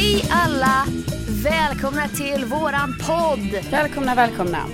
Hej 0.00 0.24
alla! 0.30 0.86
Välkomna 1.44 2.08
till 2.08 2.44
våran 2.44 2.94
podd! 3.06 3.70
Välkomna, 3.70 4.14
välkomna. 4.14 4.66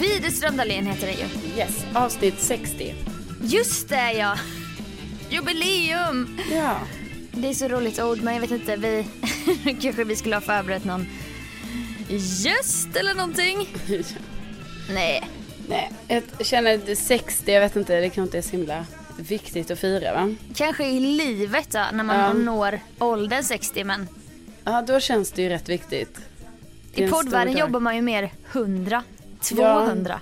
Widerström 0.00 0.56
Dahlén 0.56 0.86
heter 0.86 1.06
det 1.06 1.12
ju. 1.12 1.58
Yes, 1.58 1.84
avsnitt 1.94 2.40
60. 2.40 2.94
Just 3.42 3.88
det 3.88 4.12
ja! 4.12 4.38
Jubileum! 5.30 6.38
Ja. 6.52 6.76
Det 7.32 7.48
är 7.48 7.54
så 7.54 7.68
roligt 7.68 8.00
ord 8.00 8.22
men 8.22 8.34
jag 8.34 8.40
vet 8.40 8.50
inte, 8.50 8.76
vi 8.76 9.06
kanske 9.82 10.04
vi 10.04 10.16
skulle 10.16 10.36
ha 10.36 10.40
förberett 10.40 10.84
någon 10.84 11.06
gäst 12.44 12.96
eller 12.96 13.14
någonting? 13.14 13.68
Nej. 14.94 15.28
Nej, 15.68 15.92
jag 16.08 16.46
känner 16.46 16.74
att 16.92 16.98
60, 16.98 17.52
jag 17.52 17.60
vet 17.60 17.76
inte, 17.76 18.00
det 18.00 18.02
kanske 18.02 18.22
inte 18.22 18.38
är 18.38 18.42
så 18.42 18.50
himla 18.50 18.86
viktigt 19.18 19.70
att 19.70 19.78
fira 19.78 20.12
va? 20.12 20.34
Kanske 20.54 20.84
i 20.86 21.00
livet 21.00 21.70
då, 21.70 21.84
när 21.92 22.04
man 22.04 22.16
Ja. 22.16 22.32
når 22.32 22.80
åldern 22.98 23.42
60 23.44 23.84
men 23.84 24.08
Ja, 24.66 24.82
då 24.82 25.00
känns 25.00 25.32
det 25.32 25.42
ju 25.42 25.48
rätt 25.48 25.68
viktigt. 25.68 26.18
I 26.94 27.08
poddvärlden 27.08 27.56
jobbar 27.56 27.80
man 27.80 27.96
ju 27.96 28.02
mer 28.02 28.32
100, 28.52 29.02
200. 29.40 30.20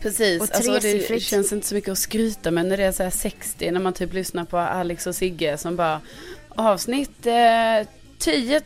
Precis, 0.00 0.42
och 0.42 0.48
alltså 0.54 0.78
det 0.78 1.20
känns 1.20 1.52
inte 1.52 1.66
så 1.66 1.74
mycket 1.74 1.92
att 1.92 1.98
skryta 1.98 2.50
men 2.50 2.68
när 2.68 2.76
det 2.76 2.84
är 2.84 2.92
så 2.92 3.02
här 3.02 3.10
60, 3.10 3.70
när 3.70 3.80
man 3.80 3.92
typ 3.92 4.12
lyssnar 4.12 4.44
på 4.44 4.58
Alex 4.58 5.06
och 5.06 5.14
Sigge 5.14 5.58
som 5.58 5.76
bara 5.76 6.00
avsnitt 6.48 7.26
eh, 7.26 7.88
10 8.18 8.60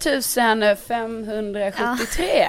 573. 0.77 2.49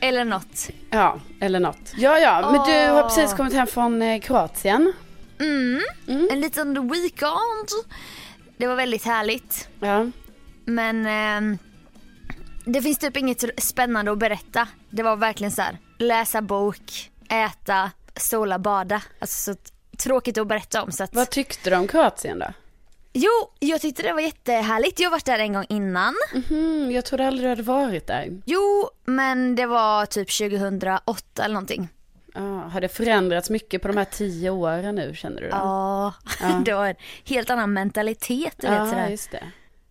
Eller 0.00 0.24
något. 0.24 0.68
Ja, 0.90 1.20
eller 1.40 1.60
något. 1.60 1.92
Ja, 1.96 2.18
ja, 2.18 2.50
men 2.50 2.54
du 2.54 2.92
har 2.92 3.02
precis 3.02 3.34
kommit 3.34 3.52
hem 3.52 3.66
från 3.66 4.02
eh, 4.02 4.20
Kroatien. 4.20 4.92
Mm. 5.40 5.82
En 6.30 6.40
liten 6.40 6.88
weekend. 6.88 7.68
Det 8.56 8.66
var 8.66 8.76
väldigt 8.76 9.04
härligt. 9.04 9.68
Ja, 9.80 10.06
Men 10.66 11.06
ehm, 11.06 11.58
det 12.64 12.82
finns 12.82 12.98
typ 12.98 13.16
inget 13.16 13.62
spännande 13.62 14.12
att 14.12 14.18
berätta. 14.18 14.68
Det 14.90 15.02
var 15.02 15.16
verkligen 15.16 15.52
så 15.52 15.62
här: 15.62 15.78
läsa 15.98 16.42
bok, 16.42 17.10
äta, 17.28 17.90
sola, 18.16 18.58
bada. 18.58 19.02
Alltså 19.18 19.54
så 19.54 19.58
tråkigt 19.98 20.38
att 20.38 20.46
berätta 20.46 20.82
om 20.82 20.92
så 20.92 21.04
att... 21.04 21.14
vad 21.14 21.30
tyckte 21.30 21.70
du 21.70 21.76
om 21.76 21.88
Kroatien 21.88 22.38
då? 22.38 22.46
Jo, 23.12 23.30
jag 23.58 23.80
tyckte 23.80 24.02
det 24.02 24.12
var 24.12 24.20
jättehärligt. 24.20 25.00
Jag 25.00 25.06
har 25.06 25.10
varit 25.10 25.24
där 25.24 25.38
en 25.38 25.52
gång 25.52 25.64
innan. 25.68 26.14
Mm, 26.50 26.90
jag 26.90 27.04
trodde 27.04 27.26
aldrig 27.26 27.44
du 27.44 27.48
hade 27.48 27.62
varit 27.62 28.06
där. 28.06 28.42
Jo, 28.44 28.90
men 29.04 29.54
det 29.54 29.66
var 29.66 30.06
typ 30.06 30.38
2008 30.38 31.44
eller 31.44 31.54
någonting. 31.54 31.88
Ja, 32.34 32.40
har 32.42 32.80
det 32.80 32.88
förändrats 32.88 33.50
mycket 33.50 33.82
på 33.82 33.88
de 33.88 33.96
här 33.96 34.04
tio 34.04 34.50
åren 34.50 34.94
nu 34.94 35.14
känner 35.14 35.40
du? 35.40 35.48
Då? 35.48 35.56
Ja, 35.56 36.14
det 36.64 36.74
var 36.74 36.86
en 36.86 36.96
helt 37.24 37.50
annan 37.50 37.72
mentalitet 37.72 38.54
du 38.56 38.68
vet 38.68 38.88
sådär. 38.88 39.08
just 39.08 39.30
det. 39.30 39.44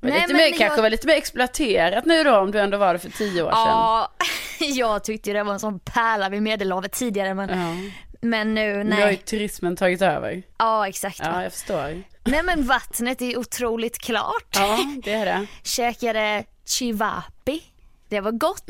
Var 0.06 0.12
Nej, 0.12 0.22
lite 0.22 0.34
men 0.34 0.42
mer, 0.42 0.50
jag- 0.50 0.58
kanske 0.58 0.82
var 0.82 0.90
lite 0.90 1.08
mer 1.08 1.16
exploaterat 1.16 2.06
nu 2.06 2.24
då 2.24 2.38
om 2.38 2.52
du 2.52 2.60
ändå 2.60 2.78
var 2.78 2.94
det 2.94 3.00
för 3.00 3.10
tio 3.10 3.42
år 3.44 3.50
sedan. 3.52 3.58
Ja, 3.58 4.12
jag 4.60 5.04
tyckte 5.04 5.34
det 5.34 5.44
var 5.44 5.54
en 5.54 5.60
sån 5.60 5.80
pärla 5.80 6.30
vid 6.30 6.42
medelhavet 6.42 6.92
tidigare 6.92 7.34
men, 7.34 7.50
Ja. 7.50 7.92
men 8.22 8.54
nu 8.56 8.84
Nu 8.84 8.92
har 8.92 9.00
ju 9.00 9.06
nej. 9.06 9.18
turismen 9.18 9.76
tagit 9.76 10.02
över. 10.02 10.44
Ja 10.58 10.88
exakt. 10.88 11.20
Ja, 11.24 11.44
jag 11.44 11.52
förstår. 11.54 12.04
Nej 12.24 12.44
men 12.44 12.68
vattnet 12.68 13.22
är 13.22 13.38
otroligt 13.38 13.98
klart. 13.98 14.48
Ja, 14.56 14.78
det 15.04 15.14
är 15.14 15.26
det. 15.26 15.46
Käkade 15.64 16.44
chivapi. 16.66 17.64
Det 18.10 18.20
var 18.20 18.32
gott. 18.32 18.68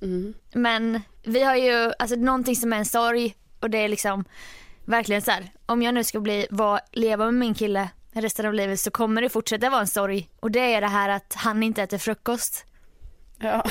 Mhm, 0.00 0.34
Men 0.52 1.02
vi 1.22 1.42
har 1.42 1.56
ju, 1.56 1.92
alltså 1.98 2.16
någonting 2.16 2.56
som 2.56 2.72
är 2.72 2.76
en 2.76 2.84
sorg 2.86 3.34
och 3.60 3.70
det 3.70 3.78
är 3.78 3.88
liksom 3.88 4.24
verkligen 4.84 5.22
så 5.22 5.30
här. 5.30 5.50
om 5.66 5.82
jag 5.82 5.94
nu 5.94 6.04
ska 6.04 6.20
bli, 6.20 6.46
var, 6.50 6.80
leva 6.92 7.24
med 7.24 7.34
min 7.34 7.54
kille 7.54 7.88
resten 8.12 8.46
av 8.46 8.54
livet 8.54 8.80
så 8.80 8.90
kommer 8.90 9.22
det 9.22 9.28
fortsätta 9.28 9.70
vara 9.70 9.80
en 9.80 9.86
sorg. 9.86 10.28
Och 10.40 10.50
det 10.50 10.74
är 10.74 10.80
det 10.80 10.86
här 10.86 11.08
att 11.08 11.34
han 11.34 11.62
inte 11.62 11.82
äter 11.82 11.98
frukost. 11.98 12.64
Ja. 13.38 13.64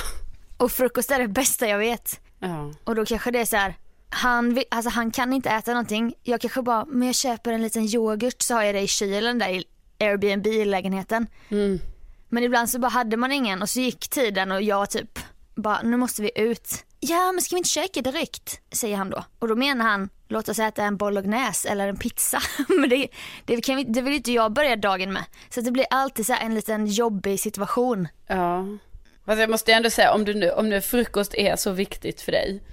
Och 0.57 0.71
frukost 0.71 1.11
är 1.11 1.19
det 1.19 1.27
bästa 1.27 1.67
jag 1.67 1.77
vet. 1.77 2.19
Ja. 2.39 2.73
Och 2.83 2.95
då 2.95 3.05
kanske 3.05 3.31
det 3.31 3.39
är 3.39 3.45
så 3.45 3.55
här. 3.55 3.75
Han, 4.09 4.53
vill, 4.53 4.63
alltså 4.71 4.89
han 4.89 5.11
kan 5.11 5.33
inte 5.33 5.49
äta 5.49 5.71
någonting. 5.71 6.13
Jag 6.23 6.41
kanske 6.41 6.61
bara, 6.61 6.85
men 6.85 7.07
jag 7.07 7.15
köper 7.15 7.53
en 7.53 7.61
liten 7.61 7.83
yoghurt 7.83 8.41
så 8.41 8.53
har 8.53 8.63
jag 8.63 8.75
det 8.75 8.81
i 8.81 8.87
kylen 8.87 9.39
där 9.39 9.49
i 9.49 9.63
Airbnb 9.99 10.47
i 10.47 10.65
lägenheten. 10.65 11.27
Mm. 11.49 11.79
Men 12.29 12.43
ibland 12.43 12.69
så 12.69 12.79
bara 12.79 12.87
hade 12.87 13.17
man 13.17 13.31
ingen 13.31 13.61
och 13.61 13.69
så 13.69 13.79
gick 13.79 14.09
tiden 14.09 14.51
och 14.51 14.61
jag 14.61 14.89
typ 14.89 15.19
bara, 15.55 15.81
nu 15.81 15.97
måste 15.97 16.21
vi 16.21 16.31
ut. 16.35 16.85
Ja 16.99 17.31
men 17.31 17.41
ska 17.41 17.55
vi 17.55 17.57
inte 17.57 17.69
käka 17.69 18.01
direkt? 18.01 18.61
Säger 18.71 18.97
han 18.97 19.09
då. 19.09 19.23
Och 19.39 19.47
då 19.47 19.55
menar 19.55 19.85
han, 19.85 20.09
låt 20.29 20.49
oss 20.49 20.59
äta 20.59 20.83
en 20.83 20.97
bolognese 20.97 21.69
eller 21.69 21.87
en 21.87 21.97
pizza. 21.97 22.41
men 22.67 22.89
det, 22.89 23.07
det, 23.45 23.61
kan 23.61 23.75
vi, 23.75 23.83
det 23.83 24.01
vill 24.01 24.13
inte 24.13 24.31
jag 24.31 24.51
börja 24.53 24.75
dagen 24.75 25.13
med. 25.13 25.23
Så 25.49 25.61
det 25.61 25.71
blir 25.71 25.85
alltid 25.89 26.25
så 26.25 26.33
en 26.41 26.55
liten 26.55 26.85
jobbig 26.87 27.39
situation. 27.39 28.07
ja. 28.27 28.65
Fast 29.25 29.39
jag 29.39 29.49
måste 29.49 29.73
ändå 29.73 29.89
säga, 29.89 30.13
om, 30.13 30.25
du 30.25 30.33
nu, 30.33 30.51
om 30.51 30.69
nu 30.69 30.81
frukost 30.81 31.35
är 31.35 31.55
så 31.55 31.71
viktigt 31.71 32.21
för 32.21 32.31
dig, 32.31 32.63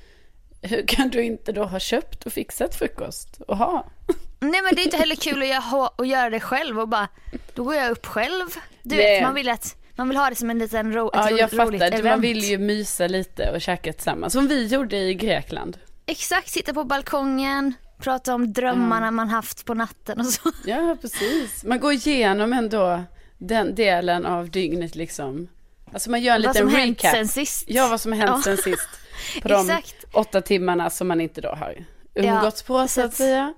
hur 0.62 0.86
kan 0.86 1.08
du 1.08 1.22
inte 1.22 1.52
då 1.52 1.64
ha 1.64 1.78
köpt 1.78 2.26
och 2.26 2.32
fixat 2.32 2.74
frukost 2.74 3.40
och 3.48 3.56
ha? 3.56 3.86
Nej 4.40 4.62
men 4.62 4.74
det 4.74 4.80
är 4.80 4.84
inte 4.84 4.96
heller 4.96 5.14
kul 5.16 5.42
att 5.42 5.48
göra, 5.48 5.90
att 5.98 6.08
göra 6.08 6.30
det 6.30 6.40
själv 6.40 6.80
och 6.80 6.88
bara, 6.88 7.08
då 7.54 7.64
går 7.64 7.74
jag 7.74 7.90
upp 7.90 8.06
själv. 8.06 8.44
Du 8.82 8.96
vet, 8.96 9.22
man 9.22 9.34
vill, 9.34 9.48
att, 9.48 9.76
man 9.96 10.08
vill 10.08 10.16
ha 10.18 10.30
det 10.30 10.36
som 10.36 10.50
en 10.50 10.58
liten 10.58 10.92
ro, 10.92 11.10
Ja, 11.12 11.28
ro, 11.30 11.36
jag 11.36 11.52
roligt 11.58 11.80
fattar. 11.82 11.98
event. 11.98 12.04
Man 12.04 12.20
vill 12.20 12.44
ju 12.44 12.58
mysa 12.58 13.06
lite 13.06 13.50
och 13.50 13.60
käka 13.60 13.92
tillsammans, 13.92 14.32
som 14.32 14.48
vi 14.48 14.66
gjorde 14.66 14.96
i 14.96 15.14
Grekland. 15.14 15.78
Exakt, 16.06 16.50
sitta 16.50 16.74
på 16.74 16.84
balkongen, 16.84 17.74
prata 17.98 18.34
om 18.34 18.52
drömmarna 18.52 19.10
man 19.10 19.28
haft 19.28 19.64
på 19.64 19.74
natten 19.74 20.20
och 20.20 20.26
så. 20.26 20.50
Ja, 20.64 20.96
precis. 21.00 21.64
Man 21.64 21.80
går 21.80 21.92
igenom 21.92 22.52
ändå 22.52 23.02
den 23.38 23.74
delen 23.74 24.26
av 24.26 24.50
dygnet 24.50 24.94
liksom. 24.94 25.48
Alltså 25.92 26.10
man 26.10 26.22
gör 26.22 26.34
en 26.34 26.42
Vad 26.42 26.54
liten 26.54 26.70
som 26.70 26.78
hänt 26.80 26.98
recap. 27.04 27.14
sen 27.14 27.28
sist. 27.28 27.64
Ja, 27.68 27.88
vad 27.88 28.00
som 28.00 28.12
hänt 28.12 28.30
Ja. 28.36 28.42
sen 28.42 28.56
sist. 28.56 28.88
På 29.42 29.48
de 29.48 29.70
Exakt. 29.70 30.04
åtta 30.12 30.40
timmarna 30.40 30.90
som 30.90 31.08
man 31.08 31.20
inte 31.20 31.40
då 31.40 31.48
har 31.48 31.84
umgåtts 32.14 32.62
på 32.62 32.88
så 32.88 33.00
att 33.00 33.14
säga. 33.14 33.54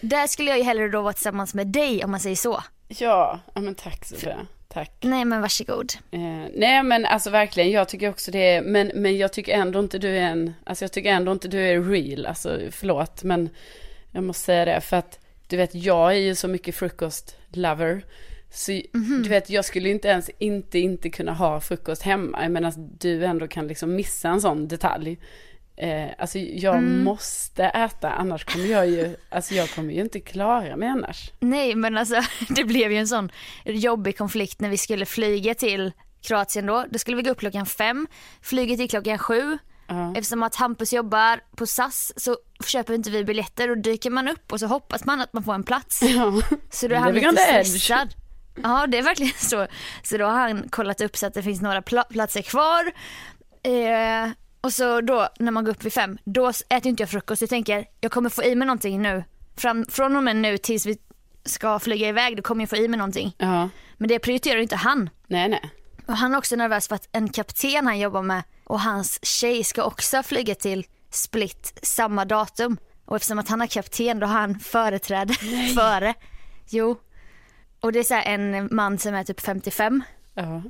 Där 0.00 0.26
skulle 0.26 0.50
jag 0.50 0.58
ju 0.58 0.64
hellre 0.64 0.88
då 0.88 1.02
vara 1.02 1.12
tillsammans 1.12 1.54
med 1.54 1.66
dig 1.66 2.04
om 2.04 2.10
man 2.10 2.20
säger 2.20 2.36
så. 2.36 2.62
Ja, 2.88 3.40
ja 3.54 3.60
men 3.60 3.74
tack 3.74 4.04
Sofia. 4.04 4.46
Tack. 4.76 4.92
Nej 5.00 5.24
men 5.24 5.40
varsågod. 5.40 5.92
Eh, 6.10 6.20
nej 6.54 6.82
men 6.82 7.04
alltså 7.06 7.30
verkligen, 7.30 7.70
jag 7.70 7.88
tycker 7.88 8.10
också 8.10 8.30
det 8.30 8.38
är, 8.54 8.62
men, 8.62 8.90
men 8.94 9.16
jag 9.16 9.32
tycker 9.32 9.52
ändå 9.54 9.80
inte 9.80 9.98
du 9.98 10.08
är 10.08 10.20
en, 10.22 10.54
alltså 10.64 10.84
jag 10.84 10.92
tycker 10.92 11.10
ändå 11.10 11.32
inte 11.32 11.48
du 11.48 11.60
är 11.60 11.82
real, 11.82 12.26
alltså 12.26 12.60
förlåt 12.70 13.22
men 13.22 13.48
jag 14.12 14.24
måste 14.24 14.44
säga 14.44 14.64
det 14.64 14.80
för 14.80 14.96
att 14.96 15.18
du 15.46 15.56
vet 15.56 15.74
jag 15.74 16.12
är 16.12 16.18
ju 16.18 16.34
så 16.34 16.48
mycket 16.48 16.74
frukost-lover. 16.74 18.04
Så 18.50 18.72
Mhm. 18.72 19.22
du 19.22 19.28
vet 19.28 19.50
jag 19.50 19.64
skulle 19.64 19.88
inte 19.88 20.08
ens 20.08 20.30
inte 20.38 20.78
inte 20.78 21.10
kunna 21.10 21.32
ha 21.32 21.60
frukost 21.60 22.02
hemma, 22.02 22.42
jag 22.42 22.50
menar 22.52 22.72
du 22.76 23.24
ändå 23.24 23.48
kan 23.48 23.66
liksom 23.68 23.94
missa 23.96 24.28
en 24.28 24.40
sån 24.40 24.68
detalj. 24.68 25.18
Eh, 25.78 26.08
alltså 26.18 26.38
jag 26.38 26.74
Mm. 26.74 27.04
måste 27.04 27.64
äta 27.64 28.10
annars 28.10 28.44
kommer 28.44 28.66
jag 28.66 28.86
ju, 28.88 29.16
alltså 29.30 29.54
jag 29.54 29.70
kommer 29.70 29.92
ju 29.94 30.00
inte 30.00 30.20
klara 30.20 30.76
mig 30.76 30.88
annars. 30.88 31.30
Nej 31.40 31.74
men 31.74 31.98
alltså 31.98 32.20
det 32.48 32.64
blev 32.64 32.92
ju 32.92 32.98
en 32.98 33.08
sån 33.08 33.30
jobbig 33.64 34.18
konflikt 34.18 34.60
när 34.60 34.68
vi 34.68 34.76
skulle 34.76 35.06
flyga 35.06 35.54
till 35.54 35.92
Kroatien 36.22 36.66
då. 36.66 36.84
Då 36.90 36.98
skulle 36.98 37.16
vi 37.16 37.22
gå 37.22 37.30
upp 37.30 37.38
klockan 37.38 37.66
fem, 37.66 38.06
flyget 38.42 38.78
gick 38.78 38.90
klockan 38.90 39.18
sju. 39.18 39.58
Ja. 39.88 40.10
Eftersom 40.16 40.42
att 40.42 40.54
Hampus 40.56 40.92
jobbar 40.92 41.40
på 41.56 41.66
SAS 41.66 42.12
så 42.16 42.36
köper 42.66 42.94
inte 42.94 43.10
vi 43.10 43.24
biljetter 43.24 43.70
och 43.70 43.78
dyker 43.78 44.10
man 44.10 44.28
upp 44.28 44.52
och 44.52 44.60
så 44.60 44.66
hoppas 44.66 45.04
man 45.04 45.20
att 45.20 45.32
man 45.32 45.42
får 45.44 45.54
en 45.54 45.62
plats. 45.62 46.02
Ja. 46.02 46.40
Så 46.70 46.88
då 46.88 46.94
är 46.94 46.98
han 46.98 47.14
lite 47.14 47.26
edge. 47.26 47.66
stressad. 47.66 48.14
Ja 48.62 48.86
det 48.86 48.98
är 48.98 49.02
verkligen 49.02 49.32
så. 49.38 49.66
Så 50.02 50.16
då 50.16 50.24
har 50.24 50.38
han 50.40 50.68
kollat 50.68 51.00
upp 51.00 51.16
så 51.16 51.26
att 51.26 51.34
det 51.34 51.42
finns 51.42 51.60
några 51.60 51.80
pla- 51.80 52.08
platser 52.12 52.42
kvar. 52.42 52.92
Eh, 53.62 54.30
och 54.66 54.72
så 54.72 55.00
då 55.00 55.28
när 55.38 55.50
man 55.52 55.64
går 55.64 55.70
upp 55.72 55.84
vid 55.84 55.92
fem, 55.92 56.18
då 56.24 56.48
äter 56.48 56.86
inte 56.86 57.02
jag 57.02 57.10
frukost. 57.10 57.40
Jag 57.42 57.50
tänker 57.50 57.84
jag 58.00 58.12
kommer 58.12 58.30
få 58.30 58.44
i 58.44 58.54
mig 58.54 58.66
någonting 58.66 59.02
nu. 59.02 59.24
Fram, 59.56 59.84
från 59.88 60.16
och 60.16 60.22
med 60.22 60.36
nu 60.36 60.58
tills 60.58 60.86
vi 60.86 60.98
ska 61.44 61.78
flyga 61.78 62.08
iväg 62.08 62.36
då 62.36 62.42
kommer 62.42 62.62
jag 62.62 62.70
få 62.70 62.76
i 62.76 62.88
mig 62.88 62.98
någonting. 62.98 63.34
ja, 63.38 63.68
Men 63.96 64.08
det 64.08 64.18
prioriterar 64.18 64.60
inte 64.60 64.76
han. 64.76 65.10
nej 65.26 65.48
nej. 65.48 65.70
Och 66.06 66.16
han 66.16 66.34
är 66.34 66.38
också 66.38 66.56
nervös 66.56 66.88
för 66.88 66.94
att 66.94 67.08
en 67.12 67.28
kapten 67.28 67.86
han 67.86 67.98
jobbar 67.98 68.22
med 68.22 68.42
och 68.64 68.80
hans 68.80 69.24
tjej 69.24 69.64
ska 69.64 69.84
också 69.84 70.22
flyga 70.22 70.54
till 70.54 70.86
Split 71.10 71.78
samma 71.82 72.24
datum. 72.24 72.76
Och 73.04 73.16
eftersom 73.16 73.38
att 73.38 73.48
han 73.48 73.62
är 73.62 73.66
kapten 73.66 74.18
då 74.20 74.26
har 74.26 74.40
han 74.40 74.58
företräde 74.60 75.34
före. 75.74 76.14
Jo. 76.68 76.96
Och 77.80 77.92
det 77.92 77.98
är 77.98 78.02
så 78.04 78.14
en 78.14 78.68
man 78.72 78.98
som 78.98 79.14
är 79.14 79.24
typ 79.24 79.40
55. 79.40 80.02
Ja. 80.34 80.62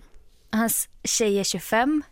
Hans 0.52 0.88
tjej 1.04 1.38
är 1.40 1.44
25. 1.44 2.02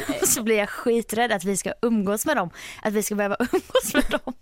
Så 0.26 0.42
blir 0.42 0.56
jag 0.56 0.68
skiträdd 0.68 1.32
att 1.32 1.44
vi 1.44 1.56
ska 1.56 1.72
umgås 1.82 2.26
med 2.26 2.36
dem. 2.36 2.50
Att 2.82 2.92
vi 2.92 3.02
ska 3.02 3.14
behöva 3.14 3.36
umgås 3.40 3.94
med 3.94 4.20
dem. 4.20 4.34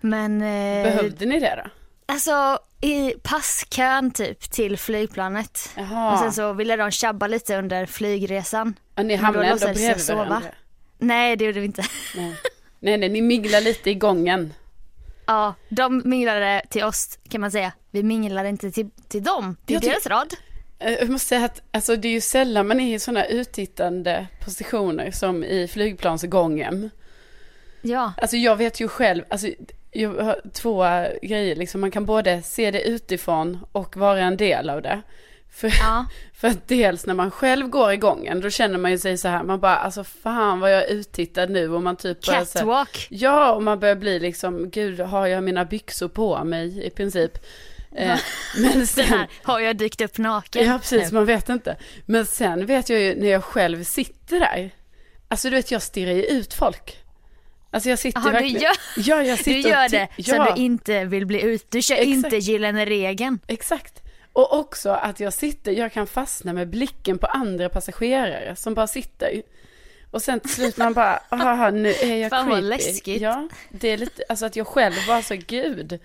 Men 0.00 0.42
eh, 0.42 0.84
Behövde 0.84 1.26
ni 1.26 1.40
det 1.40 1.62
då? 1.64 1.70
alltså 2.06 2.58
i 2.80 3.10
passkön 3.22 4.10
typ 4.10 4.40
till 4.50 4.78
flygplanet. 4.78 5.70
Jaha. 5.76 6.12
Och 6.12 6.18
sen 6.18 6.32
så 6.32 6.52
ville 6.52 6.76
de 6.76 6.90
tjabba 6.90 7.26
lite 7.26 7.56
under 7.58 7.86
flygresan. 7.86 8.74
Ja, 8.94 9.02
ni 9.02 9.16
hamnade 9.16 9.46
ändå 9.46 9.66
bredvid 9.66 10.16
varandra. 10.16 10.42
Nej 10.98 11.36
det 11.36 11.44
gjorde 11.44 11.60
vi 11.60 11.66
inte. 11.66 11.84
Nej. 12.16 12.36
nej, 12.80 12.98
nej, 12.98 13.08
ni 13.08 13.20
minglar 13.20 13.60
lite 13.60 13.90
i 13.90 13.94
gången. 13.94 14.54
Ja, 15.26 15.54
de 15.68 16.02
minglade 16.04 16.62
till 16.70 16.84
oss 16.84 17.18
kan 17.28 17.40
man 17.40 17.50
säga. 17.50 17.72
Vi 17.90 18.02
minglade 18.02 18.48
inte 18.48 18.70
till, 18.70 18.90
till 19.08 19.22
dem. 19.22 19.56
Är 19.66 19.72
Jag 19.72 19.82
deras 19.82 20.06
rad. 20.06 20.34
Eh, 20.78 20.92
Jag 20.92 21.10
måste 21.10 21.28
säga 21.28 21.44
att 21.44 21.62
alltså, 21.70 21.96
det 21.96 22.08
är 22.08 22.12
ju 22.12 22.20
sällan 22.20 22.66
man 22.68 22.80
är 22.80 22.94
i 22.94 22.98
sådana 22.98 23.24
uttittande 23.26 24.26
positioner 24.44 25.10
som 25.10 25.44
i 25.44 25.68
flygplansgången. 25.68 26.90
Ja. 27.82 28.12
Alltså 28.16 28.36
jag 28.36 28.56
vet 28.56 28.80
ju 28.80 28.88
själv, 28.88 29.24
alltså 29.28 29.48
jag 29.90 30.10
har 30.22 30.40
två 30.52 30.84
grejer 31.22 31.56
liksom, 31.56 31.80
man 31.80 31.90
kan 31.90 32.04
både 32.06 32.42
se 32.42 32.70
det 32.70 32.82
utifrån 32.88 33.58
och 33.72 33.96
vara 33.96 34.20
en 34.20 34.36
del 34.36 34.70
av 34.70 34.82
det. 34.82 35.02
För, 35.50 35.68
Ja. 35.80 36.06
för 36.34 36.48
att 36.48 36.68
dels 36.68 37.06
när 37.06 37.14
man 37.14 37.30
själv 37.30 37.68
går 37.68 37.92
i 37.92 37.96
gången, 37.96 38.40
då 38.40 38.50
känner 38.50 38.78
man 38.78 38.90
ju 38.90 38.98
sig 38.98 39.18
så 39.18 39.28
här, 39.28 39.42
man 39.42 39.60
bara 39.60 39.76
alltså 39.76 40.04
fan 40.04 40.60
vad 40.60 40.72
jag 40.72 40.82
är 40.82 40.92
uttittad 40.94 41.46
nu 41.50 41.70
och 41.74 41.82
man 41.82 41.96
typ 41.96 42.26
börjar 42.26 42.44
så 42.44 42.58
här, 42.58 42.64
Catwalk. 42.64 43.06
Ja, 43.10 43.52
och 43.52 43.62
man 43.62 43.80
börjar 43.80 43.94
bli 43.96 44.18
liksom, 44.18 44.70
gud 44.70 45.00
har 45.00 45.26
jag 45.26 45.42
mina 45.44 45.64
byxor 45.64 46.08
på 46.08 46.44
mig 46.44 46.86
i 46.86 46.90
princip. 46.90 47.38
Eh, 47.96 48.18
men 48.58 48.86
sen, 48.86 49.04
här, 49.04 49.28
har 49.42 49.60
jag 49.60 49.76
dykt 49.76 50.00
upp 50.00 50.18
naken? 50.18 50.66
ja 50.66 50.78
precis, 50.78 51.12
nu? 51.12 51.18
man 51.18 51.26
vet 51.26 51.48
inte. 51.48 51.76
Men 52.06 52.26
sen 52.26 52.66
vet 52.66 52.88
jag 52.88 53.00
ju 53.00 53.14
när 53.14 53.28
jag 53.28 53.44
själv 53.44 53.84
sitter 53.84 54.40
där, 54.40 54.70
alltså 55.28 55.50
du 55.50 55.56
vet 55.56 55.70
jag 55.70 55.82
stirrar 55.82 56.12
ju 56.12 56.22
ut 56.24 56.54
folk. 56.54 56.98
Alltså 57.70 57.88
jag 57.90 57.98
sitter 57.98 58.20
Jaha, 58.20 58.26
du 58.26 58.32
verkligen, 58.32 58.62
gör- 58.62 58.76
ja, 58.96 59.22
jag 59.22 59.38
sitter 59.38 59.50
Du 59.52 59.60
gör 59.68 59.88
det 59.88 60.08
så 60.24 60.30
ja, 60.34 60.54
du 60.56 60.62
inte 60.62 61.04
vill 61.04 61.26
bli 61.26 61.42
ut. 61.42 61.66
Du 61.70 61.82
kör 61.82 61.94
Exakt. 61.94 62.08
inte 62.14 62.36
gyllene 62.36 62.84
regeln. 62.86 63.38
Exakt. 63.46 64.00
Och 64.32 64.58
också 64.58 64.90
att 64.90 65.20
jag 65.20 65.32
sitter, 65.32 65.72
jag 65.72 65.92
kan 65.92 66.06
fastna 66.06 66.52
med 66.52 66.68
blicken 66.70 67.18
på 67.18 67.26
andra 67.26 67.68
passagerare 67.68 68.56
som 68.56 68.74
bara 68.74 68.86
sitter. 68.86 69.42
Och 70.10 70.22
sen 70.22 70.40
till 70.40 70.50
slut 70.50 70.76
man 70.76 70.92
bara, 70.94 71.20
aha, 71.30 71.70
nu 71.70 71.88
är 71.90 72.16
jag 72.16 72.30
Fan, 72.30 72.48
vad 72.48 72.58
creepy. 72.58 72.68
läskigt. 72.68 73.22
Ja, 73.22 73.48
det 73.70 73.88
är 73.88 73.96
lite, 73.96 74.22
alltså 74.28 74.46
att 74.46 74.56
jag 74.56 74.66
själv 74.66 74.94
bara 75.06 75.22
så, 75.22 75.34
gud, 75.46 75.98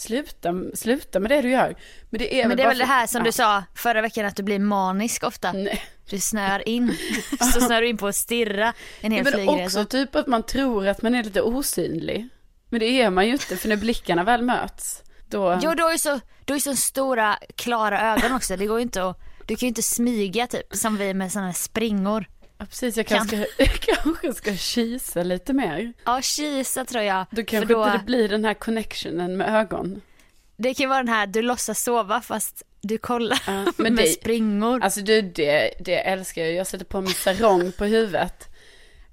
sluta, 0.00 0.54
sluta 0.74 1.20
med 1.20 1.30
det 1.30 1.42
du 1.42 1.50
gör. 1.50 1.76
Men 2.10 2.18
det 2.18 2.40
är 2.40 2.48
Men 2.48 2.56
det 2.56 2.62
är 2.62 2.68
väl 2.68 2.78
det 2.78 2.84
här 2.84 3.06
som 3.06 3.18
ja. 3.18 3.24
du 3.24 3.32
sa 3.32 3.64
förra 3.74 4.02
veckan 4.02 4.26
att 4.26 4.36
du 4.36 4.42
blir 4.42 4.58
manisk 4.58 5.24
ofta. 5.24 5.52
Nej. 5.52 5.82
Du 6.10 6.20
snör 6.20 6.68
in. 6.68 6.96
Så 7.54 7.60
snör 7.60 7.80
du 7.80 7.88
in 7.88 7.96
på 7.96 8.06
att 8.06 8.16
stirra 8.16 8.72
en 9.00 9.12
hel 9.12 9.24
Men 9.24 9.32
flygresa. 9.32 9.64
också 9.64 9.84
typ 9.84 10.16
att 10.16 10.26
man 10.26 10.42
tror 10.42 10.86
att 10.86 11.02
man 11.02 11.14
är 11.14 11.24
lite 11.24 11.42
osynlig. 11.42 12.28
Men 12.68 12.80
det 12.80 12.86
är 12.86 13.10
man 13.10 13.26
ju 13.26 13.32
inte, 13.32 13.56
för 13.56 13.68
när 13.68 13.76
blickarna 13.76 14.24
väl 14.24 14.42
möts, 14.42 15.02
då... 15.28 15.58
Jo 15.62 15.74
du 15.74 15.82
har 15.82 15.92
ju 15.92 15.98
så, 15.98 16.20
du 16.44 16.52
har 16.52 16.60
så 16.60 16.76
stora 16.76 17.38
klara 17.56 18.12
ögon 18.12 18.32
också. 18.32 18.56
Det 18.56 18.66
går 18.66 18.78
ju 18.78 18.82
inte 18.82 19.04
att, 19.04 19.20
du 19.46 19.56
kan 19.56 19.66
ju 19.66 19.68
inte 19.68 19.82
smyga 19.82 20.46
typ 20.46 20.76
som 20.76 20.96
vi 20.96 21.14
med 21.14 21.32
sådana 21.32 21.46
här 21.46 21.54
springor. 21.54 22.26
Ja, 22.60 22.66
precis, 22.66 22.96
jag 22.96 23.06
kanske, 23.06 23.46
kanske 23.80 24.32
ska 24.34 24.54
kisa 24.56 25.22
lite 25.22 25.52
mer. 25.52 25.92
Ja 26.04 26.20
kisa 26.22 26.84
tror 26.84 27.02
jag. 27.04 27.26
Då 27.30 27.42
kanske 27.44 27.74
då, 27.74 27.84
inte 27.86 27.98
det 27.98 28.04
blir 28.04 28.28
den 28.28 28.44
här 28.44 28.54
connectionen 28.54 29.36
med 29.36 29.54
ögon. 29.60 30.00
det 30.56 30.74
kan 30.74 30.88
vara 30.88 30.98
den 30.98 31.08
här, 31.14 31.26
du 31.26 31.42
låtsas 31.42 31.82
sova 31.82 32.20
fast 32.20 32.62
du 32.82 32.98
kollar 32.98 33.42
Ja, 33.46 33.72
med 33.82 33.92
det- 33.92 34.06
springor. 34.06 34.82
Alltså 34.82 35.00
du, 35.00 35.22
det, 35.22 35.70
det 35.80 35.96
älskar 35.98 36.42
jag. 36.42 36.52
Jag 36.52 36.66
sätter 36.66 36.84
på 36.84 37.00
min 37.00 37.14
sarong 37.14 37.72
på 37.72 37.84
huvudet. 37.84 38.46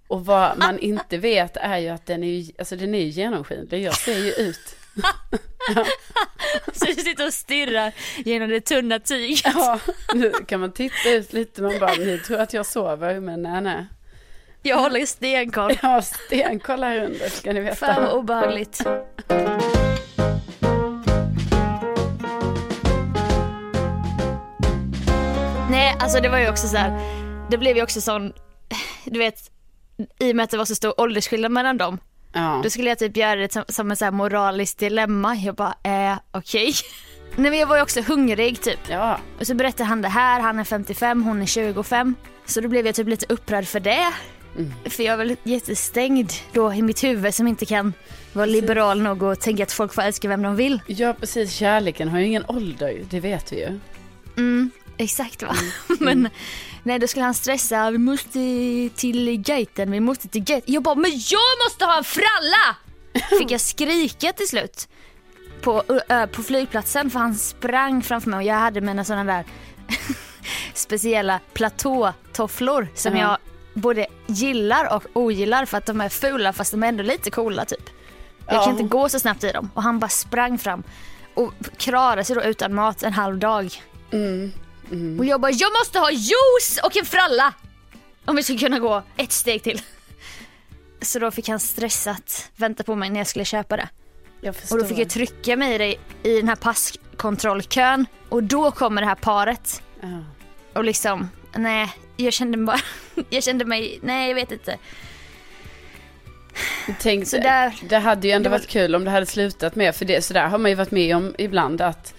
Och 0.07 0.25
vad 0.25 0.57
man 0.57 0.79
inte 0.79 1.17
vet 1.17 1.57
är 1.57 1.77
ju 1.77 1.89
att 1.89 2.05
den 2.05 2.23
är, 2.23 2.45
alltså 2.59 2.75
den 2.75 2.95
är 2.95 2.99
genomskinlig. 3.05 3.81
Jag 3.83 3.95
ser 3.97 4.17
ju 4.17 4.31
ut. 4.31 4.75
Så 6.73 6.85
du 6.85 6.93
sitter 6.93 7.25
och 7.27 7.33
stirrar 7.33 7.91
genom 8.25 8.49
det 8.49 8.61
tunna 8.61 8.99
tyget. 8.99 9.41
Ja, 9.55 9.79
nu 10.13 10.31
kan 10.31 10.59
man 10.59 10.71
titta 10.71 11.09
ut 11.09 11.33
lite. 11.33 11.61
Man 11.61 11.79
bara, 11.79 11.93
ni 11.93 12.19
tror 12.19 12.39
att 12.39 12.53
jag 12.53 12.65
sover, 12.65 13.19
men 13.19 13.41
nej, 13.41 13.61
nej. 13.61 13.85
Jag 14.61 14.77
håller 14.77 15.05
stenkoll. 15.05 15.77
Jag 15.81 15.89
har 15.89 16.01
stenkoll 16.01 16.83
här 16.83 17.05
under, 17.05 17.29
ska 17.29 17.53
ni 17.53 17.59
veta. 17.59 17.75
Fan 17.75 18.03
vad 18.03 18.13
obehagligt. 18.13 18.81
Nej, 25.69 25.95
alltså 25.99 26.19
det 26.19 26.29
var 26.29 26.37
ju 26.39 26.49
också 26.49 26.67
så 26.67 26.77
här. 26.77 27.17
Det 27.49 27.57
blev 27.57 27.77
ju 27.77 27.83
också 27.83 28.01
sån, 28.01 28.33
du 29.05 29.19
vet, 29.19 29.51
i 30.19 30.31
och 30.31 30.35
med 30.35 30.43
att 30.43 30.49
det 30.49 30.57
var 30.57 30.65
så 30.65 30.75
stor 30.75 31.01
åldersskillnad 31.01 31.51
mellan 31.51 31.77
dem. 31.77 31.99
Ja. 32.33 32.59
Då 32.63 32.69
skulle 32.69 32.89
jag 32.89 32.99
typ 32.99 33.17
göra 33.17 33.35
det 33.35 33.53
som, 33.53 33.63
som 33.67 33.91
en 33.91 33.97
så 33.97 34.05
här 34.05 34.11
moraliskt 34.11 34.79
dilemma. 34.79 35.35
Jag 35.35 35.55
bara, 35.55 35.75
eh, 35.83 36.17
okej. 36.31 36.73
Nej 37.35 37.51
men 37.51 37.59
jag 37.59 37.67
var 37.67 37.75
ju 37.75 37.81
också 37.81 38.01
hungrig 38.01 38.61
typ. 38.61 38.79
ja, 38.89 39.19
Och 39.39 39.47
så 39.47 39.53
berättade 39.55 39.83
han 39.89 40.01
det 40.01 40.07
här, 40.09 40.39
han 40.39 40.59
är 40.59 40.63
55, 40.63 41.23
hon 41.23 41.41
är 41.41 41.45
25. 41.45 42.15
Så 42.45 42.61
då 42.61 42.67
blev 42.67 42.85
jag 42.85 42.95
typ 42.95 43.07
lite 43.07 43.25
upprörd 43.29 43.67
för 43.67 43.79
det. 43.79 44.13
För 44.85 45.03
jag 45.03 45.13
är 45.13 45.17
väl 45.17 45.35
jättestängd 45.43 46.31
då 46.53 46.73
i 46.73 46.81
mitt 46.81 47.03
huvud 47.03 47.33
som 47.33 47.47
inte 47.47 47.65
kan 47.65 47.93
vara 48.33 48.45
liberal 48.45 49.01
nog 49.01 49.23
och 49.23 49.39
tänka 49.39 49.63
att 49.63 49.71
folk 49.71 49.93
får 49.93 50.01
älska 50.01 50.27
vem 50.27 50.41
de 50.41 50.55
vill. 50.55 50.81
ja, 50.87 51.13
precis. 51.19 51.51
Kärleken 51.53 52.09
har 52.09 52.19
ju 52.19 52.25
ingen 52.25 52.45
ålder, 52.47 53.01
det 53.09 53.19
vet 53.19 53.51
vi 53.51 53.59
ju. 53.59 53.79
Mm, 54.37 54.71
exakt 54.97 55.43
va. 55.43 55.55
men 55.99 56.29
nej 56.87 56.99
då 56.99 57.07
skulle 57.07 57.25
han 57.25 57.33
stressa, 57.33 57.91
vi 57.91 57.97
måste 57.97 58.29
till 58.95 59.37
gaten, 59.41 59.91
vi 59.91 59.99
måste 59.99 60.27
till 60.27 60.43
gaten. 60.43 60.61
Jag 60.73 60.83
bara, 60.83 60.95
men 60.95 61.11
jag 61.11 61.65
måste 61.65 61.85
ha 61.85 61.97
en 61.97 62.03
fralla! 62.03 62.75
Fick 63.39 63.51
jag 63.51 63.61
skrika 63.61 64.33
till 64.33 64.47
slut. 64.47 64.87
På, 65.61 65.83
ö, 66.09 66.27
på 66.27 66.43
flygplatsen 66.43 67.09
för 67.09 67.19
han 67.19 67.35
sprang 67.35 68.01
framför 68.03 68.29
mig 68.29 68.37
och 68.37 68.43
jag 68.43 68.55
hade 68.55 68.81
mina 68.81 69.03
sådana 69.03 69.33
där 69.33 69.45
speciella 70.73 71.39
platåtofflor 71.53 72.87
som 72.95 73.15
Ja. 73.15 73.21
jag 73.21 73.37
både 73.83 74.07
gillar 74.27 74.95
och 74.95 75.03
ogillar 75.13 75.65
för 75.65 75.77
att 75.77 75.85
de 75.85 76.01
är 76.01 76.09
fula 76.09 76.53
fast 76.53 76.71
de 76.71 76.83
är 76.83 76.87
ändå 76.87 77.03
lite 77.03 77.29
coola 77.31 77.65
typ. 77.65 77.89
Jag 78.47 78.55
Ja. 78.55 78.63
kan 78.63 78.71
inte 78.71 78.83
gå 78.83 79.09
så 79.09 79.19
snabbt 79.19 79.43
i 79.43 79.51
dem 79.51 79.69
och 79.73 79.83
han 79.83 79.99
bara 79.99 80.09
sprang 80.09 80.57
fram 80.57 80.83
och 81.33 81.53
klarade 81.77 82.23
sig 82.23 82.35
då 82.35 82.43
utan 82.43 82.73
mat 82.75 83.03
en 83.03 83.13
halv 83.13 83.37
dag. 83.37 83.81
Och 85.19 85.25
jag 85.25 85.41
bara, 85.41 85.51
jag 85.51 85.71
måste 85.81 85.99
ha 85.99 86.11
juice 86.11 86.79
och 86.83 86.97
en 86.97 87.05
fralla! 87.05 87.53
Om 88.25 88.35
vi 88.35 88.43
ska 88.43 88.57
kunna 88.57 88.79
gå 88.79 89.03
ett 89.17 89.31
steg 89.31 89.63
till. 89.63 89.81
Så 91.01 91.19
då 91.19 91.31
fick 91.31 91.49
han 91.49 91.59
stressat 91.59 92.51
vänta 92.55 92.83
på 92.83 92.95
mig 92.95 93.09
när 93.09 93.19
jag 93.19 93.27
skulle 93.27 93.45
köpa 93.45 93.77
det. 93.77 93.89
Och 94.71 94.79
då 94.79 94.85
fick 94.85 94.97
jag 94.97 95.09
trycka 95.09 95.55
mig 95.55 95.91
i, 96.23 96.29
i 96.29 96.37
den 96.37 96.47
här 96.47 96.55
passkontrollkön 96.55 98.05
och 98.29 98.43
då 98.43 98.71
kommer 98.71 99.01
det 99.01 99.07
här 99.07 99.15
paret. 99.15 99.81
Ja. 100.01 100.07
Och 100.73 100.83
liksom, 100.83 101.29
nej, 101.55 101.89
jag 102.17 102.33
kände 102.33 102.57
bara, 102.57 102.79
jag 103.29 103.43
kände 103.43 103.65
mig, 103.65 103.99
nej 104.03 104.27
jag 104.27 104.35
vet 104.35 104.51
inte. 104.51 104.77
Tänk, 106.99 107.27
Så 107.27 107.37
där- 107.37 107.75
det 107.89 107.97
hade 107.97 108.27
ju 108.27 108.33
ändå 108.33 108.49
var- 108.49 108.57
varit 108.57 108.67
kul 108.67 108.95
om 108.95 109.03
det 109.03 109.11
hade 109.11 109.25
slutat 109.25 109.75
med, 109.75 109.95
för 109.95 110.05
det, 110.05 110.21
så 110.25 110.33
där 110.33 110.47
har 110.47 110.57
man 110.57 110.71
ju 110.71 110.75
varit 110.75 110.91
med 110.91 111.15
om 111.15 111.35
ibland 111.37 111.81
att 111.81 112.13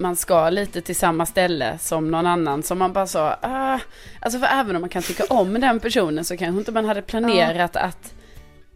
man 0.00 0.16
ska 0.16 0.50
lite 0.50 0.80
till 0.80 0.96
samma 0.96 1.26
ställe 1.26 1.78
som 1.78 2.10
någon 2.10 2.26
annan 2.26 2.62
som 2.62 2.78
man 2.78 2.92
bara 2.92 3.06
sa, 3.06 3.36
ah, 3.42 3.78
alltså 4.20 4.38
för 4.38 4.46
även 4.46 4.76
om 4.76 4.80
man 4.82 4.88
kan 4.88 5.02
tycka 5.02 5.24
om 5.24 5.60
den 5.60 5.80
personen 5.80 6.24
så 6.24 6.36
kanske 6.36 6.58
inte 6.58 6.72
man 6.72 6.84
hade 6.84 7.02
planerat 7.02 7.76
att 7.76 8.14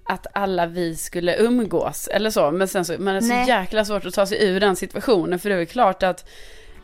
att 0.06 0.26
alla 0.32 0.66
vi 0.66 0.96
skulle 0.96 1.36
umgås 1.36 2.08
eller 2.08 2.30
så, 2.30 2.50
men 2.50 2.68
sen 2.68 2.84
så, 2.84 2.94
man 2.98 3.14
är 3.16 3.20
så 3.20 3.26
Nej. 3.26 3.48
jäkla 3.48 3.84
svårt 3.84 4.06
att 4.06 4.14
ta 4.14 4.26
sig 4.26 4.44
ur 4.48 4.60
den 4.60 4.76
situationen 4.76 5.38
för 5.38 5.48
det 5.48 5.54
är 5.54 5.58
väl 5.58 5.66
klart 5.66 6.02
att 6.02 6.28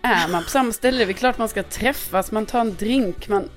är 0.02 0.28
man 0.28 0.44
på 0.44 0.50
samma 0.50 0.72
ställe, 0.72 0.96
det 0.98 1.04
är 1.04 1.06
väl 1.06 1.14
klart 1.14 1.38
man 1.38 1.48
ska 1.48 1.62
träffas, 1.62 2.32
man 2.32 2.46
tar 2.46 2.60
en 2.60 2.74
drink, 2.74 3.28
man, 3.28 3.48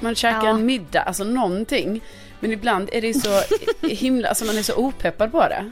man 0.00 0.14
käkar 0.14 0.44
Ja. 0.44 0.50
en 0.50 0.66
middag, 0.66 1.02
alltså 1.02 1.24
någonting. 1.24 2.00
Men 2.40 2.52
ibland 2.52 2.88
är 2.92 3.00
det 3.00 3.06
ju 3.06 3.14
så 3.14 3.40
himla, 3.86 4.28
alltså 4.28 4.44
man 4.44 4.58
är 4.58 4.62
så 4.62 4.74
opeppad 4.76 5.32
på 5.32 5.40
det. 5.40 5.70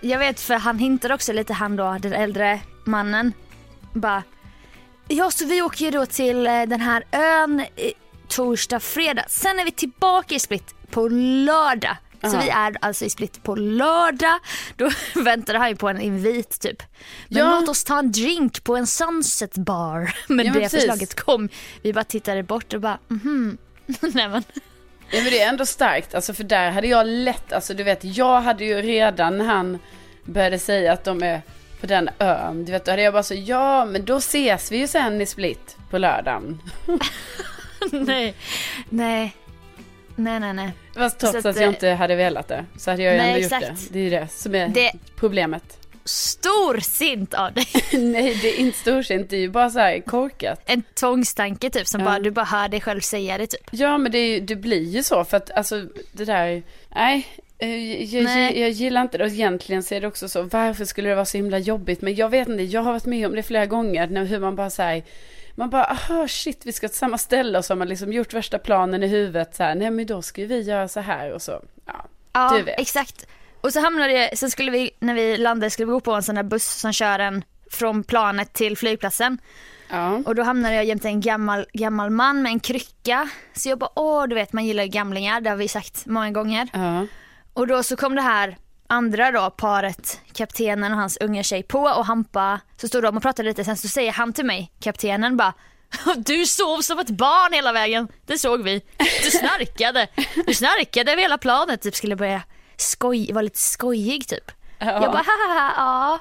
Jag 0.00 0.18
vet 0.18 0.40
för 0.40 0.54
han 0.54 0.78
hintade 0.78 1.14
också 1.14 1.32
lite 1.32 1.52
han 1.52 1.76
då, 1.76 1.96
den 2.00 2.12
äldre 2.12 2.60
mannen. 2.84 3.32
Bara, 3.94 4.22
ja 5.08 5.30
så 5.30 5.46
vi 5.46 5.62
åker 5.62 5.84
ju 5.84 5.90
då 5.90 6.06
till 6.06 6.46
eh, 6.46 6.62
den 6.62 6.80
här 6.80 7.04
ön 7.12 7.64
torsdag, 8.28 8.80
fredag. 8.80 9.24
Sen 9.28 9.58
är 9.60 9.64
vi 9.64 9.70
tillbaka 9.70 10.34
i 10.34 10.38
Split 10.38 10.74
på 10.90 11.08
lördag. 11.08 11.96
Så 12.22 12.28
Aha. 12.36 12.40
vi 12.42 12.48
är 12.48 12.76
alltså 12.80 13.04
i 13.04 13.10
Split 13.10 13.42
på 13.42 13.54
lördag. 13.54 14.38
Då 14.76 14.90
väntade 15.20 15.58
han 15.58 15.68
ju 15.68 15.76
på 15.76 15.88
en 15.88 16.00
invit 16.00 16.60
typ. 16.60 16.82
Men 17.28 17.38
Ja. 17.38 17.60
låt 17.60 17.68
oss 17.68 17.84
ta 17.84 17.98
en 17.98 18.12
drink 18.12 18.64
på 18.64 18.76
en 18.76 18.86
sunset 18.86 19.54
bar. 19.54 20.14
Men 20.28 20.46
Ja, 20.46 20.52
men 20.52 20.54
det 20.54 20.60
precis. 20.60 20.80
förslaget 20.80 21.20
kom. 21.20 21.48
Vi 21.82 21.92
bara 21.92 22.04
tittade 22.04 22.42
bort 22.42 22.72
och 22.72 22.80
bara 22.80 22.98
mhm. 23.08 23.58
Nej 23.86 24.28
men. 24.28 24.44
Ja 25.10 25.20
men 25.22 25.24
det 25.24 25.40
är 25.40 25.48
ändå 25.48 25.66
starkt, 25.66 26.14
alltså 26.14 26.34
för 26.34 26.44
där 26.44 26.70
hade 26.70 26.86
jag 26.86 27.06
lätt, 27.06 27.52
alltså 27.52 27.74
du 27.74 27.82
vet, 27.84 28.04
jag 28.04 28.40
hade 28.40 28.64
ju 28.64 28.82
redan 28.82 29.38
när 29.38 29.44
han 29.44 29.78
började 30.24 30.58
säga 30.58 30.92
att 30.92 31.04
de 31.04 31.22
är 31.22 31.42
på 31.80 31.86
den 31.86 32.10
ön, 32.18 32.64
du 32.64 32.72
vet, 32.72 32.84
då 32.84 32.90
hade 32.90 33.02
jag 33.02 33.12
bara 33.12 33.22
så, 33.22 33.34
ja 33.34 33.84
men 33.84 34.04
då 34.04 34.16
ses 34.16 34.72
vi 34.72 34.76
ju 34.78 34.86
sen 34.86 35.20
i 35.20 35.26
Split 35.26 35.76
på 35.90 35.98
lördagen. 35.98 36.62
nej. 37.92 38.34
Nej. 38.88 39.36
Nej 40.16 40.40
nej 40.40 40.52
nej. 40.54 40.70
Fast 40.96 41.18
trots 41.18 41.32
Så 41.32 41.38
att, 41.38 41.46
att, 41.46 41.56
jag 41.56 41.62
eh, 41.64 41.68
inte 41.68 41.88
hade 41.88 42.14
velat 42.16 42.48
det, 42.48 42.64
så 42.78 42.90
hade 42.90 43.02
jag 43.02 43.12
ju 43.12 43.18
Nej, 43.18 43.28
ändå 43.28 43.40
gjort 43.42 43.52
exakt. 43.52 43.88
det. 43.88 43.92
Det 43.92 43.98
är 43.98 44.02
ju 44.02 44.10
det 44.10 44.28
som 44.28 44.54
är 44.54 44.68
Det- 44.68 44.92
problemet. 45.16 45.78
Storsint 46.04 47.34
av 47.34 47.52
dig. 47.52 47.66
Nej 47.92 48.38
det 48.42 48.48
är 48.48 48.60
inte 48.60 48.78
storsint, 48.78 49.30
det 49.30 49.36
är 49.36 49.40
ju 49.40 49.50
bara 49.50 49.70
så 49.70 49.78
här 49.78 50.00
korkat. 50.00 50.60
En 50.66 50.82
tvångstanke 50.94 51.70
typ 51.70 51.86
som 51.86 52.00
Ja. 52.00 52.04
bara, 52.06 52.18
du 52.18 52.30
bara 52.30 52.44
hör 52.44 52.68
dig 52.68 52.80
själv 52.80 53.00
säga 53.00 53.38
det 53.38 53.46
typ. 53.46 53.68
Ja 53.70 53.98
men 53.98 54.12
det, 54.12 54.18
är, 54.18 54.40
det 54.40 54.56
blir 54.56 54.82
ju 54.82 55.02
så 55.02 55.24
för 55.24 55.36
att 55.36 55.50
alltså 55.50 55.82
det 56.12 56.24
där, 56.24 56.62
nej. 56.94 57.26
Eh, 57.58 58.02
Jag, 58.14 58.24
Nej. 58.24 58.60
jag 58.60 58.70
gillar 58.70 59.02
inte 59.02 59.18
det 59.18 59.24
och 59.24 59.30
egentligen 59.30 59.82
så 59.82 59.94
är 59.94 60.00
det 60.00 60.06
också 60.06 60.28
så, 60.28 60.42
varför 60.42 60.84
skulle 60.84 61.08
det 61.08 61.14
vara 61.14 61.24
så 61.24 61.36
himla 61.36 61.58
jobbigt? 61.58 62.02
Men 62.02 62.14
jag 62.14 62.28
vet 62.28 62.48
inte, 62.48 62.62
jag 62.62 62.82
har 62.82 62.92
varit 62.92 63.06
med 63.06 63.26
om 63.26 63.34
det 63.34 63.42
flera 63.42 63.66
gånger, 63.66 64.06
när, 64.06 64.24
hur 64.24 64.40
man 64.40 64.56
bara 64.56 64.70
säger 64.70 65.04
man 65.56 65.70
bara, 65.70 65.84
aha 65.84 66.28
shit 66.28 66.66
vi 66.66 66.72
ska 66.72 66.88
till 66.88 66.96
samma 66.98 67.18
ställe 67.18 67.58
och 67.58 67.64
så 67.64 67.72
har 67.72 67.76
man 67.78 67.88
liksom 67.88 68.12
gjort 68.12 68.32
värsta 68.34 68.58
planen 68.58 69.02
i 69.02 69.06
huvudet 69.06 69.54
så 69.56 69.62
här, 69.62 69.74
nej 69.74 69.90
men 69.90 70.06
då 70.06 70.22
ska 70.22 70.44
vi 70.44 70.60
göra 70.62 70.88
så 70.88 71.00
här 71.00 71.32
och 71.32 71.42
så, 71.42 71.62
ja. 71.86 72.04
Ja, 72.32 72.56
Du 72.56 72.62
vet. 72.62 72.80
exakt. 72.80 73.26
Och 73.60 73.72
så 73.72 73.80
hamnade 73.80 74.12
jag, 74.12 74.38
sen 74.38 74.50
skulle 74.50 74.70
vi, 74.70 74.90
när 74.98 75.14
vi 75.14 75.36
landade 75.36 75.70
skulle 75.70 75.86
vi 75.86 75.92
gå 75.92 76.00
på 76.00 76.12
en 76.12 76.22
sån 76.22 76.34
där 76.34 76.42
buss 76.42 76.80
som 76.80 76.92
kör 76.92 77.18
en 77.18 77.44
från 77.70 78.04
planet 78.04 78.52
till 78.52 78.76
flygplatsen. 78.76 79.38
Ja, 79.90 80.22
Och 80.26 80.34
då 80.34 80.42
hamnade 80.42 80.74
jag 80.74 80.84
jämte 80.84 81.08
en 81.08 81.20
gammal, 81.20 81.66
gammal 81.72 82.10
man 82.10 82.42
med 82.42 82.52
en 82.52 82.60
krycka. 82.60 83.28
Så 83.52 83.68
jag 83.68 83.78
bara, 83.78 83.90
åh 83.94 84.26
du 84.26 84.34
vet 84.34 84.52
man 84.52 84.64
gillar 84.66 84.84
gamlingar, 84.84 85.40
det 85.40 85.50
har 85.50 85.56
vi 85.56 85.68
sagt 85.68 86.06
många 86.06 86.30
gånger. 86.30 86.68
ja, 86.72 87.06
Och 87.54 87.66
då 87.66 87.82
så 87.82 87.96
kom 87.96 88.14
det 88.14 88.22
här 88.22 88.56
andra 88.86 89.30
då, 89.30 89.50
paret, 89.50 90.20
kaptenen 90.32 90.92
och 90.92 90.98
hans 90.98 91.16
unga 91.16 91.42
tjej 91.42 91.62
på 91.62 91.80
och 91.80 92.06
Hampa, 92.06 92.60
så 92.76 92.88
stod 92.88 93.02
de 93.02 93.16
och 93.16 93.22
pratade 93.22 93.48
lite, 93.48 93.64
sen 93.64 93.76
så 93.76 93.88
säger 93.88 94.12
han 94.12 94.32
till 94.32 94.44
mig, 94.44 94.72
kaptenen 94.80 95.36
bara 95.36 95.54
du 96.16 96.46
sov 96.46 96.80
som 96.80 96.98
ett 96.98 97.10
barn 97.10 97.52
hela 97.52 97.72
vägen, 97.72 98.08
det 98.26 98.38
såg 98.38 98.62
vi. 98.62 98.82
Du 99.24 99.30
snarkade, 99.30 100.08
du 100.46 100.54
snarkade 100.54 101.12
över 101.12 101.22
hela 101.22 101.38
planet, 101.38 101.82
typ 101.82 101.94
skulle 101.94 102.16
börja 102.16 102.42
skoj, 102.76 103.32
vara 103.32 103.42
lite 103.42 103.58
skojig 103.58 104.28
typ. 104.28 104.50
Ja. 104.78 104.86
Jag 104.86 105.12
bara 105.12 105.22
haha, 105.26 105.72
ja. 105.76 106.18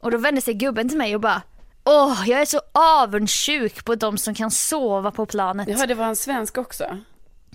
Och 0.00 0.10
då 0.10 0.18
vände 0.18 0.40
sig 0.40 0.54
gubben 0.54 0.88
till 0.88 0.98
mig 0.98 1.14
och 1.14 1.20
bara 1.20 1.42
Åh, 1.84 2.22
jag 2.26 2.40
är 2.40 2.44
så 2.44 2.60
avundsjuk 2.72 3.84
på 3.84 3.94
de 3.94 4.18
som 4.18 4.34
kan 4.34 4.50
sova 4.50 5.10
på 5.10 5.26
planet. 5.26 5.68
Jaha, 5.68 5.86
det 5.86 5.94
var 5.94 6.06
en 6.06 6.16
svensk 6.16 6.58
också. 6.58 6.84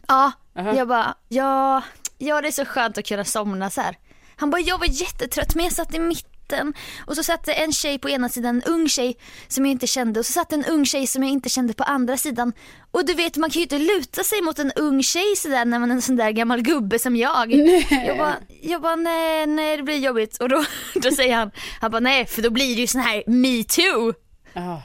Ja, 0.08 0.32
Aha. 0.60 0.74
jag 0.74 0.88
bara, 0.88 1.16
ja, 1.28 1.82
ja 2.24 2.42
det 2.42 2.48
är 2.48 2.52
så 2.52 2.66
skönt 2.66 2.98
att 2.98 3.08
kunna 3.08 3.26
somna 3.26 3.70
så 3.70 3.82
här. 3.82 3.98
Han 4.36 4.50
bara, 4.50 4.62
jag 4.62 4.78
var 4.78 4.88
jättetrött 5.02 5.56
men 5.56 5.64
jag 5.64 5.74
satt 5.74 5.96
i 5.96 6.00
mitten 6.00 6.74
och 7.06 7.16
så 7.16 7.24
satt 7.24 7.48
en 7.48 7.72
tjej 7.72 8.00
på 8.00 8.10
ena 8.10 8.30
sidan, 8.30 8.56
en 8.56 8.74
ung 8.74 8.90
tjej 8.90 9.18
som 9.48 9.66
jag 9.66 9.72
inte 9.72 9.88
kände 9.88 10.20
och 10.20 10.26
så 10.26 10.32
satt 10.32 10.54
en 10.54 10.66
ung 10.66 10.86
tjej 10.86 11.08
som 11.08 11.24
jag 11.24 11.32
inte 11.32 11.50
kände 11.50 11.74
på 11.74 11.84
andra 11.84 12.18
sidan. 12.18 12.54
Och 12.92 13.06
du 13.06 13.14
vet 13.14 13.38
man 13.38 13.50
kan 13.50 13.60
ju 13.60 13.64
inte 13.64 13.78
luta 13.78 14.24
sig 14.24 14.42
mot 14.42 14.60
en 14.60 14.72
ung 14.72 15.04
tjej 15.04 15.36
sådär 15.38 15.66
när 15.66 15.80
man 15.80 15.92
är 15.92 15.96
en 15.96 16.02
sån 16.02 16.16
där 16.16 16.32
gammal 16.32 16.62
gubbe 16.62 17.00
som 17.00 17.16
jag. 17.16 17.52
Jag 18.08 18.18
bara, 18.18 18.36
jag 18.62 18.82
bara 18.82 18.96
nej, 18.96 19.48
nej 19.48 19.78
det 19.78 19.84
blir 19.84 19.98
jobbigt 19.98 20.38
och 20.38 20.50
då, 20.50 20.66
då 20.96 21.12
säger 21.12 21.36
han, 21.36 21.52
han 21.82 21.92
bara 21.92 22.00
nej 22.00 22.26
för 22.26 22.42
då 22.42 22.50
blir 22.50 22.76
det 22.76 22.82
ju 22.82 22.88
sån 22.88 23.02
här 23.02 23.24
metoo. 23.28 24.14
Ja. 24.54 24.84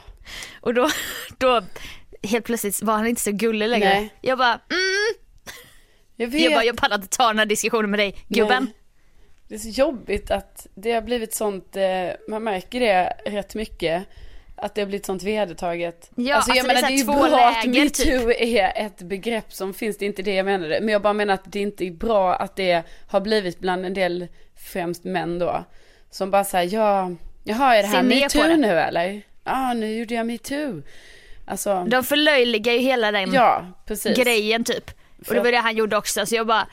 Och 0.61 0.73
då, 0.73 0.89
då 1.37 1.61
helt 2.23 2.45
plötsligt 2.45 2.81
var 2.81 2.93
han 2.93 3.07
inte 3.07 3.21
så 3.21 3.31
gullig 3.31 3.69
längre. 3.69 3.89
Nej. 3.89 4.13
Jag 4.21 4.37
bara, 4.37 4.53
mm, 4.53 5.28
Jag 6.21 6.27
vet. 6.27 6.41
jag 6.41 6.53
bara, 6.53 6.63
jag 6.63 6.77
pallar 6.77 6.95
inte 6.95 7.17
ta 7.17 7.27
den 7.27 7.39
här 7.39 7.45
diskussionen 7.45 7.89
med 7.91 7.99
dig, 7.99 8.15
gubben. 8.27 8.63
Nej. 8.63 8.73
Det 9.47 9.55
är 9.55 9.59
så 9.59 9.69
jobbigt 9.69 10.31
att 10.31 10.67
det 10.75 10.91
har 10.91 11.01
blivit 11.01 11.33
sånt, 11.33 11.75
eh, 11.75 12.09
man 12.27 12.43
märker 12.43 12.79
det 12.79 13.13
rätt 13.25 13.55
mycket. 13.55 14.03
Att 14.55 14.75
det 14.75 14.81
har 14.81 14.85
blivit 14.85 15.05
sånt 15.05 15.23
vedertaget. 15.23 16.11
Ja, 16.15 16.35
alltså, 16.35 16.51
jag 16.51 16.57
alltså, 16.57 16.73
det 16.73 16.73
är 16.73 16.75
menar 16.75 16.87
det 16.87 16.93
är 16.93 16.97
ju 16.97 17.05
bra 17.05 17.49
att 17.49 17.65
metoo 17.65 18.31
är 18.31 18.85
ett 18.85 19.01
begrepp 19.01 19.53
som 19.53 19.73
finns, 19.73 19.97
det 19.97 20.05
är 20.05 20.07
inte 20.07 20.21
det 20.21 20.33
jag 20.33 20.45
menade. 20.45 20.79
Men 20.81 20.89
jag 20.89 21.01
bara 21.01 21.13
menar 21.13 21.33
att 21.33 21.51
det 21.51 21.59
inte 21.59 21.85
är 21.85 21.91
bra 21.91 22.35
att 22.35 22.55
det 22.55 22.83
har 23.07 23.21
blivit 23.21 23.59
bland 23.59 23.85
en 23.85 23.93
del, 23.93 24.27
främst 24.55 25.03
män 25.03 25.39
då. 25.39 25.63
Som 26.09 26.31
bara 26.31 26.43
säger 26.43 26.77
ja, 26.77 27.11
jaha 27.43 27.75
är 27.75 27.83
det 27.83 27.89
här 27.89 28.03
metoo 28.03 28.55
nu 28.55 28.79
eller? 28.79 29.21
Ja, 29.43 29.73
nu 29.73 29.97
gjorde 29.97 30.13
jag 30.13 30.25
metoo. 30.25 30.81
Alltså, 31.45 31.83
De 31.83 32.03
förlöjligar 32.03 32.73
ju 32.73 32.79
hela 32.79 33.11
den 33.11 33.33
ja, 33.33 33.65
grejen 34.15 34.63
typ. 34.63 34.91
Och 35.27 35.33
det 35.33 35.39
var 35.41 35.51
det 35.51 35.57
han 35.57 35.75
gjorde 35.75 35.97
också 35.97 36.25
så 36.25 36.35
jag 36.35 36.47
bara, 36.47 36.67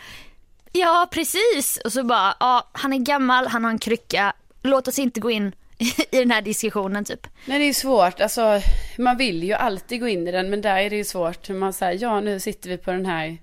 ja 0.72 1.08
precis. 1.10 1.78
Och 1.84 1.92
så 1.92 2.02
bara, 2.04 2.34
ja 2.40 2.68
han 2.72 2.92
är 2.92 2.98
gammal, 2.98 3.46
han 3.46 3.64
har 3.64 3.70
en 3.70 3.78
krycka, 3.78 4.32
låt 4.62 4.88
oss 4.88 4.98
inte 4.98 5.20
gå 5.20 5.30
in 5.30 5.52
i 6.10 6.18
den 6.18 6.30
här 6.30 6.42
diskussionen 6.42 7.04
typ. 7.04 7.26
Nej 7.44 7.58
det 7.58 7.64
är 7.64 7.72
svårt, 7.72 8.20
alltså 8.20 8.60
man 8.98 9.16
vill 9.16 9.42
ju 9.42 9.52
alltid 9.52 10.00
gå 10.00 10.08
in 10.08 10.28
i 10.28 10.32
den 10.32 10.50
men 10.50 10.60
där 10.60 10.76
är 10.76 10.90
det 10.90 10.96
ju 10.96 11.04
svårt. 11.04 11.48
Man 11.48 11.72
säger 11.72 12.02
ja 12.02 12.20
nu 12.20 12.40
sitter 12.40 12.68
vi 12.70 12.76
på 12.76 12.90
den 12.90 13.06
här 13.06 13.38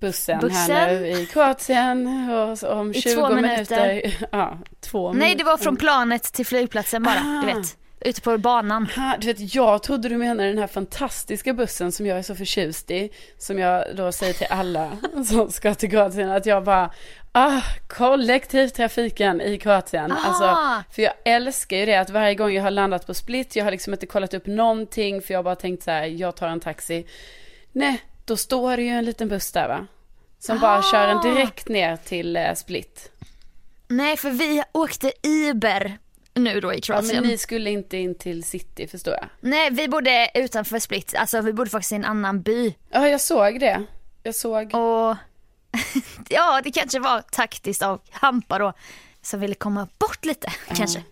bussen, 0.00 0.40
Bussen. 0.40 0.76
här 0.76 0.92
nu 1.00 1.06
i 1.08 1.26
Kroatien 1.26 2.30
och 2.30 2.70
om 2.72 2.90
I 2.90 3.00
20 3.00 3.14
två 3.14 3.28
minuter. 3.28 3.86
minuter. 3.88 4.26
Ja, 4.32 4.58
två 4.80 5.12
Nej 5.12 5.34
det 5.34 5.44
var 5.44 5.56
från 5.56 5.76
planet 5.76 6.22
till 6.22 6.46
flygplatsen 6.46 7.02
bara, 7.02 7.14
du 7.42 7.50
Ah. 7.50 7.54
vet. 7.54 7.76
Ute 8.04 8.20
på 8.20 8.38
banan. 8.38 8.86
Ha, 8.96 9.16
du 9.18 9.26
vet, 9.26 9.54
jag 9.54 9.82
trodde 9.82 10.08
du 10.08 10.16
menade 10.16 10.48
den 10.48 10.58
här 10.58 10.66
fantastiska 10.66 11.52
bussen 11.54 11.92
som 11.92 12.06
jag 12.06 12.18
är 12.18 12.22
så 12.22 12.34
förtjust 12.34 12.90
i. 12.90 13.10
Som 13.38 13.58
jag 13.58 13.84
då 13.96 14.12
säger 14.12 14.32
till 14.32 14.46
alla 14.50 14.90
som 15.28 15.50
ska 15.50 15.74
till 15.74 15.90
Kroatien 15.90 16.30
att 16.30 16.46
jag 16.46 16.64
bara, 16.64 16.90
ah, 17.32 17.60
kollektivtrafiken 17.88 19.40
i 19.40 19.58
Kroatien. 19.58 20.12
Ah. 20.12 20.16
Alltså, 20.24 20.58
för 20.94 21.02
jag 21.02 21.12
älskar 21.24 21.76
ju 21.76 21.86
det 21.86 21.96
att 21.96 22.10
varje 22.10 22.34
gång 22.34 22.52
jag 22.52 22.62
har 22.62 22.70
landat 22.70 23.06
på 23.06 23.14
Split, 23.14 23.56
jag 23.56 23.64
har 23.64 23.70
liksom 23.70 23.92
inte 23.92 24.06
kollat 24.06 24.34
upp 24.34 24.46
någonting 24.46 25.22
för 25.22 25.34
jag 25.34 25.38
har 25.38 25.44
bara 25.44 25.56
tänkt 25.56 25.82
så 25.82 25.90
här, 25.90 26.04
jag 26.04 26.36
tar 26.36 26.48
en 26.48 26.60
taxi. 26.60 27.06
Nej, 27.72 28.02
då 28.24 28.36
står 28.36 28.76
det 28.76 28.82
ju 28.82 28.88
en 28.88 29.04
liten 29.04 29.28
buss 29.28 29.52
där 29.52 29.68
va? 29.68 29.86
Som 30.38 30.58
bara 30.58 30.78
Ah. 30.78 30.82
kör 30.92 31.08
en 31.08 31.34
direkt 31.34 31.68
ner 31.68 31.96
till 31.96 32.36
eh, 32.36 32.54
Split. 32.54 33.10
Nej 33.88 34.16
för 34.16 34.30
vi 34.30 34.62
åkte 34.72 35.12
Uber 35.22 35.98
nu 36.34 36.60
då 36.60 36.72
i 36.72 36.76
Ja, 36.76 36.80
Kroatien. 36.82 37.16
men 37.22 37.30
ni 37.30 37.38
skulle 37.38 37.70
inte 37.70 37.96
in 37.96 38.14
till 38.14 38.42
city 38.44 38.86
förstår 38.86 39.14
jag. 39.14 39.26
Nej 39.40 39.70
vi 39.70 39.88
bodde 39.88 40.30
utanför 40.34 40.78
Split, 40.78 41.14
alltså 41.16 41.40
vi 41.40 41.52
bodde 41.52 41.70
faktiskt 41.70 41.92
i 41.92 41.94
en 41.94 42.04
annan 42.04 42.42
by. 42.42 42.74
Ja, 42.90 43.08
jag 43.08 43.20
såg 43.20 43.60
det. 43.60 43.82
Jag 44.22 44.34
såg. 44.34 44.74
Och 44.74 45.16
ja 46.28 46.60
det 46.64 46.70
kanske 46.72 46.98
var 46.98 47.20
taktiskt 47.20 47.82
av 47.82 48.00
Hampa 48.10 48.58
då 48.58 48.72
som 49.22 49.40
ville 49.40 49.54
komma 49.54 49.88
bort 49.98 50.24
lite 50.24 50.52
kanske. 50.74 51.02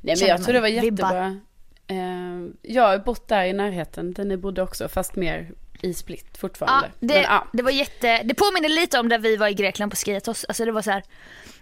Nej 0.00 0.16
men 0.20 0.28
jag 0.28 0.44
tror 0.44 0.52
det 0.54 0.60
var 0.60 0.68
man 0.72 0.80
vibbar. 0.80 1.12
jättebra. 1.14 1.40
Eh, 1.86 2.48
jag 2.62 2.82
har 2.82 2.98
bott 2.98 3.28
där 3.28 3.44
i 3.44 3.52
närheten 3.52 4.12
där 4.12 4.24
ni 4.24 4.36
bodde 4.36 4.62
också 4.62 4.88
fast 4.88 5.16
mer 5.16 5.50
i 5.82 5.94
Split 5.94 6.26
Ja, 6.32 6.38
fortfarande. 6.38 6.90
det, 7.00 7.14
Men, 7.14 7.22
ja. 7.22 7.46
det 7.52 7.62
var 7.62 7.70
jätte, 7.70 8.22
det 8.22 8.34
påminner 8.34 8.68
lite 8.68 8.98
om 8.98 9.08
där 9.08 9.18
vi 9.18 9.36
var 9.36 9.48
i 9.48 9.54
Grekland 9.54 9.92
på 9.92 9.96
Skiatos. 9.96 10.44
Alltså 10.48 10.64
det 10.64 10.72
var 10.72 10.82
så 10.82 10.90
här 10.90 11.02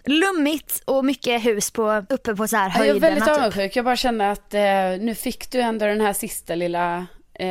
lummigt 0.07 0.83
och 0.85 1.05
mycket 1.05 1.45
hus 1.47 1.71
på, 1.71 2.05
uppe 2.11 2.35
på 2.37 2.49
så 2.49 2.57
här 2.57 2.69
Ja, 2.69 2.75
Jag 2.79 2.87
är 2.87 2.91
höjderna. 2.91 3.09
väldigt 3.09 3.25
typ. 3.29 3.37
avundsjuk. 3.39 3.77
Jag 3.77 3.85
bara 3.85 3.97
känner 3.97 4.33
att 4.33 4.55
eh, 4.55 5.05
nu 5.05 5.15
fick 5.15 5.51
du 5.51 5.61
ändå 5.61 5.87
den 5.87 6.01
här 6.01 6.13
sista 6.13 6.55
lilla 6.55 7.07
eh, 7.35 7.49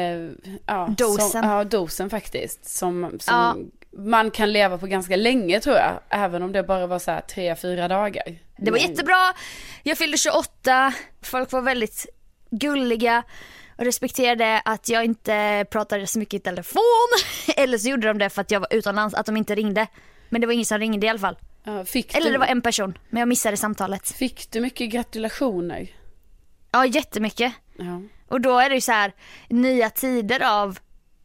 ja, 0.66 0.94
Dosen. 0.98 1.30
Som, 1.30 1.44
ja, 1.50 1.64
dosen 1.64 2.10
faktiskt. 2.10 2.66
Som, 2.78 3.18
som 3.20 3.72
man 3.98 4.32
kan 4.32 4.52
leva 4.54 4.78
på 4.78 4.88
ganska 4.88 5.16
länge 5.16 5.60
tror 5.60 5.76
jag. 5.76 5.92
Även 6.10 6.44
om 6.44 6.52
det 6.52 6.64
bara 6.64 6.88
var 6.88 7.00
så 7.00 7.12
här 7.12 7.22
tre, 7.22 7.56
fyra 7.56 7.88
dagar. 7.88 8.24
Det 8.58 8.72
var 8.72 8.80
Men- 8.80 8.90
jättebra. 8.90 9.34
Jag 9.84 9.98
fyllde 9.98 10.18
28, 10.18 10.94
folk 11.22 11.52
var 11.52 11.62
väldigt 11.62 12.06
gulliga 12.50 13.24
och 13.78 13.86
respekterade 13.86 14.62
att 14.66 14.90
jag 14.90 15.06
inte 15.06 15.66
pratade 15.72 16.08
så 16.08 16.20
mycket 16.20 16.34
i 16.34 16.40
telefon. 16.40 16.82
Eller 17.58 17.78
så 17.78 17.90
gjorde 17.90 18.08
de 18.08 18.18
det 18.18 18.30
för 18.30 18.42
att 18.42 18.52
jag 18.52 18.60
var 18.60 18.74
utomlands, 18.74 19.16
att 19.16 19.26
de 19.26 19.38
inte 19.38 19.56
ringde. 19.56 19.88
Men 20.30 20.42
det 20.42 20.48
var 20.48 20.54
ingen 20.54 20.66
som 20.66 20.80
ringde 20.80 21.06
i 21.06 21.10
alla 21.10 21.20
fall. 21.20 21.38
Ja, 21.66 21.86
fick, 21.86 22.16
Eller 22.16 22.26
du, 22.26 22.32
det 22.32 22.38
var 22.38 22.46
en 22.46 22.62
person, 22.62 22.98
men 23.10 23.20
jag 23.20 23.28
missade 23.28 23.58
samtalet. 23.58 24.10
fick 24.10 24.52
du 24.52 24.62
mycket 24.62 24.90
gratulationer? 24.90 25.88
Ja, 26.72 26.86
jättemycket. 26.86 27.54
Ja. 27.78 28.02
Och 28.28 28.42
då 28.42 28.60
är 28.60 28.70
det 28.70 28.76
ju 28.76 28.82
så 28.82 28.92
här 28.92 29.14
nya 29.50 29.90
tider 29.90 30.44
av, 30.44 30.80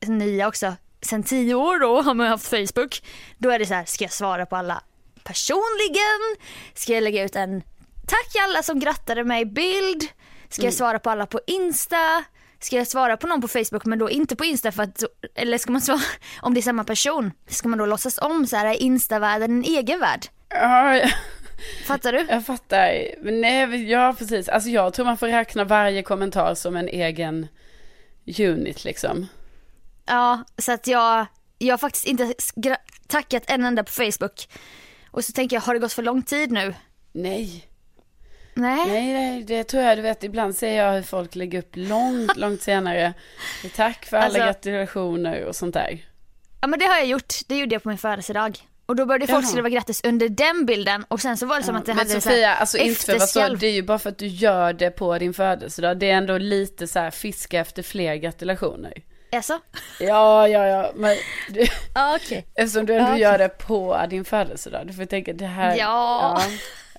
nya 0.07 0.49
också, 0.49 0.75
sen 1.03 1.23
tio 1.23 1.55
år 1.55 1.79
då 1.79 2.03
har 2.03 2.15
man 2.15 2.27
haft 2.27 2.47
Facebook. 2.47 3.03
Då 3.39 3.51
är 3.51 3.59
det 3.59 3.67
så 3.67 3.75
här, 3.75 3.85
ska 3.85 4.05
jag 4.05 4.13
svara 4.13 4.47
på 4.47 4.57
alla 4.57 4.83
personligen? 5.25 6.37
Ska 6.75 6.93
jag 6.93 7.03
lägga 7.03 7.25
ut 7.25 7.37
en 7.37 7.63
tack 8.07 8.43
alla 8.49 8.63
som 8.63 8.81
grattade 8.81 9.25
mig 9.25 9.45
bild? 9.45 10.09
Ska 10.49 10.65
jag 10.65 10.75
svara 10.75 10.99
på 10.99 11.11
alla 11.11 11.27
på 11.27 11.41
Insta? 11.47 12.25
Ska 12.61 12.77
jag 12.77 12.87
svara 12.87 13.17
på 13.17 13.27
någon 13.27 13.41
på 13.41 13.49
Facebook 13.49 13.85
men 13.85 13.99
då 13.99 14.11
inte 14.11 14.37
på 14.37 14.45
Insta 14.45 14.73
för 14.73 14.83
att, 14.83 15.03
eller 15.35 15.59
ska 15.59 15.73
man 15.73 15.81
svara, 15.81 16.01
om 16.43 16.55
det 16.55 16.61
är 16.61 16.63
samma 16.63 16.85
person, 16.85 17.33
ska 17.47 17.69
man 17.69 17.79
då 17.79 17.87
låtsas 17.87 18.19
om 18.19 18.47
så 18.47 18.57
här, 18.57 18.67
är 18.67 18.83
Insta-världen 18.83 19.51
en 19.51 19.65
egen 19.65 20.01
värld? 20.01 20.27
Ja, 20.49 21.01
Fattar 21.87 22.13
du? 22.13 22.27
jag 22.29 22.47
fattar. 22.47 23.23
Men 23.23 23.41
nej, 23.41 23.91
ja 23.91 24.15
precis. 24.19 24.49
Alltså 24.49 24.71
jag 24.71 24.93
tror 24.95 25.07
man 25.07 25.19
får 25.19 25.27
räkna 25.27 25.65
varje 25.65 26.03
kommentar 26.03 26.55
som 26.55 26.77
en 26.77 26.89
egen 26.89 27.49
unit 28.39 28.85
liksom. 28.85 29.27
Ja, 30.07 30.45
så 30.59 30.73
att 30.73 30.87
jag, 30.87 31.27
jag 31.59 31.73
har 31.73 31.79
faktiskt 31.79 32.07
inte 32.07 32.35
tackat 33.07 33.43
en 33.47 33.65
enda 33.65 33.85
på 33.85 33.91
Facebook. 33.91 34.49
Och 35.11 35.25
så 35.25 35.33
tänker 35.33 35.57
jag, 35.57 35.61
har 35.61 35.75
det 35.75 35.81
gått 35.81 35.93
för 35.93 36.03
lång 36.03 36.23
tid 36.23 36.53
nu? 36.53 36.75
Nej. 37.13 37.70
Nej. 38.61 38.87
Nej, 38.87 39.13
nej, 39.13 39.43
det 39.43 39.65
tror 39.65 39.83
jag. 39.83 39.99
Du 39.99 40.03
vet, 40.03 40.25
ibland 40.25 40.57
ser 40.57 40.73
jag 40.77 40.93
hur 40.93 41.03
folk 41.03 41.35
lägger 41.35 41.59
upp 41.59 41.71
långt, 41.75 42.37
långt 42.37 42.63
senare. 42.63 43.13
Tack 43.77 44.05
för 44.07 44.17
alla 44.17 44.25
Alltså- 44.27 44.41
gratulationer 44.41 45.45
och 45.45 45.57
sånt 45.57 45.75
där. 45.75 46.07
Ja 46.61 46.67
men 46.67 46.79
det 46.79 46.85
har 46.85 46.97
jag 46.97 47.07
gjort, 47.07 47.35
det 47.49 47.57
gjorde 47.59 47.75
jag 47.75 47.83
på 47.83 47.89
min 47.89 47.99
födelsedag. 47.99 48.59
Och 48.87 48.97
då 48.97 49.07
började 49.07 49.27
folk 49.27 49.45
Jaha. 49.45 49.51
skriva 49.51 49.69
grattis 49.69 50.01
under 50.05 50.29
den 50.29 50.67
bilden 50.67 51.05
och 51.09 51.21
sen 51.21 51.37
så 51.37 51.47
var 51.47 51.57
det 51.57 51.63
som 51.63 51.77
att 51.77 51.87
det 51.87 51.91
Men 51.95 51.99
hade 51.99 52.11
så 52.11 52.21
Sofia, 52.21 52.49
här 52.49 52.57
alltså 52.61 52.79
inte 52.79 53.01
för 53.05 53.19
vad 53.19 53.29
så, 53.29 53.49
det 53.49 53.67
är 53.67 53.73
ju 53.73 53.83
bara 53.83 53.99
för 53.99 54.11
att 54.11 54.19
du 54.19 54.27
gör 54.27 54.73
det 54.73 54.91
på 54.91 55.19
din 55.19 55.35
födelsedag. 55.35 55.99
Det 55.99 56.11
är 56.11 56.15
ändå 56.17 56.39
lite 56.39 56.87
så 56.87 56.99
här 56.99 57.11
fiska 57.11 57.61
efter 57.61 57.83
fler 57.83 58.15
gratulationer. 58.15 58.93
Alltså? 59.33 59.61
Ja, 60.01 60.49
ja, 60.49 60.67
ja, 60.67 60.93
men 60.95 61.17
du, 61.49 61.61
Ja 61.95 62.17
okej. 62.17 62.47
eftersom 62.55 62.87
du 62.87 62.93
ändå 62.95 63.05
Ja, 63.09 63.13
okej. 63.13 63.23
gör 63.23 63.39
det 63.39 63.49
på 63.49 64.07
din 64.11 64.25
födelsedag. 64.25 64.87
Du 64.87 64.93
får 64.93 65.05
tänka 65.05 65.33
det 65.33 65.47
här. 65.47 65.77
Ja. 65.77 65.77
Ja. 65.79 66.43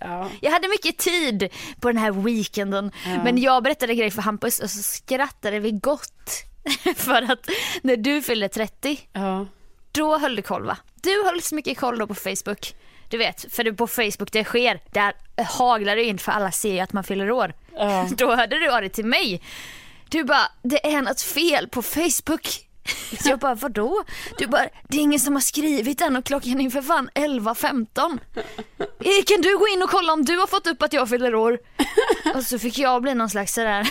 Ja. 0.01 0.29
Jag 0.41 0.51
hade 0.51 0.67
mycket 0.67 0.97
tid 0.97 1.49
på 1.79 1.87
den 1.87 1.97
här 1.97 2.11
weekenden. 2.11 2.91
Men 3.23 3.37
jag 3.37 3.63
berättade 3.63 3.93
en 3.93 3.97
grej 3.97 4.11
för 4.11 4.21
Hampus 4.21 4.59
och 4.59 4.69
så 4.69 4.83
skrattade 4.83 5.59
vi 5.59 5.71
gott. 5.71 6.45
för 6.95 7.31
att 7.31 7.49
när 7.81 7.97
du 7.97 8.21
fyllde 8.21 8.49
30 8.49 8.99
ja. 9.13 9.47
Då 9.91 10.17
höll 10.17 10.35
du 10.35 10.41
koll 10.41 10.65
va? 10.65 10.77
Du 11.01 11.23
höll 11.25 11.41
så 11.41 11.55
mycket 11.55 11.77
koll 11.77 11.99
då 11.99 12.07
på 12.07 12.15
Facebook. 12.15 12.75
Du 13.09 13.17
vet, 13.17 13.53
för 13.53 13.63
det 13.63 13.73
på 13.73 13.87
Facebook 13.87 14.31
det 14.31 14.43
sker. 14.43 14.81
Där 14.91 15.13
haglar 15.43 15.95
det 15.95 16.03
in 16.03 16.17
för 16.17 16.31
alla 16.31 16.51
ser 16.51 16.73
ju 16.73 16.79
att 16.79 16.93
man 16.93 17.03
fyller 17.03 17.31
år. 17.31 17.53
Ja. 17.75 18.07
Då 18.17 18.35
hörde 18.35 18.59
du 18.59 18.71
av 18.71 18.81
dig 18.81 18.89
till 18.89 19.05
mig. 19.05 19.41
Du 20.09 20.23
bara, 20.23 20.51
det 20.61 20.93
är 20.93 21.01
något 21.01 21.21
fel 21.21 21.67
på 21.67 21.81
Facebook. 21.81 22.47
Så 23.23 23.29
jag 23.29 23.39
bara, 23.39 23.55
vadå? 23.55 24.03
Du 24.37 24.47
bara, 24.47 24.67
det 24.87 24.97
är 24.97 25.01
ingen 25.01 25.19
som 25.19 25.33
har 25.33 25.41
skrivit 25.41 26.01
än 26.01 26.15
och 26.15 26.25
klockan 26.25 26.61
är 26.61 26.69
för 26.69 26.81
fan 26.81 27.09
11.15. 27.15 28.19
Eh, 28.79 29.23
Kan 29.27 29.41
du 29.41 29.57
gå 29.57 29.67
in 29.67 29.83
och 29.83 29.89
kolla 29.89 30.13
om 30.13 30.25
du 30.25 30.37
har 30.37 30.47
fått 30.47 30.67
upp 30.67 30.81
att 30.81 30.93
jag 30.93 31.09
fyller 31.09 31.35
år? 31.35 31.59
Och 32.35 32.43
så 32.43 32.59
fick 32.59 32.77
jag 32.79 33.01
bli 33.01 33.13
någon 33.13 33.29
slags 33.29 33.53
sådär, 33.53 33.89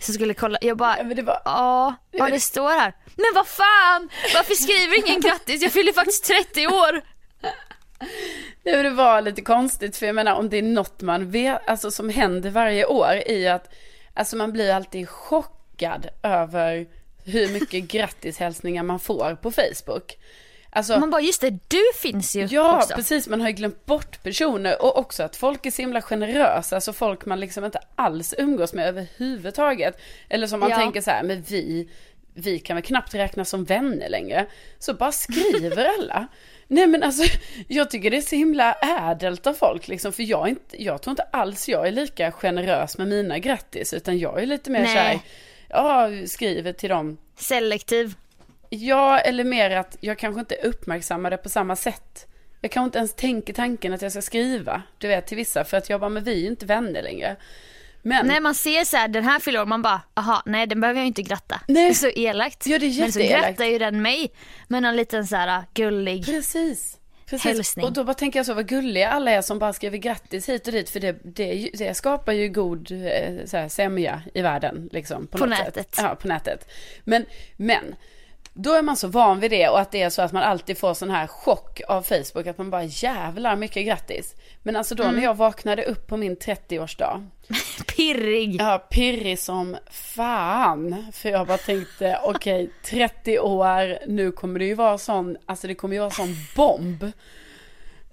som 0.00 0.14
skulle 0.14 0.34
kolla. 0.34 0.58
Jag 0.62 0.76
bara, 0.76 0.98
Ja, 0.98 1.22
var- 1.24 1.42
ja, 1.44 1.94
ja 2.10 2.28
det 2.30 2.40
står 2.40 2.68
här. 2.70 2.94
Men 3.16 3.26
vad 3.34 3.46
fan, 3.46 4.08
varför 4.34 4.54
skriver 4.54 5.06
ingen 5.08 5.20
grattis? 5.20 5.62
Jag 5.62 5.72
fyller 5.72 5.92
faktiskt 5.92 6.24
30 6.24 6.66
år. 6.66 7.00
Nej, 8.64 8.82
det 8.82 8.90
var 8.90 9.22
lite 9.22 9.42
konstigt 9.42 9.96
för 9.96 10.06
jag 10.06 10.14
menar 10.14 10.34
om 10.34 10.48
det 10.48 10.58
är 10.58 10.62
något 10.62 11.00
man 11.02 11.30
vet, 11.30 11.68
alltså 11.68 11.90
som 11.90 12.08
händer 12.08 12.50
varje 12.50 12.86
år 12.86 13.12
i 13.26 13.48
att, 13.48 13.72
alltså 14.14 14.36
man 14.36 14.52
blir 14.52 14.72
alltid 14.74 15.08
chockad 15.08 16.06
över 16.22 16.86
hur 17.24 17.48
mycket 17.52 17.84
grattishälsningar 17.84 18.82
man 18.82 19.00
får 19.00 19.34
på 19.42 19.50
Facebook. 19.50 20.16
Alltså, 20.70 20.98
Man 21.00 21.10
bara, 21.10 21.20
just 21.22 21.40
det, 21.40 21.50
du 21.68 21.82
finns 21.94 22.36
ju 22.36 22.46
Ja, 22.50 22.76
också. 22.76 22.94
precis. 22.94 23.28
Man 23.28 23.40
har 23.40 23.48
ju 23.48 23.54
glömt 23.54 23.86
bort 23.86 24.22
personer 24.22 24.82
och 24.82 24.98
också 24.98 25.22
att 25.22 25.36
folk 25.36 25.66
är 25.66 25.70
så 25.70 25.82
himla 25.82 26.02
generösa. 26.02 26.74
Alltså 26.76 26.92
folk 26.92 27.26
man 27.26 27.40
liksom 27.40 27.64
inte 27.64 27.78
alls 27.94 28.34
umgås 28.38 28.72
med 28.72 28.88
överhuvudtaget. 28.88 30.00
Eller 30.28 30.46
som 30.46 30.60
man 30.60 30.70
Ja. 30.70 30.76
tänker 30.76 31.00
så 31.00 31.10
här, 31.10 31.22
men 31.22 31.42
vi, 31.42 31.88
vi 32.34 32.58
kan 32.58 32.76
väl 32.76 32.84
knappt 32.84 33.14
räknas 33.14 33.48
som 33.48 33.64
vänner 33.64 34.08
längre. 34.08 34.46
Så 34.78 34.94
bara 34.94 35.12
skriver 35.12 35.84
alla. 35.98 36.26
Nej 36.68 36.86
men 36.86 37.02
alltså, 37.02 37.38
jag 37.68 37.90
tycker 37.90 38.10
det 38.10 38.16
är 38.16 38.20
så 38.20 38.36
himla 38.36 38.72
ädelt 39.10 39.46
av 39.46 39.54
folk 39.54 39.88
liksom. 39.88 40.12
För 40.12 40.22
jag, 40.22 40.48
inte, 40.48 40.82
jag 40.82 41.02
tror 41.02 41.10
inte 41.12 41.22
alls 41.22 41.68
jag 41.68 41.86
är 41.88 41.92
lika 41.92 42.32
generös 42.32 42.98
med 42.98 43.08
mina 43.08 43.38
grattis. 43.38 43.94
Utan 43.94 44.18
jag 44.18 44.42
är 44.42 44.46
lite 44.46 44.70
mer 44.70 44.80
Nej. 44.82 44.92
så 44.94 44.98
här, 44.98 45.18
ja, 45.74 46.10
skriver 46.26 46.72
till 46.72 46.88
dem 46.90 47.18
Selektiv. 47.36 48.14
Ja, 48.70 49.18
eller 49.18 49.44
mer 49.44 49.70
att 49.70 49.96
jag 50.00 50.18
kanske 50.18 50.40
inte 50.40 50.54
uppmärksammar 50.54 51.30
det 51.30 51.36
på 51.36 51.48
samma 51.48 51.76
sätt. 51.76 52.26
Jag 52.60 52.70
kanske 52.70 52.86
inte 52.86 52.98
ens 52.98 53.14
tänker 53.14 53.52
tanken 53.52 53.92
att 53.92 54.02
jag 54.02 54.12
ska 54.12 54.22
skriva, 54.22 54.82
du 54.98 55.08
vet, 55.08 55.26
till 55.26 55.36
vissa. 55.36 55.64
För 55.64 55.76
att 55.76 55.90
jag 55.90 56.00
bara, 56.00 56.10
men 56.10 56.24
vi 56.24 56.32
är 56.32 56.40
ju 56.40 56.46
inte 56.46 56.66
vänner 56.66 57.02
längre. 57.02 57.36
Men, 58.02 58.26
Nej 58.26 58.40
man 58.40 58.54
ser 58.54 58.84
så 58.84 58.96
här, 58.96 59.08
den 59.08 59.24
här 59.24 59.38
fyller 59.40 59.64
man 59.66 59.82
bara, 59.82 60.00
aha, 60.14 60.42
nej 60.46 60.66
den 60.66 60.80
behöver 60.80 61.00
jag 61.00 61.06
inte 61.06 61.22
gratta. 61.22 61.60
Nej. 61.68 61.84
Det 61.84 61.90
är 61.90 61.94
så 61.94 62.08
elakt. 62.08 62.66
Ja, 62.66 62.78
det 62.78 62.86
är 62.86 63.00
Men 63.00 63.12
så 63.12 63.20
jätteelakt. 63.20 63.48
grattar 63.48 63.64
ju 63.64 63.78
den 63.78 64.02
mig 64.02 64.32
med 64.68 64.82
någon 64.82 64.96
liten 64.96 65.26
så 65.26 65.36
här 65.36 65.62
gullig. 65.74 66.24
precis. 66.26 66.96
Precis. 67.26 67.44
Hälsning. 67.44 67.84
Och 67.84 67.92
då 67.92 68.04
bara 68.04 68.14
tänker 68.14 68.38
jag 68.38 68.46
så, 68.46 68.54
vad 68.54 68.68
gulliga 68.68 69.08
alla 69.08 69.30
är 69.30 69.42
som 69.42 69.58
bara 69.58 69.72
skriver 69.72 69.98
grattis 69.98 70.48
hit 70.48 70.66
och 70.66 70.72
dit. 70.72 70.90
För 70.90 71.00
det, 71.00 71.16
det, 71.22 71.70
det 71.74 71.94
skapar 71.94 72.32
ju 72.32 72.48
god 72.48 72.90
eh, 72.92 73.44
så 73.44 73.56
här, 73.56 73.68
sämja 73.68 74.22
i 74.34 74.42
världen. 74.42 74.88
Liksom, 74.92 75.26
på 75.26 75.38
På 75.38 75.46
nätet. 75.46 75.74
Sätt. 75.74 75.98
Ja, 75.98 76.14
på 76.14 76.28
nätet. 76.28 76.68
Men, 77.04 77.26
men, 77.56 77.94
då 78.56 78.72
är 78.74 78.82
man 78.82 78.96
så 78.96 79.08
van 79.08 79.40
vid 79.40 79.50
det 79.50 79.68
och 79.68 79.80
att 79.80 79.90
det 79.90 80.02
är 80.02 80.10
så 80.10 80.22
att 80.22 80.32
man 80.32 80.42
alltid 80.42 80.78
får 80.78 80.94
sån 80.94 81.10
här 81.10 81.26
chock 81.26 81.80
av 81.88 82.02
Facebook. 82.02 82.46
Att 82.46 82.58
man 82.58 82.70
bara 82.70 82.84
jävlar 82.84 83.56
mycket 83.56 83.86
grattis. 83.86 84.34
Men 84.62 84.76
alltså 84.76 84.94
då 84.94 85.02
Mm. 85.02 85.16
när 85.16 85.22
jag 85.22 85.36
vaknade 85.36 85.84
upp 85.84 86.06
på 86.06 86.16
min 86.16 86.36
30-årsdag. 86.36 87.26
Pirrig. 87.96 88.56
Ja, 88.60 88.78
pirrig 88.90 89.38
som 89.38 89.76
fan. 89.90 91.04
För 91.12 91.28
jag 91.28 91.46
bara 91.46 91.58
tänkte, 91.58 92.18
okej, 92.22 92.70
30 92.84 93.38
år, 93.38 93.98
nu 94.08 94.32
kommer 94.32 94.58
det 94.58 94.64
ju 94.64 94.74
vara 94.74 94.98
sån, 94.98 95.36
alltså 95.46 95.66
det 95.66 95.74
kommer 95.74 95.94
ju 95.94 96.00
vara 96.00 96.10
sån 96.10 96.34
bomb. 96.56 97.04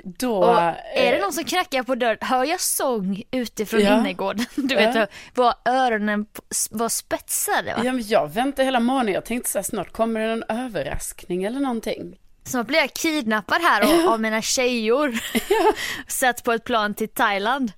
Då... 0.03 0.35
Och 0.43 0.59
är 0.59 0.75
det 0.93 1.15
eh, 1.17 1.21
någon 1.21 1.33
som 1.33 1.43
knackar 1.43 1.83
på 1.83 1.95
dörren, 1.95 2.17
hör 2.21 2.45
jag 2.45 2.59
sång 2.61 3.23
utifrån 3.31 3.81
Ja. 3.81 3.99
innergården? 3.99 4.45
Du 4.55 4.75
Ja. 4.75 4.91
vet, 4.91 5.09
var 5.35 5.53
öronen 5.65 6.25
p- 6.25 6.41
var 6.71 6.89
spetsade 6.89 7.73
va? 7.73 7.81
Ja, 7.85 7.91
men 7.93 8.07
jag 8.07 8.33
väntade 8.33 8.63
hela 8.65 8.79
morgonen, 8.79 9.13
jag 9.13 9.25
tänkte 9.25 9.49
så 9.49 9.57
här, 9.57 9.63
snart 9.63 9.91
kommer 9.91 10.19
det 10.19 10.27
någon 10.35 10.43
överraskning 10.65 11.43
eller 11.43 11.59
någonting. 11.59 12.17
Snart 12.43 12.67
blir 12.67 12.79
jag 12.79 12.93
kidnappad 12.93 13.61
här 13.61 13.81
av, 14.05 14.13
av 14.13 14.19
mina 14.21 14.41
tjejor. 14.41 15.19
Satt 16.07 16.43
på 16.43 16.51
ett 16.51 16.63
plan 16.63 16.93
till 16.93 17.09
Thailand. 17.09 17.71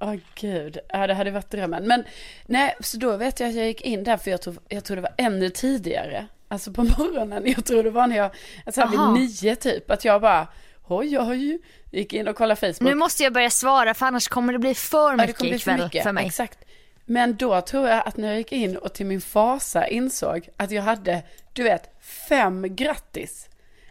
Åh 0.00 0.14
gud, 0.34 0.78
ja 0.88 1.06
det 1.06 1.14
hade 1.14 1.30
varit 1.30 1.50
drömmen. 1.50 1.86
Men 1.86 2.04
nej, 2.46 2.74
så 2.80 2.96
då 2.96 3.16
vet 3.16 3.40
jag 3.40 3.48
att 3.48 3.54
jag 3.54 3.66
gick 3.66 3.80
in 3.80 4.04
där 4.04 4.16
för 4.16 4.30
jag 4.30 4.42
tror, 4.42 4.56
jag 4.68 4.84
tror 4.84 4.96
det 4.96 5.02
var 5.02 5.14
ännu 5.18 5.50
tidigare. 5.50 6.26
Alltså 6.48 6.72
på 6.72 6.84
morgonen, 6.84 7.42
jag 7.46 7.64
tror 7.64 7.82
det 7.82 7.90
var 7.90 8.06
när 8.06 8.16
jag, 8.16 8.30
alltså 8.66 8.80
här 8.80 8.88
vid 9.14 9.22
nio 9.22 9.56
typ, 9.56 9.90
att 9.90 10.04
jag 10.04 10.20
bara, 10.20 10.46
oj 10.86 11.18
oj, 11.18 11.58
gick 11.90 12.12
in 12.12 12.28
och 12.28 12.36
kollade 12.36 12.60
Facebook. 12.60 12.80
Nu 12.80 12.94
måste 12.94 13.22
jag 13.22 13.32
börja 13.32 13.50
svara 13.50 13.94
för 13.94 14.06
annars 14.06 14.28
kommer 14.28 14.52
det 14.52 14.58
bli 14.58 14.74
för 14.74 15.10
Ja, 15.10 15.16
mycket 15.16 15.26
det 15.26 15.32
kommer 15.38 15.50
bli 15.50 15.58
för 15.58 15.70
ikväll 15.72 15.84
mycket. 15.86 16.02
för 16.02 16.12
mig. 16.12 16.26
Exakt. 16.26 16.58
Men 17.04 17.36
då 17.36 17.60
tror 17.60 17.88
jag 17.88 18.02
att 18.08 18.16
när 18.16 18.28
jag 18.28 18.36
gick 18.38 18.52
in 18.52 18.76
och 18.76 18.92
till 18.94 19.06
min 19.06 19.20
fasa 19.20 19.86
insåg 19.88 20.48
att 20.56 20.70
jag 20.70 20.82
hade, 20.82 21.22
du 21.52 21.62
vet, 21.62 21.94
fem 22.28 22.76
grattis. 22.76 23.48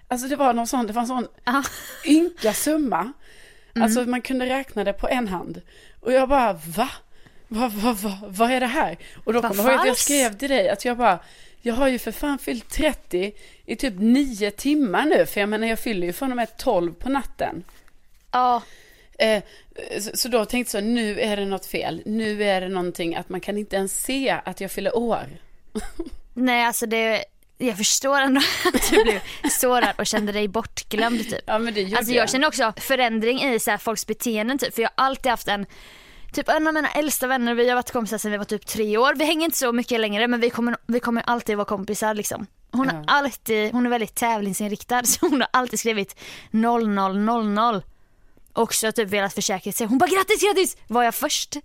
Alltså 0.08 0.28
det 0.28 0.36
var 0.36 0.54
någon 0.54 0.68
sån, 0.68 0.88
det 0.88 0.94
var 0.94 1.02
en 1.02 1.08
sån 1.08 1.28
Ja. 1.44 1.64
ynka 2.06 2.54
summa. 2.54 3.14
Mm. 3.76 3.84
Alltså 3.86 4.02
man 4.06 4.22
kunde 4.22 4.46
räkna 4.46 4.84
det 4.84 4.94
på 4.94 5.08
en 5.08 5.28
hand. 5.28 5.62
Och 6.00 6.12
jag 6.14 6.30
bara, 6.30 6.54
va? 6.54 6.90
vad, 7.48 7.72
vad, 7.72 7.98
vad, 7.98 8.18
vad 8.28 8.52
är 8.52 8.60
det 8.60 8.66
här? 8.68 8.98
Och 9.24 9.34
då 9.34 9.42
kommer 9.42 9.64
jag 9.64 9.72
ihåg 9.72 9.80
att 9.82 9.88
jag 9.88 9.98
skrev 9.98 10.38
till 10.38 10.50
dig 10.50 10.70
att 10.70 10.86
jag 10.86 10.98
bara, 10.98 11.20
jag 11.62 11.74
har 11.74 11.88
ju 11.88 12.00
för 12.00 12.12
fan 12.12 12.38
fyllt 12.40 12.70
30 12.70 13.34
i 13.66 13.76
typ 13.76 13.94
nio 13.98 14.52
timmar 14.52 15.06
nu, 15.06 15.26
för 15.26 15.40
jag 15.40 15.50
menar 15.50 15.68
jag 15.68 15.80
fyller 15.80 16.08
ju 16.08 16.14
från 16.14 16.32
och 16.32 16.36
med 16.36 16.58
12 16.58 16.94
på 16.94 17.10
natten. 17.10 17.64
Ja, 18.32 18.62
Eh, 19.20 19.44
så, 20.00 20.18
så 20.18 20.28
då 20.28 20.46
tänkte 20.46 20.78
jag 20.78 20.84
så, 20.84 20.90
nu 20.90 21.20
är 21.20 21.38
det 21.38 21.46
något 21.46 21.66
fel. 21.66 22.02
Nu 22.06 22.44
är 22.44 22.62
det 22.62 22.70
någonting 22.70 23.16
att 23.16 23.30
man 23.30 23.42
kan 23.42 23.58
inte 23.58 23.76
ens 23.76 24.04
se 24.04 24.40
att 24.46 24.62
jag 24.62 24.72
fyller 24.72 24.98
år. 24.98 25.28
nej 26.34 26.66
alltså 26.66 26.86
det, 26.86 27.26
jag 27.58 27.78
förstår 27.78 28.20
ändå 28.20 28.42
att 28.74 28.90
du 28.90 29.04
blev 29.04 29.20
sårad 29.50 29.94
och 29.98 30.06
kände 30.06 30.32
dig 30.32 30.48
bortglömd 30.48 31.30
typ. 31.30 31.44
Ja 31.46 31.60
men 31.60 31.74
det 31.74 31.82
gjorde 31.82 31.98
Alltså 31.98 32.14
jag 32.14 32.30
känner 32.30 32.48
också 32.48 32.74
förändring 32.78 33.44
i 33.44 33.60
så 33.60 33.72
här 33.72 33.78
folks 33.78 34.08
beteenden 34.08 34.58
typ, 34.58 34.76
för 34.76 34.82
jag 34.82 34.90
har 34.96 35.06
alltid 35.06 35.30
haft 35.30 35.48
en 35.48 35.66
Typ 36.34 36.50
en 36.50 36.68
av 36.68 36.74
mina 36.74 36.90
äldsta 36.90 37.28
vänner, 37.28 37.54
vi 37.54 37.70
har 37.70 37.76
varit 37.76 37.92
kompisar 37.92 38.18
sedan 38.18 38.32
vi 38.32 38.38
var 38.38 38.46
typ 38.46 38.66
tre 38.66 38.98
år. 38.98 39.16
Vi 39.16 39.26
hänger 39.26 39.46
inte 39.46 39.58
så 39.58 39.72
mycket 39.72 40.00
längre 40.00 40.28
men 40.28 40.40
vi 40.40 40.50
kommer, 40.50 40.78
vi 40.88 41.00
kommer 41.00 41.24
alltid 41.26 41.58
vara 41.58 41.66
kompisar 41.66 42.14
liksom. 42.14 42.48
Hon 42.74 42.90
har 42.90 43.04
alltid, 43.08 43.72
hon 43.72 43.86
är 43.86 43.90
väldigt 43.90 44.16
tävlingsinriktad 44.16 45.04
så 45.04 45.28
hon 45.28 45.42
har 45.42 45.50
alltid 45.54 45.80
skrivit 45.80 46.20
0000. 46.52 47.82
Också 48.54 48.92
typ 48.92 49.10
velat 49.10 49.34
försäkra 49.34 49.72
sig. 49.72 49.88
Hon 49.88 49.98
bara 49.98 50.10
grattis 50.10 50.44
grattis! 50.44 50.78
Var 50.88 51.04
jag 51.04 51.16
först? 51.16 51.58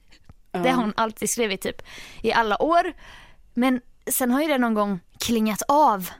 Det 0.52 0.70
har 0.70 0.82
hon 0.82 0.92
alltid 0.96 1.30
skrivit 1.30 1.60
typ 1.60 1.82
i 2.22 2.32
alla 2.32 2.62
år. 2.62 2.92
Men 3.54 3.80
sen 4.10 4.30
har 4.30 4.42
ju 4.42 4.48
det 4.48 4.58
någon 4.58 4.74
gång 4.74 5.00
klingat 5.18 5.62
av. 5.68 6.10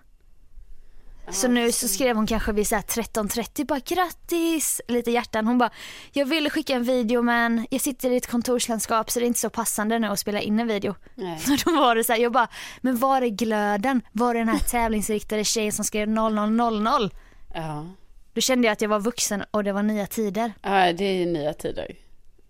Så 1.30 1.48
nu 1.48 1.72
så 1.72 1.88
skrev 1.88 2.16
hon 2.16 2.26
kanske 2.26 2.52
vid 2.52 2.66
så 2.68 2.74
här 2.74 2.82
13.30 2.82 3.66
bara 3.66 3.78
grattis, 3.78 4.80
lite 4.88 5.10
hjärtan. 5.10 5.46
Hon 5.46 5.58
bara 5.58 5.70
jag 6.12 6.26
ville 6.26 6.50
skicka 6.50 6.74
en 6.74 6.82
video 6.84 7.22
men 7.22 7.66
jag 7.70 7.80
sitter 7.80 8.10
i 8.10 8.16
ett 8.16 8.26
kontorslandskap 8.26 9.10
så 9.10 9.18
det 9.18 9.24
är 9.24 9.26
inte 9.26 9.40
så 9.40 9.50
passande 9.50 9.98
nu 9.98 10.06
att 10.06 10.18
spela 10.18 10.40
in 10.40 10.60
en 10.60 10.66
video. 10.66 10.94
Nej. 11.14 11.38
Så 11.38 11.56
då 11.70 11.76
var 11.80 11.94
det 11.94 12.04
så 12.04 12.12
här, 12.12 12.20
jag 12.20 12.32
bara 12.32 12.48
men 12.80 12.96
var 12.98 13.22
är 13.22 13.28
glöden? 13.28 14.02
Var 14.12 14.34
är 14.34 14.38
den 14.38 14.48
här 14.48 14.58
tävlingsinriktade 14.58 15.44
tjejen 15.44 15.72
som 15.72 15.84
skrev 15.84 16.08
0000? 16.08 17.10
Ja. 17.54 17.86
Då 18.34 18.40
kände 18.40 18.66
jag 18.66 18.72
att 18.72 18.80
jag 18.80 18.88
var 18.88 19.00
vuxen 19.00 19.44
och 19.50 19.64
det 19.64 19.72
var 19.72 19.82
nya 19.82 20.06
tider. 20.06 20.52
ja, 20.62 20.92
det 20.92 21.04
är 21.04 21.14
ju 21.14 21.26
nya 21.26 21.52
tider. 21.54 21.96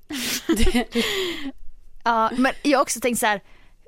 Ja, 2.05 2.31
men 2.37 2.53
jag 2.63 2.79
har 2.79 2.83
också 2.83 3.01
tänkt 3.01 3.19
så 3.19 3.27
här, 3.27 3.43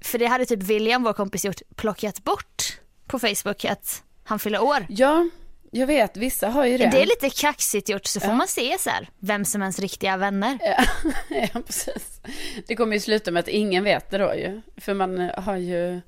för 0.05 0.19
det 0.19 0.27
hade 0.27 0.47
typ 0.47 0.63
William, 0.63 1.03
vår 1.03 1.13
kompis, 1.13 1.45
gjort, 1.45 1.61
plockat 1.77 2.25
bort 2.25 2.79
på 3.07 3.19
Facebook 3.19 3.65
att 3.65 4.03
han 4.31 4.39
fyller 4.39 4.63
år. 4.63 4.87
Ja, 4.89 5.29
jag 5.71 5.87
vet, 5.87 6.17
vissa 6.17 6.49
har 6.49 6.65
ju 6.67 6.79
det. 6.79 6.91
Det 6.91 7.03
är 7.03 7.07
lite 7.07 7.31
kaxigt 7.31 7.89
gjort 7.89 8.07
så 8.07 8.21
får 8.21 8.31
Ja. 8.31 8.35
man 8.37 8.49
se 8.49 8.77
så 8.79 8.91
här, 8.91 9.09
vem 9.19 9.45
som 9.45 9.63
är 9.63 9.65
ens 9.65 9.79
riktiga 9.79 10.17
vänner. 10.17 10.59
Ja, 10.61 10.85
ja, 11.55 11.61
precis. 11.67 12.21
Det 12.67 12.77
kommer 12.77 12.93
ju 12.97 13.01
sluta 13.01 13.31
med 13.31 13.41
att 13.41 13.49
ingen 13.49 13.85
vet 13.85 14.11
det 14.11 14.19
då 14.19 14.35
ju. 14.35 14.61
För 14.77 14.95
man 14.95 15.31
har 15.37 15.57
ju, 15.57 16.01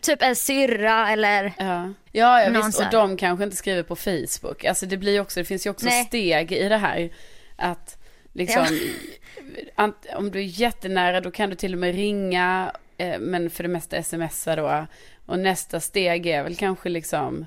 Typ 0.00 0.22
en 0.22 0.36
syrra 0.36 1.10
eller 1.10 1.52
ja, 1.58 1.92
ja, 2.12 2.42
ja 2.42 2.62
visst, 2.66 2.80
och 2.80 2.86
de 2.90 3.16
kanske 3.16 3.44
inte 3.44 3.56
skriver 3.56 3.82
på 3.82 3.96
Facebook. 3.96 4.64
Alltså 4.64 4.86
det 4.86 4.96
blir 4.96 5.12
ju 5.12 5.20
också, 5.20 5.40
det 5.40 5.44
finns 5.44 5.66
ju 5.66 5.70
också 5.70 5.86
Nej. 5.86 6.04
steg 6.04 6.52
i 6.52 6.68
det 6.68 6.76
här. 6.76 7.10
Att 7.56 7.98
liksom, 8.32 8.66
ant, 9.74 10.06
om 10.16 10.30
du 10.30 10.38
är 10.38 10.60
jättenära 10.60 11.20
då 11.20 11.30
kan 11.30 11.50
du 11.50 11.56
till 11.56 11.72
och 11.72 11.78
med 11.78 11.94
ringa, 11.94 12.72
eh, 12.98 13.18
men 13.18 13.50
för 13.50 13.62
det 13.62 13.68
mesta 13.68 14.02
smsa 14.02 14.56
då. 14.56 14.86
Och 15.26 15.38
nästa 15.38 15.80
steg 15.80 16.26
är 16.26 16.42
väl 16.42 16.56
kanske 16.56 16.88
liksom 16.88 17.46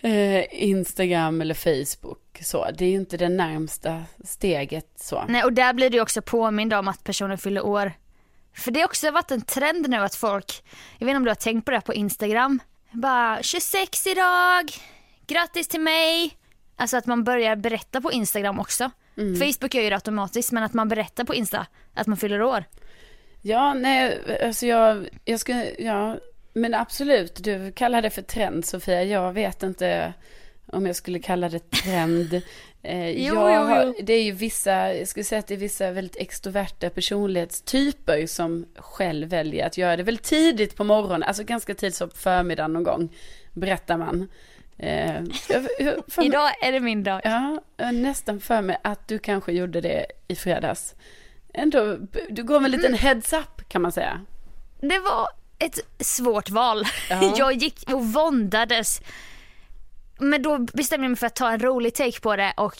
eh, 0.00 0.44
Instagram 0.50 1.40
eller 1.40 1.54
Facebook. 1.54 2.38
Så 2.42 2.70
det 2.70 2.84
är 2.84 2.88
ju 2.88 2.96
inte 2.96 3.16
det 3.16 3.28
närmsta 3.28 4.02
steget 4.24 4.92
så. 4.96 5.24
Nej 5.28 5.44
och 5.44 5.52
där 5.52 5.72
blir 5.72 5.90
du 5.90 6.00
också 6.00 6.22
påmind 6.22 6.72
om 6.74 6.88
att 6.88 7.04
personen 7.04 7.38
fyller 7.38 7.66
år. 7.66 7.92
För 8.56 8.70
det 8.70 8.80
har 8.80 8.84
också 8.86 9.10
varit 9.10 9.30
en 9.30 9.40
trend 9.42 9.88
nu 9.88 9.96
att 9.96 10.14
folk, 10.14 10.62
jag 10.98 11.06
vet 11.06 11.10
inte 11.10 11.16
om 11.16 11.24
du 11.24 11.30
har 11.30 11.34
tänkt 11.34 11.64
på 11.64 11.70
det 11.70 11.80
på 11.80 11.94
Instagram, 11.94 12.60
bara 12.92 13.42
26 13.42 14.06
idag, 14.06 14.72
grattis 15.26 15.68
till 15.68 15.80
mig. 15.80 16.36
Alltså 16.76 16.96
att 16.96 17.06
man 17.06 17.24
börjar 17.24 17.56
berätta 17.56 18.00
på 18.00 18.12
Instagram 18.12 18.60
också. 18.60 18.90
Facebook 19.38 19.74
gör 19.74 19.82
ju 19.82 19.88
det 19.88 19.94
automatiskt 19.94 20.52
men 20.52 20.62
att 20.62 20.74
man 20.74 20.88
berättar 20.88 21.24
på 21.24 21.34
Insta 21.34 21.66
att 21.94 22.06
man 22.06 22.16
fyller 22.16 22.42
år. 22.42 22.64
Ja, 23.42 23.74
nej, 23.74 24.18
alltså 24.44 24.66
jag, 24.66 25.08
jag 25.24 25.40
ska, 25.40 25.64
ja, 25.78 26.16
men 26.52 26.74
absolut, 26.74 27.44
du 27.44 27.72
kallar 27.72 28.02
det 28.02 28.10
för 28.10 28.22
trend 28.22 28.64
Sofia, 28.64 29.04
jag 29.04 29.32
vet 29.32 29.62
inte 29.62 30.12
om 30.66 30.86
jag 30.86 30.96
skulle 30.96 31.18
kalla 31.18 31.48
det 31.48 31.70
trend. 31.70 32.42
Eh, 32.82 33.10
Jo, 33.10 33.34
jag 33.34 33.54
jo, 33.54 33.60
har- 33.68 33.84
jo. 33.84 33.94
Det 34.02 34.12
är 34.12 34.22
ju 34.22 34.32
vissa, 34.32 34.94
jag 34.94 35.08
skulle 35.08 35.24
säga 35.24 35.38
att 35.38 35.46
det 35.46 35.54
är 35.54 35.58
vissa 35.58 35.90
väldigt 35.90 36.16
extroverta 36.16 36.90
personlighetstyper 36.90 38.26
som 38.26 38.66
själv 38.76 39.28
väljer 39.28 39.66
att 39.66 39.78
göra 39.78 39.96
det 39.96 40.02
väl 40.02 40.18
tidigt 40.18 40.76
på 40.76 40.84
morgonen, 40.84 41.22
alltså 41.22 41.44
ganska 41.44 41.74
tidigt 41.74 41.94
så 41.94 42.08
på 42.08 42.16
förmiddagen 42.16 42.72
någon 42.72 42.82
gång, 42.82 43.08
berättar 43.52 43.96
man. 43.96 44.28
Eh, 44.78 45.14
för 46.08 46.24
Idag 46.24 46.50
är 46.62 46.72
det 46.72 46.80
min 46.80 47.02
dag. 47.04 47.20
Ja, 47.24 47.60
har 47.78 47.92
nästan 47.92 48.40
för 48.40 48.62
mig 48.62 48.76
att 48.84 49.08
du 49.08 49.18
kanske 49.18 49.52
gjorde 49.52 49.80
det 49.80 50.06
i 50.28 50.34
fredags. 50.36 50.94
Ändå, 51.54 51.96
du 52.30 52.42
gav 52.44 52.64
en 52.64 52.70
liten 52.70 52.94
heads 52.94 53.32
up 53.32 53.68
kan 53.68 53.82
man 53.82 53.92
säga. 53.92 54.20
Det 54.80 54.98
var 54.98 55.28
ett 55.60 55.78
svårt 56.06 56.50
val. 56.50 56.84
Ja. 57.10 57.34
Jag 57.36 57.52
gick 57.52 57.92
och 57.92 58.06
våndades. 58.06 59.00
Men 60.18 60.42
då 60.42 60.58
bestämde 60.58 61.04
jag 61.04 61.10
mig 61.10 61.18
för 61.18 61.26
att 61.26 61.36
ta 61.36 61.50
en 61.50 61.60
rolig 61.60 61.94
take 61.94 62.20
på 62.20 62.36
det 62.36 62.52
och 62.56 62.74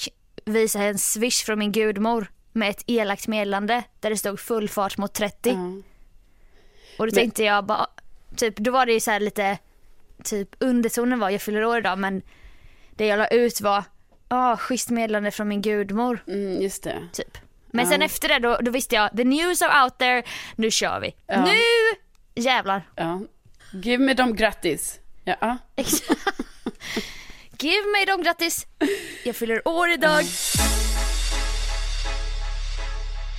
visa 0.44 0.82
en 0.82 0.98
swish 0.98 1.44
från 1.44 1.58
min 1.58 1.72
gudmor 1.72 2.26
med 2.52 2.70
ett 2.70 2.84
elakt 2.86 3.26
meddelande 3.28 3.82
där 4.00 4.10
det 4.10 4.16
stod 4.16 4.40
full 4.40 4.68
fart 4.68 4.96
mot 4.98 5.14
30. 5.14 5.50
Ja. 5.50 5.82
Och 6.98 7.06
då 7.06 7.12
tänkte 7.12 7.44
jag 7.44 7.64
bara, 7.66 7.86
typ, 8.36 8.56
då 8.56 8.70
var 8.70 8.86
det 8.86 8.92
ju 8.92 9.00
så 9.00 9.10
här 9.10 9.20
lite, 9.20 9.58
typ 10.24 10.48
undertonen 10.58 11.18
var 11.18 11.30
jag 11.30 11.42
fyller 11.42 11.64
år 11.64 11.78
idag 11.78 11.98
men 11.98 12.22
det 12.96 13.06
jag 13.06 13.18
la 13.18 13.26
ut 13.26 13.60
var, 13.60 13.84
ja 14.28 14.52
ah, 14.52 14.56
schysst 14.56 14.90
meddelande 14.90 15.30
från 15.30 15.48
min 15.48 15.62
gudmor. 15.62 16.24
Mm, 16.26 16.62
just 16.62 16.82
det. 16.82 17.08
Typ. 17.12 17.38
Men 17.72 17.84
Ja. 17.84 17.90
sen 17.90 18.02
efter 18.02 18.28
det 18.28 18.38
då, 18.38 18.58
då 18.62 18.70
visste 18.70 18.94
jag, 18.94 19.16
the 19.16 19.24
news 19.24 19.62
are 19.62 19.84
out 19.84 19.98
there, 19.98 20.22
nu 20.56 20.70
kör 20.70 21.00
vi. 21.00 21.14
Nu 21.28 21.58
jävlar. 22.34 22.82
Ja. 22.96 23.20
Give 23.72 24.04
me 24.04 24.14
dem 24.14 24.36
grattis. 24.36 25.00
Ja. 25.24 25.58
Give 27.58 27.86
mig 27.92 28.06
dem 28.06 28.22
grattis. 28.22 28.66
Jag 29.24 29.36
fyller 29.36 29.68
år 29.68 29.90
idag. 29.90 30.24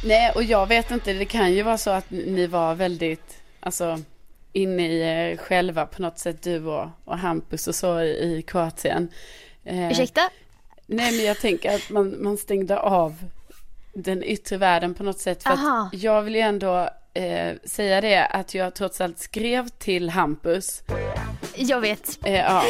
Nej, 0.04 0.32
och 0.36 0.44
jag 0.44 0.68
vet 0.68 0.92
inte, 0.92 1.14
det 1.14 1.26
kan 1.26 1.54
ju 1.54 1.64
vara 1.64 1.78
så 1.78 1.90
att 1.90 2.12
ni 2.12 2.48
var 2.48 2.76
väldigt, 2.76 3.38
alltså, 3.60 4.00
inne 4.54 4.88
i 4.88 5.02
er 5.02 5.38
själva 5.38 5.86
på 5.86 6.02
något 6.02 6.20
sätt, 6.20 6.44
du 6.44 6.66
och, 6.66 6.90
och 7.06 7.18
Hampus 7.18 7.68
och 7.68 7.76
så 7.76 8.02
i 8.02 8.38
i 8.38 8.42
Kroatien. 8.42 9.10
Eh, 9.64 9.92
Ursäkta? 9.92 10.30
Nej, 10.86 11.12
men 11.12 11.26
jag 11.26 11.40
tänker 11.40 11.76
att 11.76 11.90
man, 11.90 12.24
man 12.24 12.38
stängde 12.38 12.80
av 12.80 13.16
den 13.94 14.24
yttre 14.24 14.58
världen 14.58 14.94
på 14.94 15.04
något 15.04 15.20
sätt. 15.20 15.44
För 15.44 15.58
jag 15.92 16.22
vill 16.22 16.36
ju 16.36 16.42
ändå 16.42 16.90
eh, 17.14 17.54
säga 17.64 18.02
det 18.02 18.26
att 18.26 18.54
jag 18.56 18.74
trots 18.74 19.02
allt 19.02 19.20
skrev 19.20 19.68
till 19.70 20.10
Hampus. 20.10 20.82
Jag 21.56 21.82
vet. 21.82 22.20
Eh, 22.26 22.34
ja, 22.36 22.64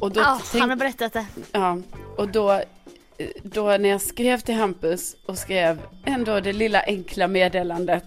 och 0.00 0.12
då 0.12 0.20
Ja, 0.20 0.40
tänk- 0.52 0.60
han 0.60 0.70
har 0.70 0.76
berättat 0.76 1.12
det. 1.12 1.26
Ja, 1.52 1.78
och 2.16 2.28
då, 2.28 2.52
eh, 2.52 2.62
då 3.42 3.64
när 3.76 3.88
jag 3.88 4.00
skrev 4.00 4.38
till 4.40 4.54
Hampus 4.54 5.16
och 5.26 5.38
skrev 5.38 5.80
ändå 6.04 6.40
det 6.40 6.52
lilla 6.52 6.82
enkla 6.82 7.28
meddelandet. 7.28 8.04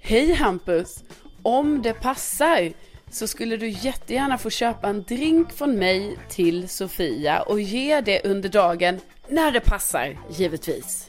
Hej 0.00 0.32
Hampus, 0.34 1.04
om 1.42 1.82
det 1.82 1.92
passar 1.92 2.72
så 3.10 3.26
skulle 3.26 3.56
du 3.56 3.68
jättegärna 3.68 4.38
få 4.38 4.50
köpa 4.50 4.88
en 4.88 5.02
drink 5.02 5.52
från 5.52 5.74
mig 5.78 6.16
till 6.28 6.68
Sofia 6.68 7.42
och 7.42 7.60
ge 7.60 8.00
det 8.00 8.20
under 8.24 8.48
dagen 8.48 9.00
när 9.28 9.50
det 9.52 9.60
passar, 9.60 10.16
givetvis. 10.30 11.08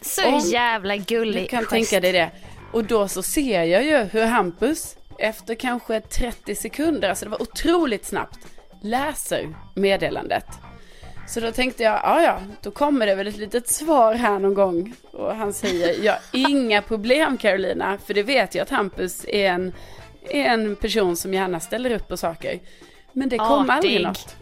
Så 0.00 0.28
Om- 0.28 0.38
jävla 0.38 0.96
Du 0.96 1.02
gullig. 1.02 1.50
kan 1.50 1.58
gest. 1.60 1.70
tänka 1.70 2.00
dig 2.00 2.12
det. 2.12 2.30
Och 2.74 2.84
då 2.84 3.08
så 3.08 3.22
ser 3.22 3.64
jag 3.64 3.84
ju 3.84 3.96
hur 3.96 4.24
Hampus, 4.24 4.96
efter 5.18 5.54
kanske 5.54 6.00
30 6.00 6.54
sekunder, 6.54 7.08
alltså 7.08 7.24
det 7.24 7.30
var 7.30 7.42
otroligt 7.42 8.04
snabbt, 8.04 8.38
läser 8.82 9.54
meddelandet. 9.74 10.46
Så 11.28 11.40
då 11.40 11.52
tänkte 11.52 11.82
jag, 11.82 11.94
ja 11.94 12.22
ja, 12.22 12.38
då 12.62 12.70
kommer 12.70 13.06
det 13.06 13.14
väl 13.14 13.26
ett 13.26 13.36
litet 13.36 13.68
svar 13.68 14.14
här 14.14 14.38
någon 14.38 14.54
gång. 14.54 14.94
Och 15.12 15.36
han 15.36 15.52
säger, 15.52 16.04
ja 16.04 16.18
inga 16.32 16.82
problem 16.82 17.38
Carolina, 17.38 17.98
för 18.06 18.14
det 18.14 18.22
vet 18.22 18.54
jag 18.54 18.62
att 18.62 18.70
Hampus 18.70 19.24
är 19.28 19.50
en, 19.50 19.72
är 20.30 20.44
en 20.44 20.76
person 20.76 21.16
som 21.16 21.34
gärna 21.34 21.60
ställer 21.60 21.90
upp 21.90 22.08
på 22.08 22.16
saker. 22.16 22.60
Men 23.12 23.28
det 23.28 23.38
kom 23.38 23.70
aldrig 23.70 23.92
Artig. 23.92 24.02
något. 24.04 24.36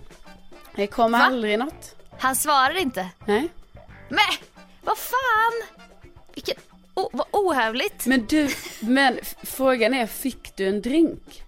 Det 0.76 0.86
kom 0.86 1.12
Va? 1.12 1.18
aldrig 1.18 1.58
något. 1.58 1.96
Han 2.18 2.36
svarar 2.36 2.78
inte. 2.78 3.08
Nej. 3.26 3.48
Men 4.08 4.18
vad 4.82 4.98
fan. 4.98 5.78
Vilken, 6.34 6.56
oh, 6.94 7.08
vad 7.12 7.26
ohövligt. 7.30 8.06
Men 8.06 8.26
du, 8.26 8.48
men 8.80 9.18
frågan 9.42 9.94
är, 9.94 10.06
fick 10.06 10.56
du 10.56 10.68
en 10.68 10.82
drink? 10.82 11.42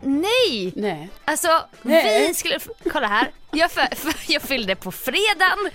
Nej. 0.00 0.72
Nej. 0.76 1.08
Alltså 1.24 1.48
Nej. 1.82 2.28
vi 2.28 2.34
skulle, 2.34 2.58
kolla 2.92 3.06
här. 3.06 3.30
Jag, 3.52 3.70
för, 3.70 3.96
för, 3.96 4.32
jag 4.32 4.42
fyllde 4.42 4.76
på 4.76 4.92
fredagen. 4.92 5.70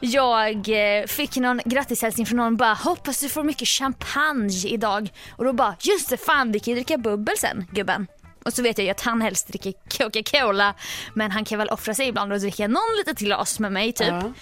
jag 0.00 0.68
eh, 0.68 1.06
fick 1.06 1.36
någon 1.36 1.60
grattishälsning 1.64 2.26
från 2.26 2.36
någon 2.36 2.56
bara 2.56 2.74
hoppas 2.74 3.20
du 3.20 3.28
får 3.28 3.44
mycket 3.44 3.68
champagne 3.68 4.68
idag. 4.68 5.08
Och 5.36 5.44
då 5.44 5.52
bara 5.52 5.76
just 5.80 6.10
det 6.10 6.16
fan 6.16 6.52
vi 6.52 6.60
kan 6.60 6.70
ju 6.70 6.74
dricka 6.74 6.98
bubbel 6.98 7.34
sen 7.38 7.66
gubben. 7.72 8.06
Och 8.44 8.52
så 8.52 8.62
vet 8.62 8.78
jag 8.78 8.84
ju 8.84 8.90
att 8.90 9.00
han 9.00 9.20
helst 9.20 9.48
dricker 9.48 9.72
Coca-Cola 9.72 10.74
men 11.14 11.30
han 11.30 11.44
kan 11.44 11.58
väl 11.58 11.68
offra 11.68 11.94
sig 11.94 12.08
ibland 12.08 12.32
och 12.32 12.40
dricka 12.40 12.68
någon 12.68 12.96
litet 12.98 13.18
glas 13.18 13.58
med 13.58 13.72
mig 13.72 13.92
typ. 13.92 14.08
Ja. 14.08 14.32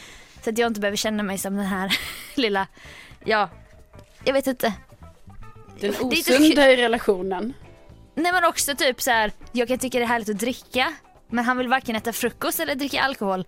Så 0.44 0.50
att 0.50 0.58
jag 0.58 0.66
inte 0.66 0.80
behöver 0.80 0.96
känna 0.96 1.22
mig 1.22 1.38
som 1.38 1.56
den 1.56 1.66
här 1.66 1.98
lilla, 2.34 2.66
ja, 3.24 3.50
jag 4.26 4.32
vet 4.32 4.46
inte. 4.46 4.72
Den 5.80 5.94
osunda 6.00 6.70
i 6.72 6.76
relationen. 6.76 7.54
Nej 8.14 8.32
men 8.32 8.44
också 8.44 8.74
typ 8.76 9.02
så 9.02 9.10
här, 9.10 9.32
jag 9.52 9.68
kan 9.68 9.78
tycka 9.78 9.98
det 9.98 10.04
är 10.04 10.08
härligt 10.08 10.28
att 10.28 10.38
dricka 10.38 10.92
men 11.30 11.44
han 11.44 11.58
vill 11.58 11.68
varken 11.68 11.96
äta 11.96 12.12
frukost 12.12 12.60
eller 12.60 12.74
dricka 12.74 13.02
alkohol. 13.02 13.46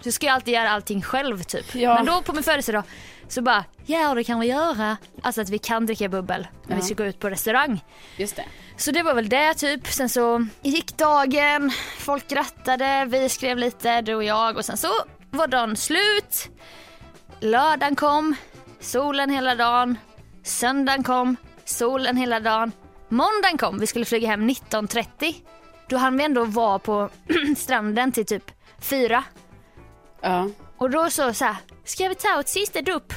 Så 0.00 0.12
ska 0.12 0.26
jag 0.26 0.34
alltid 0.34 0.54
göra 0.54 0.70
allting 0.70 1.02
själv 1.02 1.42
typ. 1.42 1.74
Ja. 1.74 1.94
Men 1.94 2.06
då 2.06 2.22
på 2.22 2.32
min 2.32 2.42
födelsedag 2.42 2.82
så 3.28 3.42
bara, 3.42 3.64
ja 3.86 4.14
det 4.14 4.24
kan 4.24 4.40
vi 4.40 4.46
göra. 4.46 4.96
Alltså 5.22 5.40
att 5.40 5.48
vi 5.50 5.58
kan 5.58 5.86
dricka 5.86 6.08
bubbel 6.08 6.46
när 6.66 6.76
vi 6.76 6.80
Ja. 6.82 6.84
ska 6.86 6.94
gå 6.94 7.04
ut 7.04 7.18
på 7.20 7.30
restaurang. 7.30 7.84
Just 8.16 8.36
det. 8.36 8.44
Så 8.76 8.90
det 8.90 9.02
var 9.02 9.14
väl 9.14 9.28
det 9.28 9.54
typ. 9.54 9.86
Sen 9.86 10.08
så 10.08 10.46
gick 10.62 10.96
dagen, 10.98 11.70
folk 11.98 12.28
grattade, 12.28 13.04
vi 13.08 13.28
skrev 13.28 13.58
lite 13.58 14.00
du 14.00 14.14
och 14.14 14.24
jag 14.24 14.56
och 14.56 14.64
sen 14.64 14.76
så 14.76 14.88
var 15.30 15.46
dagen 15.46 15.76
slut. 15.76 16.48
Lördagen 17.40 17.96
kom, 17.96 18.34
solen 18.86 19.30
hela 19.30 19.54
dagen. 19.54 19.98
Söndagen 20.42 21.02
kom, 21.02 21.36
solen 21.64 22.16
hela 22.16 22.40
dagen. 22.40 22.72
Måndagen 23.08 23.58
kom, 23.58 23.78
vi 23.78 23.86
skulle 23.86 24.04
flyga 24.04 24.28
hem 24.28 24.50
19.30. 24.50 25.34
Då 25.88 25.96
hann 25.96 26.16
vi 26.16 26.24
ändå 26.24 26.44
vara 26.44 26.78
på 26.78 27.10
stranden 27.56 28.12
till 28.12 28.26
typ 28.26 28.50
fyra. 28.78 29.24
Ja. 30.20 30.48
Och 30.76 30.90
då 30.90 31.10
så 31.10 31.32
så 31.32 31.44
här, 31.44 31.56
ska 31.84 32.08
vi 32.08 32.14
ta 32.14 32.40
ett 32.40 32.48
sista 32.48 32.82
dupp? 32.82 33.12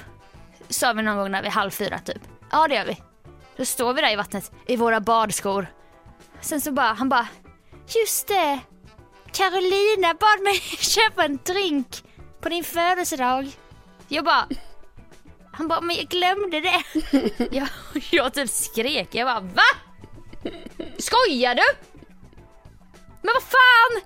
Sa 0.70 0.94
vi 0.94 1.02
någon 1.02 1.18
gång 1.18 1.32
när 1.32 1.44
vi 1.44 1.50
halv 1.50 1.72
fyra 1.72 2.00
typ. 2.00 2.22
Ja 2.52 2.68
det 2.68 2.76
gör 2.76 2.86
vi. 2.86 2.98
Då 3.58 3.66
står 3.66 3.94
vi 3.94 4.02
där 4.02 4.14
i 4.14 4.16
vattnet 4.16 4.52
i 4.68 4.76
våra 4.76 5.00
badskor. 5.00 5.68
Sen 6.42 6.62
så 6.62 6.72
bara, 6.72 6.94
han 6.94 7.10
bara, 7.10 7.28
just 7.88 8.28
det. 8.28 8.60
Carolina 9.32 10.14
bad 10.14 10.44
mig 10.44 10.54
köpa 10.80 11.26
en 11.26 11.40
drink 11.46 12.04
på 12.42 12.50
din 12.50 12.64
födelsedag. 12.64 13.52
Jag 14.08 14.26
bara, 14.26 14.48
han 15.60 15.68
bara, 15.68 15.82
men 15.82 15.96
jag 15.96 16.06
glömde 16.08 16.60
det. 16.60 16.84
Jag, 17.52 17.68
jag 18.12 18.34
typ 18.34 18.50
skrek, 18.50 19.08
jag 19.16 19.28
bara, 19.28 19.40
va? 19.40 19.62
Skojar 20.98 21.56
du? 21.56 21.62
Men 23.22 23.34
vad 23.34 23.44
fan? 23.44 24.02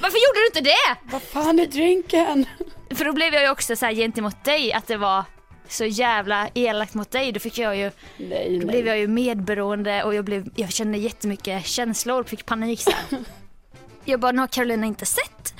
Varför 0.00 0.18
gjorde 0.18 0.40
du 0.40 0.46
inte 0.46 0.60
det? 0.60 1.10
Vad 1.12 1.22
fan 1.22 1.58
är 1.58 1.66
drinken? 1.66 2.46
För 2.90 3.04
då 3.04 3.12
blev 3.12 3.34
jag 3.34 3.42
ju 3.42 3.50
också 3.50 3.76
så 3.76 3.86
här 3.86 3.92
gentemot 3.92 4.44
dig 4.44 4.72
att 4.72 4.86
det 4.86 4.96
var 4.96 5.24
så 5.68 5.84
jävla 5.84 6.48
elakt 6.54 6.94
mot 6.94 7.10
dig. 7.10 7.32
Då 7.32 7.40
fick 7.40 7.58
jag 7.58 7.76
ju, 7.76 7.90
Nej, 8.16 8.58
då 8.58 8.66
nej. 8.66 8.66
blev 8.66 8.86
jag 8.86 8.98
ju 8.98 9.08
medberoende 9.08 10.04
och 10.04 10.14
jag, 10.14 10.24
blev, 10.24 10.48
jag 10.56 10.72
kände 10.72 10.98
jättemycket 10.98 11.66
känslor, 11.66 12.24
fick 12.24 12.46
panik 12.46 12.82
här. 12.86 13.18
Jag 14.04 14.20
bara, 14.20 14.32
nu 14.32 14.40
har 14.40 14.46
Carolina 14.46 14.86
inte 14.86 15.06
sett 15.06 15.54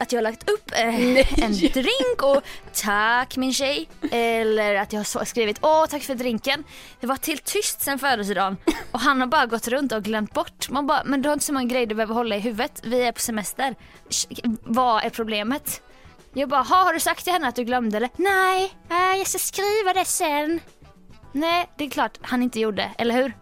att 0.00 0.12
jag 0.12 0.18
har 0.18 0.22
lagt 0.22 0.50
upp 0.50 0.70
eh, 0.72 1.42
en 1.44 1.52
drink 1.52 2.22
och 2.22 2.42
tack 2.72 3.36
min 3.36 3.52
tjej. 3.52 3.88
Eller 4.10 4.74
att 4.74 4.92
jag 4.92 5.00
har 5.00 5.24
skrivit 5.24 5.58
åh 5.62 5.86
tack 5.86 6.02
för 6.02 6.14
drinken. 6.14 6.64
Det 7.00 7.06
var 7.06 7.16
till 7.16 7.38
tyst 7.38 7.80
sen 7.82 7.98
födelsedagen 7.98 8.56
och 8.92 9.00
han 9.00 9.20
har 9.20 9.26
bara 9.28 9.46
gått 9.46 9.68
runt 9.68 9.92
och 9.92 10.02
glömt 10.02 10.34
bort. 10.34 10.70
Man 10.70 10.86
bara, 10.86 11.02
men 11.04 11.22
du 11.22 11.28
har 11.28 11.32
inte 11.34 11.44
så 11.46 11.52
många 11.52 11.66
grejer 11.66 11.86
du 11.86 11.94
behöver 11.94 12.14
hålla 12.14 12.36
i 12.36 12.40
huvudet. 12.40 12.80
Vi 12.84 13.02
är 13.02 13.12
på 13.12 13.20
semester. 13.20 13.74
Vad 14.62 15.04
är 15.04 15.10
problemet? 15.10 15.82
Jag 16.34 16.48
bara, 16.48 16.62
"Ha, 16.62 16.76
har 16.84 16.92
du 16.94 17.00
sagt 17.00 17.24
till 17.24 17.32
henne 17.32 17.48
att 17.48 17.56
du 17.56 17.64
glömde 17.64 17.98
det? 17.98 18.08
Nej, 18.16 18.74
nej 18.88 19.18
jag 19.18 19.26
ska 19.26 19.38
skriva 19.38 19.92
det 19.94 20.04
sen. 20.04 20.60
Nej, 21.32 21.70
det 21.78 21.84
är 21.84 21.90
klart 21.90 22.18
han 22.22 22.42
inte 22.42 22.60
gjorde, 22.60 22.90
eller 22.98 23.14
hur? 23.14 23.32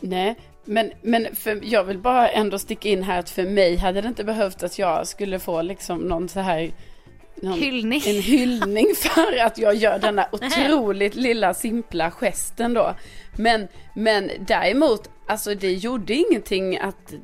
Nej, 0.00 0.38
men, 0.64 0.92
men 1.02 1.34
för, 1.34 1.60
jag 1.62 1.84
vill 1.84 1.98
bara 1.98 2.28
ändå 2.28 2.58
sticka 2.58 2.88
in 2.88 3.02
här 3.02 3.18
att 3.18 3.30
för 3.30 3.42
mig 3.42 3.76
hade 3.76 4.00
det 4.00 4.08
inte 4.08 4.24
behövt 4.24 4.62
att 4.62 4.78
jag 4.78 5.06
skulle 5.06 5.38
få 5.38 5.62
liksom 5.62 5.98
någon 5.98 6.28
så 6.28 6.40
här 6.40 6.72
någon, 7.34 7.58
Hyllning. 7.58 8.02
En 8.06 8.22
hyllning 8.22 8.86
för 8.96 9.38
att 9.38 9.58
jag 9.58 9.74
gör 9.74 9.98
denna 9.98 10.28
otroligt 10.32 11.14
lilla 11.14 11.54
simpla 11.54 12.10
gesten 12.10 12.74
då. 12.74 12.94
Men, 13.36 13.68
men 13.94 14.30
däremot, 14.40 15.10
alltså 15.26 15.54
det 15.54 15.72
gjorde 15.72 16.14
ingenting 16.14 16.78
att, 16.78 17.14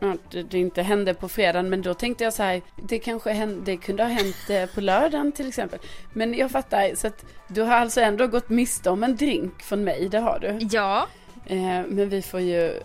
att 0.00 0.50
det 0.50 0.58
inte 0.58 0.82
hände 0.82 1.14
på 1.14 1.28
fredagen. 1.28 1.70
Men 1.70 1.82
då 1.82 1.94
tänkte 1.94 2.24
jag 2.24 2.32
så 2.32 2.42
här, 2.42 2.62
det 2.88 2.98
kanske 2.98 3.30
hände, 3.30 3.62
det 3.64 3.76
kunde 3.76 4.02
ha 4.02 4.10
hänt 4.10 4.50
eh, 4.50 4.66
på 4.74 4.80
lördagen 4.80 5.32
till 5.32 5.48
exempel. 5.48 5.78
Men 6.12 6.34
jag 6.34 6.50
fattar, 6.50 6.94
så 6.94 7.06
att 7.06 7.24
du 7.48 7.62
har 7.62 7.74
alltså 7.74 8.00
ändå 8.00 8.26
gått 8.26 8.48
miste 8.48 8.90
om 8.90 9.04
en 9.04 9.16
drink 9.16 9.62
från 9.62 9.84
mig, 9.84 10.08
det 10.08 10.18
har 10.18 10.38
du. 10.38 10.68
Ja. 10.70 11.08
Eh, 11.46 11.82
men 11.88 12.08
vi 12.08 12.22
får 12.22 12.40
ju 12.40 12.80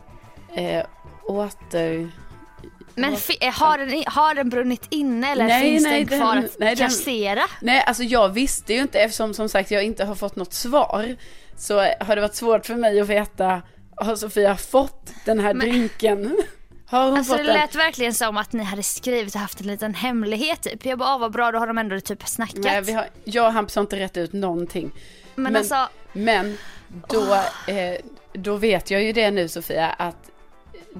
eh, 0.55 0.85
åter... 1.23 2.11
Men 2.95 3.13
eh, 3.41 3.53
har, 3.53 3.77
den, 3.77 4.03
har 4.07 4.35
den 4.35 4.49
brunnit 4.49 4.87
inne 4.89 5.31
eller 5.31 5.47
Nej, 5.47 5.61
finns 5.61 5.83
nej, 5.83 6.05
den 6.05 6.19
kvar 6.19 6.35
den- 6.35 6.45
att 6.45 6.59
nej, 6.59 6.75
den- 6.75 6.87
kassera? 6.87 7.41
Nej, 7.61 7.83
alltså 7.87 8.03
jag 8.03 8.29
visste 8.29 8.73
ju 8.73 8.81
inte 8.81 8.99
eftersom 8.99 9.33
som 9.33 9.49
sagt 9.49 9.71
jag 9.71 9.83
inte 9.83 10.05
har 10.05 10.15
fått 10.15 10.35
något 10.35 10.53
svar. 10.53 11.15
Så 11.57 11.79
har 11.79 12.15
det 12.15 12.21
varit 12.21 12.35
svårt 12.35 12.65
för 12.65 12.75
mig 12.75 12.99
att 13.01 13.07
veta, 13.07 13.61
har 13.95 14.15
Sofia 14.15 14.57
fått 14.57 15.11
den 15.25 15.39
här 15.39 15.53
Men- 15.53 15.69
drinken? 15.69 16.37
Har 16.85 17.05
hon 17.05 17.17
Alltså 17.17 17.31
fått 17.33 17.37
det 17.37 17.43
den? 17.43 17.53
lät 17.53 17.75
verkligen 17.75 18.13
som 18.13 18.37
att 18.37 18.53
ni 18.53 18.63
hade 18.63 18.83
skrivit 18.83 19.35
och 19.35 19.41
haft 19.41 19.61
en 19.61 19.67
liten 19.67 19.93
hemlighet 19.93 20.61
typ. 20.61 20.85
Jag 20.85 20.99
bara, 20.99 21.09
ah, 21.09 21.17
vad 21.17 21.31
bra, 21.31 21.51
då 21.51 21.59
har 21.59 21.67
de 21.67 21.77
ändå 21.77 21.99
typ 21.99 22.27
snackat. 22.27 22.57
Nej, 22.57 22.81
vi 22.81 22.91
har, 22.91 23.05
jag 23.23 23.45
och 23.47 23.53
Hampus 23.53 23.75
har 23.75 23.81
inte 23.81 23.99
rätt 23.99 24.17
ut 24.17 24.33
någonting. 24.33 24.91
men, 25.35 25.43
men- 25.43 25.55
alltså, 25.55 25.87
Men 26.13 26.57
då, 27.09 27.33
eh, 27.73 27.95
då 28.39 28.55
vet 28.55 28.91
jag 28.91 29.03
ju 29.03 29.13
det 29.13 29.31
nu 29.31 29.47
Sofia 29.47 29.89
att 29.89 30.31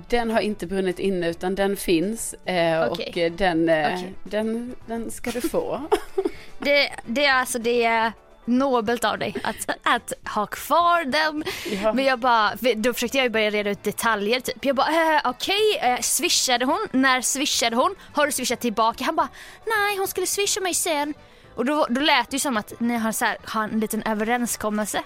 den 0.10 0.32
har 0.32 0.40
inte 0.40 0.68
brunnit 0.68 1.00
inne 1.00 1.30
utan 1.30 1.56
den 1.56 1.78
finns 1.78 2.34
eh, 2.34 2.82
och 2.82 2.92
Okej. 2.92 3.24
eh, 3.24 3.32
den, 3.32 3.70
eh, 3.70 3.94
Okej. 3.94 4.14
den, 4.24 4.76
den 4.86 5.12
ska 5.12 5.32
du 5.32 5.42
få. 5.42 5.82
det, 6.60 6.90
det 7.06 7.26
är 7.26 7.34
alltså 7.34 7.60
det 7.60 7.84
är 7.84 8.12
nobelt 8.46 9.04
av 9.04 9.18
dig 9.18 9.36
att, 9.44 9.70
att 9.84 10.14
ha 10.36 10.46
kvar 10.46 11.04
den. 11.06 11.44
Ja. 11.84 11.94
Men 11.94 12.06
jag 12.06 12.20
bara, 12.20 12.54
då 12.76 12.94
försökte 12.94 13.18
jag 13.18 13.24
ju 13.24 13.30
börja 13.30 13.50
reda 13.50 13.70
ut 13.70 13.84
detaljer 13.84 14.40
typ. 14.40 14.66
Jag 14.66 14.76
bara, 14.76 15.16
eh, 15.16 15.22
okej, 15.26 15.80
eh, 15.82 16.00
swishade 16.00 16.66
hon? 16.66 16.88
När 16.92 17.22
swishade 17.22 17.76
hon? 17.76 17.96
Har 18.14 18.26
du 18.26 18.32
swishat 18.32 18.60
tillbaka? 18.60 19.04
Han 19.04 19.16
bara, 19.16 19.30
nej 19.66 19.98
hon 19.98 20.08
skulle 20.08 20.28
swisha 20.28 20.62
mig 20.62 20.74
sen. 20.74 21.14
Och 21.56 21.66
då, 21.66 21.88
då 21.90 22.02
lät 22.02 22.30
det 22.30 22.36
ju 22.36 22.40
som 22.40 22.58
att 22.58 22.74
ni 22.80 22.98
har, 22.98 23.12
så 23.12 23.26
här, 23.26 23.38
har 23.44 23.64
en 23.64 23.80
liten 23.80 24.04
överenskommelse. 24.04 25.02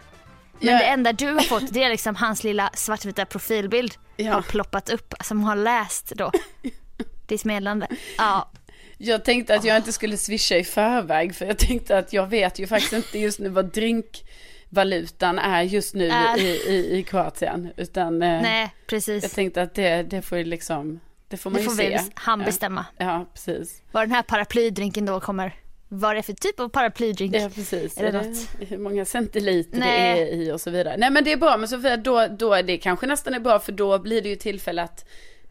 Men 0.60 0.74
Ja. 0.74 0.78
det 0.80 0.86
enda 0.86 1.14
du 1.14 1.28
har 1.34 1.42
fått 1.42 1.74
det 1.74 1.84
är 1.84 1.90
liksom 1.90 2.16
hans 2.16 2.44
lilla 2.44 2.70
svartvita 2.74 3.26
profilbild 3.26 3.94
Ja. 4.16 4.34
har 4.34 4.42
ploppat 4.42 4.90
upp 4.90 5.14
som 5.24 5.44
har 5.44 5.56
läst 5.56 6.12
då. 6.16 6.32
Ditt 7.28 7.46
meddelande. 7.46 7.88
Ja. 8.18 8.52
Jag 8.98 9.26
tänkte 9.26 9.56
att 9.56 9.64
jag 9.64 9.78
inte 9.78 9.94
skulle 9.94 10.18
swisha 10.18 10.56
i 10.56 10.64
förväg 10.64 11.36
för 11.36 11.46
jag 11.46 11.58
tänkte 11.58 11.98
att 11.98 12.14
jag 12.14 12.28
vet 12.28 12.60
ju 12.60 12.68
faktiskt 12.68 12.94
inte 12.94 13.20
just 13.20 13.40
nu 13.40 13.50
vad 13.50 13.66
drinkvalutan 13.72 15.40
är 15.40 15.62
just 15.62 15.96
nu 15.96 16.12
i, 16.38 16.42
i, 16.68 16.98
i 16.98 17.04
Kroatien. 17.04 17.70
Utan 17.78 18.22
eh, 18.22 18.42
Nej 18.42 18.74
precis. 18.88 19.24
jag 19.24 19.32
tänkte 19.32 19.62
att 19.62 19.74
det, 19.76 20.04
det 20.04 20.22
får 20.22 20.38
ju 20.38 20.44
liksom, 20.44 21.00
det 21.28 21.38
får 21.38 21.50
man 21.50 21.56
Det 21.58 21.62
ju 21.64 21.70
får 21.70 21.76
se. 21.76 22.00
han 22.16 22.40
Ja. 22.40 22.46
bestämma. 22.46 22.86
Ja, 22.98 23.26
precis. 23.34 23.82
Vad 23.92 24.04
den 24.04 24.12
här 24.12 24.22
paraplydrinken 24.24 25.06
då 25.06 25.20
kommer, 25.20 25.56
vad 26.00 26.16
det 26.16 26.20
är 26.20 26.22
för 26.22 26.34
typ 26.34 26.60
av 26.60 26.70
paraplydrink. 26.70 27.36
Ja, 27.36 27.50
precis. 27.56 27.98
Är 27.98 28.12
det 28.12 28.18
Är 28.20 28.24
det, 28.60 28.66
hur 28.66 28.78
många 28.78 29.06
centiliter 29.06 29.80
Nej. 29.80 30.16
det 30.16 30.22
är 30.22 30.36
i 30.36 30.52
och 30.52 30.62
så 30.62 30.70
vidare. 30.70 30.98
Nej, 30.98 31.10
men 31.10 31.24
det 31.24 31.32
är 31.32 31.38
bra. 31.38 31.58
Men 31.58 31.68
Sofia, 31.68 31.98
då, 31.98 32.28
då 32.28 32.54
är 32.54 32.64
det 32.64 32.78
kanske 32.78 33.08
nästan 33.08 33.34
är 33.34 33.40
bra 33.40 33.60
för 33.60 33.72
då 33.72 34.00
blir 34.00 34.22
det 34.22 34.30
ju 34.30 34.36
tillfälle 34.36 34.82
att, 34.84 35.06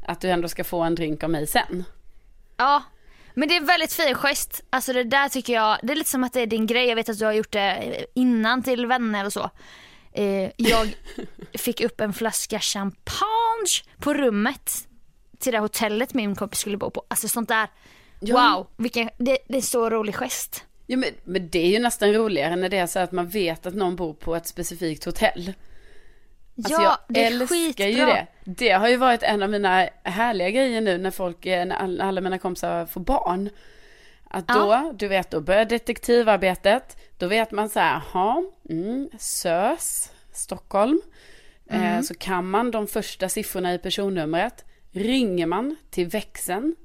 att 0.07 0.21
du 0.21 0.31
ändå 0.31 0.49
ska 0.49 0.65
få 0.65 0.83
en 0.83 0.95
drink 0.95 1.23
av 1.25 1.31
mig 1.31 1.47
sen. 1.47 1.85
Ja, 2.57 2.83
men 3.35 3.49
det 3.49 3.55
är 3.55 3.61
en 3.61 3.67
väldigt 3.67 3.93
fin 3.93 4.15
gest. 4.15 4.65
Alltså 4.71 4.93
det 4.93 5.05
där 5.05 5.29
tycker 5.29 5.53
jag, 5.53 5.79
det 5.83 5.93
är 5.93 5.97
lite 5.97 6.11
som 6.11 6.25
att 6.25 6.33
det 6.33 6.41
är 6.41 6.47
din 6.47 6.67
grej. 6.67 6.89
Jag 6.89 6.97
vet 6.97 7.09
att 7.09 7.19
du 7.19 7.25
har 7.25 7.33
gjort 7.33 7.53
det 7.53 8.07
innan 8.15 8.63
till 8.63 8.87
vänner 8.87 9.27
och 9.27 9.33
så. 9.33 9.51
Eh, 10.13 10.51
jag 10.57 10.95
fick 11.59 11.81
upp 11.81 12.01
en 12.01 12.13
flaska 12.13 12.61
champagne 12.61 13.83
på 13.99 14.15
rummet 14.15 14.89
till 15.39 15.53
det 15.53 15.59
hotellet 15.59 16.15
min 16.15 16.37
kompis 16.37 16.59
skulle 16.61 16.77
bo 16.77 16.91
på. 16.91 17.05
Alltså 17.09 17.29
sånt 17.29 17.49
där, 17.49 17.69
Ja. 18.25 18.55
wow, 18.57 18.67
vilken, 18.77 19.09
det, 19.19 19.39
det 19.49 19.57
är 19.57 19.61
så 19.63 19.91
rolig 19.91 20.15
gest. 20.15 20.65
Ja, 20.87 20.97
men, 20.97 21.09
men 21.25 21.49
det 21.49 21.59
är 21.59 21.67
ju 21.69 21.79
nästan 21.79 22.13
roligare 22.13 22.57
när 22.57 22.69
det 22.69 22.77
är 22.79 22.87
så 22.87 22.99
att 22.99 23.13
man 23.13 23.29
vet 23.29 23.67
att 23.67 23.75
någon 23.75 23.97
bor 23.97 24.15
på 24.15 24.37
ett 24.37 24.47
specifikt 24.47 25.05
hotell. 25.05 25.53
Alltså 26.57 26.73
ja, 26.73 26.83
jag 26.83 26.99
det 27.15 27.23
är 27.23 27.27
älskar 27.27 27.47
skitbra. 27.47 27.87
ju 27.87 27.97
det. 28.07 28.27
Det 28.45 28.71
har 28.71 28.89
ju 28.89 28.97
varit 28.97 29.23
en 29.23 29.43
av 29.43 29.51
mina 29.51 29.89
härliga 30.03 30.51
grejer 30.51 30.81
nu 30.81 30.99
när 30.99 31.11
folk, 31.11 31.47
eh, 31.47 31.65
när 31.67 31.77
all- 31.77 32.01
alla 32.01 32.21
mina 32.21 32.39
kompisar 32.39 32.87
får 32.87 33.01
barn. 33.01 33.51
Att 34.25 34.49
då, 34.49 34.55
Ja. 34.55 34.93
du 34.99 35.09
vet, 35.09 35.31
då 35.31 35.41
börjar 35.41 35.65
detektivarbetet. 35.65 36.97
Då 37.19 37.27
vet 37.27 37.51
man 37.51 37.69
så 37.69 37.81
här, 37.81 38.03
jaha, 38.13 38.43
mm, 38.71 39.09
SÖS, 39.19 40.11
Stockholm. 40.33 41.01
Eh, 41.71 41.93
Mm. 41.93 42.03
så 42.03 42.15
kan 42.15 42.51
man 42.51 42.71
de 42.71 42.87
första 42.87 43.29
siffrorna 43.29 43.75
i 43.75 43.79
personnumret. 43.79 44.65
Ringer 44.93 45.47
man 45.47 45.77
till 45.91 46.07
växeln. 46.09 46.77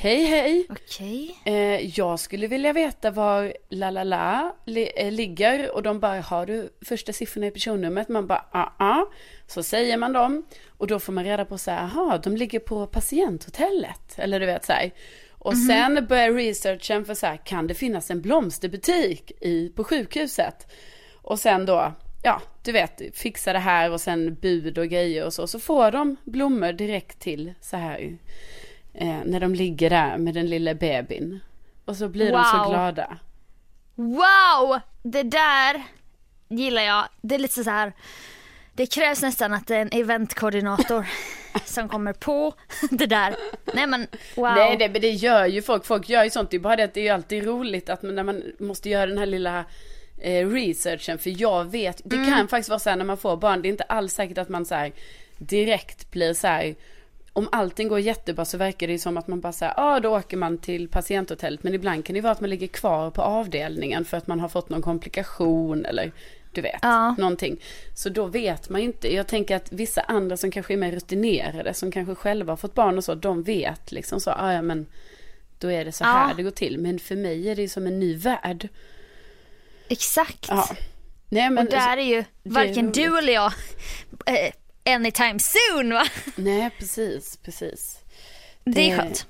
Hej 0.00 0.24
hej! 0.24 0.66
Okej. 0.70 1.36
Eh, 1.44 1.98
jag 1.98 2.20
skulle 2.20 2.46
vilja 2.46 2.72
veta 2.72 3.10
var 3.10 3.52
la 3.68 3.90
la 3.90 4.04
la 4.04 4.56
li, 4.64 4.90
eh, 4.96 5.12
ligger 5.12 5.74
och 5.74 5.82
de 5.82 6.00
bara, 6.00 6.20
har 6.20 6.46
du 6.46 6.68
första 6.84 7.12
siffrorna 7.12 7.46
i 7.46 7.50
personnumret? 7.50 8.08
Man 8.08 8.26
bara, 8.26 8.44
ah 8.52 8.72
ah. 8.78 9.06
Så 9.46 9.62
säger 9.62 9.96
man 9.96 10.12
dem 10.12 10.46
och 10.66 10.86
då 10.86 10.98
får 10.98 11.12
man 11.12 11.24
reda 11.24 11.44
på 11.44 11.58
så 11.58 11.70
här, 11.70 11.82
aha, 11.84 12.18
de 12.18 12.36
ligger 12.36 12.58
på 12.58 12.86
patienthotellet. 12.86 14.18
Eller 14.18 14.40
du 14.40 14.46
vet 14.46 14.64
så 14.64 14.72
här. 14.72 14.90
Och 15.30 15.56
sen 15.56 16.06
börjar 16.08 16.32
researchen 16.32 17.04
för 17.04 17.14
så 17.14 17.26
här, 17.26 17.36
kan 17.36 17.66
det 17.66 17.74
finnas 17.74 18.10
en 18.10 18.20
blomsterbutik 18.20 19.32
i, 19.40 19.68
på 19.68 19.84
sjukhuset? 19.84 20.72
Och 21.14 21.38
sen 21.38 21.66
då, 21.66 21.92
ja, 22.22 22.42
du 22.64 22.72
vet, 22.72 23.02
fixa 23.14 23.52
det 23.52 23.58
här 23.58 23.90
och 23.90 24.00
sen 24.00 24.34
bud 24.34 24.78
och 24.78 24.88
grejer 24.88 25.24
och 25.26 25.34
så. 25.34 25.46
Så 25.46 25.58
får 25.58 25.90
de 25.90 26.16
blommor 26.24 26.72
direkt 26.72 27.20
till 27.20 27.54
så 27.60 27.76
här, 27.76 28.18
eh, 28.94 29.18
när 29.24 29.40
de 29.40 29.54
ligger 29.54 29.90
där 29.90 30.18
med 30.18 30.34
den 30.34 30.46
lilla 30.46 30.74
bebin. 30.74 31.40
Och 31.84 31.96
så 31.96 32.08
blir 32.08 32.32
de 32.32 32.44
så 32.44 32.58
Wow. 32.58 32.70
glada. 32.70 33.18
Wow! 33.94 34.80
Det 35.02 35.22
där 35.22 35.82
gillar 36.48 36.82
jag. 36.82 37.04
Det 37.20 37.34
är 37.34 37.38
lite 37.38 37.64
så 37.64 37.70
här. 37.70 37.92
Det 38.72 38.86
krävs 38.86 39.22
nästan 39.22 39.52
att 39.52 39.66
det 39.66 39.76
är 39.76 39.82
en 39.82 39.88
eventkoordinator 39.92 41.06
som 41.64 41.88
kommer 41.88 42.12
på 42.12 42.54
det 42.90 43.06
där. 43.06 43.34
Nej 43.74 43.86
men 43.86 44.06
wow. 44.36 44.54
Nej, 44.54 44.76
det, 44.76 44.88
men 44.88 45.00
det 45.00 45.10
gör 45.10 45.46
ju 45.46 45.62
folk. 45.62 45.84
Folk 45.84 46.08
gör 46.08 46.24
ju 46.24 46.30
sånt. 46.30 46.50
Det 46.50 46.56
är 46.56 46.60
bara 46.60 46.76
det 46.76 46.82
att 46.84 46.94
det 46.94 47.00
är 47.00 47.04
ju 47.04 47.10
alltid 47.10 47.44
roligt 47.44 47.88
att 47.88 48.02
man, 48.02 48.14
när 48.14 48.22
man 48.22 48.42
måste 48.58 48.88
göra 48.88 49.06
den 49.06 49.18
här 49.18 49.26
lilla 49.26 49.64
eh, 50.18 50.48
researchen. 50.48 51.18
För 51.18 51.40
jag 51.42 51.64
vet, 51.64 52.00
det 52.04 52.16
Mm. 52.16 52.30
kan 52.30 52.48
faktiskt 52.48 52.68
vara 52.68 52.78
så 52.78 52.90
här 52.90 52.96
när 52.96 53.04
man 53.04 53.16
får 53.16 53.36
barn. 53.36 53.62
Det 53.62 53.68
är 53.68 53.70
inte 53.70 53.84
alls 53.84 54.12
säkert 54.14 54.38
att 54.38 54.48
man 54.48 54.66
så 54.66 54.74
här 54.74 54.92
direkt 55.38 56.10
blir 56.10 56.34
så 56.34 56.46
här. 56.46 56.74
Om 57.38 57.48
allting 57.52 57.88
går 57.88 58.00
jättebra 58.00 58.44
så 58.44 58.56
verkar 58.58 58.86
det 58.86 58.92
ju 58.92 58.98
som 58.98 59.16
att 59.16 59.28
man 59.28 59.40
bara 59.40 59.52
säger, 59.52 59.74
ja 59.76 59.82
ah, 59.96 60.00
då 60.00 60.16
åker 60.18 60.36
man 60.36 60.58
till 60.58 60.88
patienthotellet. 60.88 61.62
Men 61.62 61.74
ibland 61.74 62.04
kan 62.04 62.14
det 62.14 62.20
vara 62.20 62.32
att 62.32 62.40
man 62.40 62.50
ligger 62.50 62.66
kvar 62.66 63.10
på 63.10 63.22
avdelningen 63.22 64.04
för 64.04 64.16
att 64.16 64.26
man 64.26 64.40
har 64.40 64.48
fått 64.48 64.68
någon 64.68 64.82
komplikation 64.82 65.84
eller 65.86 66.12
du 66.52 66.60
vet, 66.60 66.78
Ja. 66.82 67.14
någonting. 67.18 67.60
Så 67.94 68.08
då 68.08 68.26
vet 68.26 68.68
man 68.68 68.80
ju 68.80 68.86
inte. 68.86 69.14
Jag 69.14 69.26
tänker 69.26 69.56
att 69.56 69.72
vissa 69.72 70.00
andra 70.00 70.36
som 70.36 70.50
kanske 70.50 70.72
är 70.74 70.76
mer 70.76 70.92
rutinerade, 70.92 71.74
som 71.74 71.90
kanske 71.92 72.14
själva 72.14 72.52
har 72.52 72.56
fått 72.56 72.74
barn 72.74 72.98
och 72.98 73.04
så, 73.04 73.14
de 73.14 73.42
vet 73.42 73.92
liksom 73.92 74.20
så, 74.20 74.30
ah, 74.30 74.52
ja 74.52 74.62
men 74.62 74.86
då 75.58 75.72
är 75.72 75.84
det 75.84 75.92
så 75.92 76.04
här 76.04 76.28
Ja. 76.28 76.34
det 76.36 76.42
går 76.42 76.50
till. 76.50 76.78
Men 76.78 76.98
för 76.98 77.16
mig 77.16 77.48
är 77.48 77.56
det 77.56 77.62
ju 77.62 77.68
som 77.68 77.86
en 77.86 78.00
ny 78.00 78.16
värld. 78.16 78.68
Exakt. 79.88 80.46
Ja. 80.48 80.68
Nej 81.28 81.50
men, 81.50 81.66
Och 81.66 81.70
där 81.72 81.96
är 81.96 82.02
ju 82.02 82.24
varken 82.42 82.84
roligt. 82.84 82.94
du 82.94 83.18
eller 83.18 83.32
jag 83.32 83.52
eh, 84.26 84.50
anytime 84.94 85.38
soon 85.38 85.90
va? 85.92 86.06
nej 86.36 86.70
precis, 86.78 87.36
precis. 87.36 87.98
Det 88.64 88.90
är 88.90 88.96
Det- 88.96 89.02
skönt. 89.02 89.26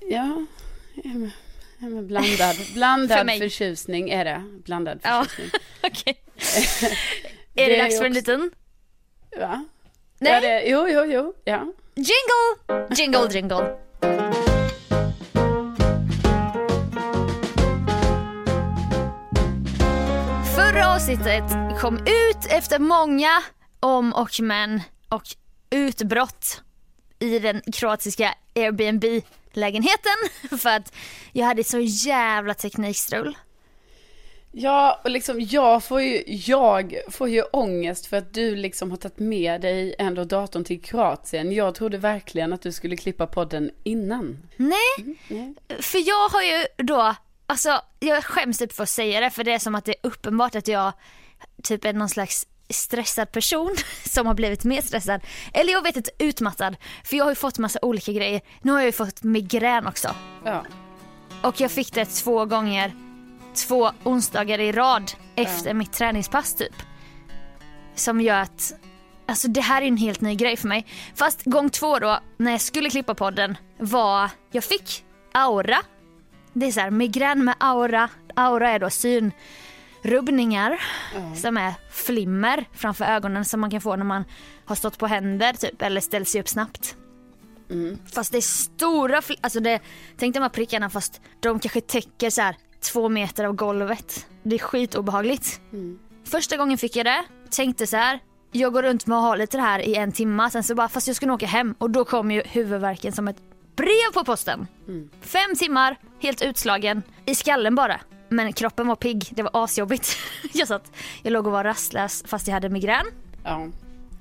Ja, 0.00 0.46
ja, 0.94 1.10
men, 1.14 1.30
ja, 1.78 2.02
blandad, 2.02 2.56
blandad 2.74 3.18
För 3.18 3.24
mig. 3.24 3.38
förtjusning 3.38 4.10
är 4.10 4.24
det. 4.24 4.42
Blandad 4.64 5.00
Ja. 5.02 5.24
förtjusning. 5.28 5.60
Okej. 5.82 6.20
Det 7.54 7.64
är 7.64 7.68
det 7.68 7.76
är 7.76 7.82
dags 7.82 7.98
för 7.98 8.04
en 8.04 8.12
liten 8.12 8.50
Va? 9.38 9.64
Nej. 10.18 10.32
Ja, 10.32 10.40
det, 10.40 10.62
jo, 10.66 10.88
jo, 10.88 11.04
jo, 11.04 11.34
ja. 11.44 11.72
jingle? 11.94 12.94
Jingle 12.96 13.28
jingle. 13.32 13.76
Förra 20.56 20.94
avsnittet 20.94 21.44
kom 21.80 21.96
ut 21.98 22.46
efter 22.50 22.78
många 22.78 23.42
om 23.80 24.12
och 24.12 24.30
men 24.42 24.80
och 25.14 25.22
utbrott 25.70 26.62
i 27.18 27.38
den 27.38 27.62
kroatiska 27.72 28.34
Airbnb-lägenheten 28.54 30.16
för 30.58 30.70
att 30.70 30.92
jag 31.32 31.46
hade 31.46 31.64
så 31.64 31.80
jävla 31.80 32.54
teknikstrul. 32.54 33.36
Ja, 34.56 35.00
och 35.04 35.10
liksom 35.10 35.40
jag 35.40 35.84
får 35.84 36.02
ju, 36.02 36.22
jag 36.26 36.94
får 37.10 37.28
ju 37.28 37.42
ångest 37.42 38.06
för 38.06 38.16
att 38.16 38.34
du 38.34 38.56
liksom 38.56 38.90
har 38.90 38.96
tagit 38.96 39.18
med 39.18 39.60
dig 39.60 39.94
ändå 39.98 40.24
datorn 40.24 40.64
till 40.64 40.82
Kroatien. 40.82 41.52
Jag 41.52 41.74
trodde 41.74 41.98
verkligen 41.98 42.52
att 42.52 42.62
du 42.62 42.72
skulle 42.72 42.96
klippa 42.96 43.26
podden 43.26 43.70
innan. 43.82 44.48
Nej, 44.56 45.16
för 45.80 46.08
jag 46.08 46.28
har 46.28 46.42
ju 46.42 46.66
då, 46.76 47.14
alltså 47.46 47.80
jag 48.00 48.24
skäms 48.24 48.58
typ 48.58 48.72
för 48.72 48.82
att 48.82 48.88
säga 48.88 49.20
det 49.20 49.30
för 49.30 49.44
det 49.44 49.52
är 49.52 49.58
som 49.58 49.74
att 49.74 49.84
det 49.84 49.92
är 49.92 50.08
uppenbart 50.08 50.54
att 50.54 50.68
jag 50.68 50.92
typ 51.62 51.84
är 51.84 51.92
någon 51.92 52.08
slags 52.08 52.46
stressad 52.70 53.32
person 53.32 53.76
som 54.08 54.26
har 54.26 54.34
blivit 54.34 54.64
mer 54.64 54.82
stressad. 54.82 55.20
Eller 55.52 55.72
jag 55.72 55.82
vet 55.82 55.96
inte, 55.96 56.10
utmattad. 56.18 56.76
För 57.04 57.16
jag 57.16 57.24
har 57.24 57.30
ju 57.30 57.34
fått 57.34 57.58
massa 57.58 57.78
olika 57.82 58.12
grejer. 58.12 58.40
Nu 58.62 58.72
har 58.72 58.78
jag 58.78 58.86
ju 58.86 58.92
fått 58.92 59.22
migrän 59.22 59.86
också. 59.86 60.14
Ja, 60.44 60.64
Och 61.42 61.60
jag 61.60 61.70
fick 61.70 61.94
det 61.94 62.04
två 62.04 62.44
gånger, 62.44 62.94
två 63.54 63.90
onsdagar 64.04 64.58
i 64.60 64.72
rad 64.72 65.12
efter 65.36 65.74
mitt 65.74 65.92
träningspass 65.92 66.54
typ. 66.54 66.74
Som 67.94 68.20
gör 68.20 68.38
att, 68.40 68.72
alltså 69.26 69.48
det 69.48 69.60
här 69.60 69.82
är 69.82 69.86
en 69.86 69.96
helt 69.96 70.20
ny 70.20 70.34
grej 70.34 70.56
för 70.56 70.68
mig. 70.68 70.86
Fast 71.14 71.44
gång 71.44 71.70
två 71.70 71.98
då, 71.98 72.18
när 72.36 72.50
jag 72.52 72.60
skulle 72.60 72.90
klippa 72.90 73.14
podden, 73.14 73.56
var, 73.78 74.30
jag 74.52 74.64
fick 74.64 75.04
aura. 75.32 75.78
Det 76.52 76.66
är 76.66 76.72
så 76.72 76.80
här, 76.80 76.90
migrän 76.90 77.44
med 77.44 77.54
aura. 77.60 78.08
Aura 78.36 78.70
är 78.70 78.78
då 78.78 78.90
synrubbningar 80.04 80.80
som 81.36 81.56
är 81.56 81.74
flimmer 81.90 82.64
framför 82.72 83.04
ögonen 83.04 83.44
som 83.44 83.60
man 83.60 83.70
kan 83.70 83.80
få 83.80 83.96
när 83.96 84.04
man 84.04 84.24
har 84.64 84.76
stått 84.76 84.98
på 84.98 85.06
händer 85.06 85.52
typ 85.52 85.82
eller 85.82 86.00
ställt 86.00 86.28
sig 86.28 86.40
upp 86.40 86.48
snabbt. 86.48 86.96
Fast 88.14 88.32
det 88.32 88.38
är 88.38 88.42
stora, 88.42 89.22
alltså 89.40 89.60
det, 89.60 89.80
tänk 90.16 90.34
de 90.34 90.40
här 90.40 90.48
prickarna 90.48 90.90
fast 90.90 91.20
de 91.40 91.58
kanske 91.58 91.80
täcker 91.80 92.30
så 92.30 92.42
här 92.42 92.56
två 92.92 93.08
meter 93.08 93.44
av 93.44 93.52
golvet. 93.52 94.26
Det 94.42 94.54
är 94.54 94.58
skitobehagligt. 94.58 95.60
Första 96.24 96.56
gången 96.56 96.78
fick 96.78 96.96
jag 96.96 97.06
det, 97.06 97.24
tänkte 97.50 97.86
så 97.86 97.96
här. 97.96 98.20
Jag 98.52 98.72
går 98.72 98.82
runt 98.82 99.06
med 99.06 99.18
att 99.18 99.24
ha 99.24 99.34
lite 99.34 99.56
det 99.56 99.62
här 99.62 99.78
i 99.78 99.94
en 99.94 100.12
timme, 100.12 100.50
sen 100.50 100.62
så 100.62 100.74
bara 100.74 100.88
fast 100.88 101.06
jag 101.06 101.16
ska 101.16 101.26
nog 101.26 101.34
åka 101.34 101.46
hem 101.46 101.74
och 101.78 101.90
då 101.90 102.04
kom 102.04 102.30
ju 102.30 102.42
huvudvärken 102.42 103.12
som 103.12 103.28
ett 103.28 103.36
brev 103.76 104.12
på 104.14 104.24
posten. 104.24 104.66
Fem 105.20 105.56
timmar, 105.58 105.96
helt 106.20 106.42
utslagen, 106.42 107.02
i 107.26 107.34
skallen 107.34 107.74
bara. 107.74 108.00
Men 108.34 108.52
kroppen 108.52 108.86
var 108.86 108.96
pigg, 108.96 109.28
det 109.30 109.42
var 109.42 109.50
asjobbigt. 109.64 110.16
jag 110.52 110.68
satt, 110.68 110.92
jag 111.22 111.32
låg 111.32 111.46
och 111.46 111.52
var 111.52 111.64
rastlös 111.64 112.24
fast 112.26 112.46
jag 112.46 112.54
hade 112.54 112.68
migrän. 112.68 113.06
ja. 113.44 113.66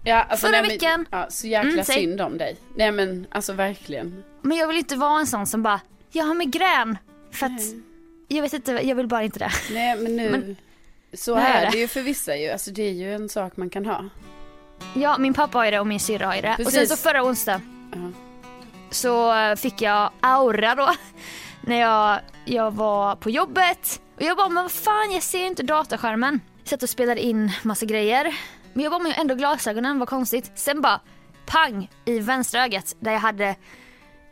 Ja, 0.06 0.24
alltså, 0.24 0.48
Förra 0.48 0.52
nej, 0.52 0.62
men- 0.62 0.70
veckan- 0.70 1.06
Ja, 1.12 1.26
så 1.30 1.48
jäkla 1.48 1.72
Mm, 1.72 1.84
synd 1.86 2.22
om 2.22 2.38
dig. 2.38 2.58
Nej 2.76 2.92
men 2.92 3.28
alltså 3.32 3.54
verkligen. 3.54 4.24
Men 4.42 4.58
jag 4.58 4.68
vill 4.68 4.78
inte 4.78 4.96
vara 4.96 5.20
en 5.20 5.28
sån 5.28 5.48
som 5.48 5.64
bara, 5.64 5.80
jag 6.12 6.26
har 6.26 6.34
migrän. 6.34 6.98
För 7.32 7.46
att, 7.46 7.62
jag 8.28 8.42
vet 8.42 8.54
inte, 8.54 8.72
jag 8.72 8.96
vill 8.96 9.08
bara 9.08 9.24
inte 9.24 9.40
det. 9.40 9.52
Nej 9.72 9.96
men 9.98 10.16
nu, 10.16 10.30
Men- 10.32 10.56
så 11.14 11.36
Nu 11.36 11.42
är 11.42 11.66
det. 11.66 11.72
det 11.72 11.78
ju 11.78 11.88
för 11.88 12.02
vissa 12.02 12.36
ju. 12.38 12.50
Alltså 12.50 12.72
det 12.72 12.82
är 12.84 12.92
ju 12.92 13.14
en 13.16 13.30
sak 13.30 13.58
man 13.58 13.70
kan 13.70 13.86
ha. 13.86 14.06
Ja, 14.96 15.18
min 15.18 15.34
pappa 15.34 15.58
har 15.58 15.66
ju 15.66 15.72
det 15.72 15.80
och 15.80 15.88
min 15.88 16.00
syrra 16.00 16.26
har 16.26 16.36
ju 16.36 16.42
det. 16.42 16.50
Och 16.52 16.56
sen 16.58 16.66
Precis. 16.66 16.90
så 16.90 16.96
förra 16.98 17.24
onsdag 17.24 17.62
Ja. 17.92 18.12
så 18.92 19.36
eh, 19.38 19.56
fick 19.56 19.82
jag 19.82 20.12
aura 20.22 20.76
då. 20.76 20.90
När 21.62 21.80
jag, 21.80 22.20
jag 22.46 22.72
var 22.72 23.16
på 23.16 23.30
jobbet. 23.30 24.02
Och 24.16 24.22
jag 24.22 24.38
bara, 24.38 24.50
men 24.50 24.64
vad 24.64 24.72
fan 24.72 25.12
jag 25.12 25.24
ser 25.24 25.46
inte 25.46 25.64
dataskärmen. 25.64 26.42
Satt 26.64 26.84
och 26.84 26.90
spelade 26.90 27.22
in 27.22 27.52
massa 27.64 27.86
grejer. 27.86 28.36
Men 28.74 28.84
jag 28.84 28.92
var 28.92 29.00
med 29.00 29.14
ändå 29.18 29.36
glasögonen, 29.36 30.00
vad 30.00 30.10
konstigt. 30.10 30.52
Sen 30.56 30.82
bara 30.82 31.02
pang 31.46 31.90
i 32.06 32.20
vänstra 32.20 32.64
ögat 32.64 32.96
där 33.00 33.12
jag 33.12 33.20
hade 33.20 33.56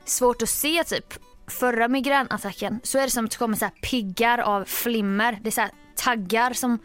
svårt 0.05 0.41
att 0.41 0.49
se 0.49 0.83
typ 0.83 1.13
förra 1.47 1.87
migränattacken. 1.87 2.79
Så 2.83 2.99
är 2.99 3.03
det 3.03 3.09
som 3.09 3.25
att 3.25 3.31
det 3.31 3.37
kommer 3.37 3.57
så 3.57 3.65
här 3.65 3.73
piggar 3.81 4.37
av 4.37 4.65
flimmer. 4.65 5.39
Det 5.41 5.49
är 5.49 5.51
så 5.51 5.67
taggar 5.95 6.53
som 6.53 6.79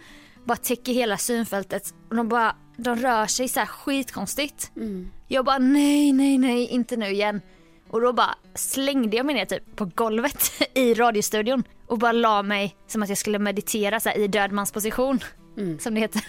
bara 0.45 0.57
täcker 0.57 0.93
hela 0.93 1.17
synfältet. 1.19 1.95
Och 2.09 2.17
de 2.17 2.29
bara, 2.29 2.57
de 2.77 2.97
rör 2.97 3.27
sig 3.27 3.49
så 3.49 3.61
här 3.61 3.67
skitkonstigt. 3.67 4.71
Jag 5.29 5.45
bara 5.45 5.59
nej, 5.59 6.13
nej, 6.13 6.39
nej, 6.39 6.67
inte 6.67 6.97
nu 6.97 7.07
igen. 7.07 7.41
Och 7.89 8.01
då 8.01 8.13
bara 8.13 8.35
slängde 8.55 9.17
jag 9.17 9.27
mig 9.27 9.35
ner 9.35 9.45
typ 9.45 9.77
på 9.77 9.85
golvet 9.85 10.51
i 10.75 10.95
radiostudion 10.95 11.65
och 11.87 11.99
bara 11.99 12.13
la 12.13 12.43
mig 12.43 12.77
som 12.87 13.03
att 13.03 13.09
jag 13.09 13.19
skulle 13.19 13.39
meditera 13.39 14.01
så 14.01 14.09
här, 14.09 14.19
i 14.19 14.29
dödmansposition. 14.29 15.21
Som 15.79 15.95
det 15.95 16.01
heter. 16.01 16.23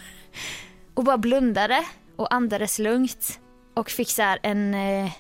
Och 0.94 1.04
bara 1.04 1.18
blundade 1.18 1.86
och 2.16 2.34
andades 2.34 2.80
lugnt. 2.80 3.40
Och 3.74 3.90
fick 3.90 4.10
så 4.10 4.22
här 4.22 4.40
en 4.44 4.74
eh, 4.74 5.12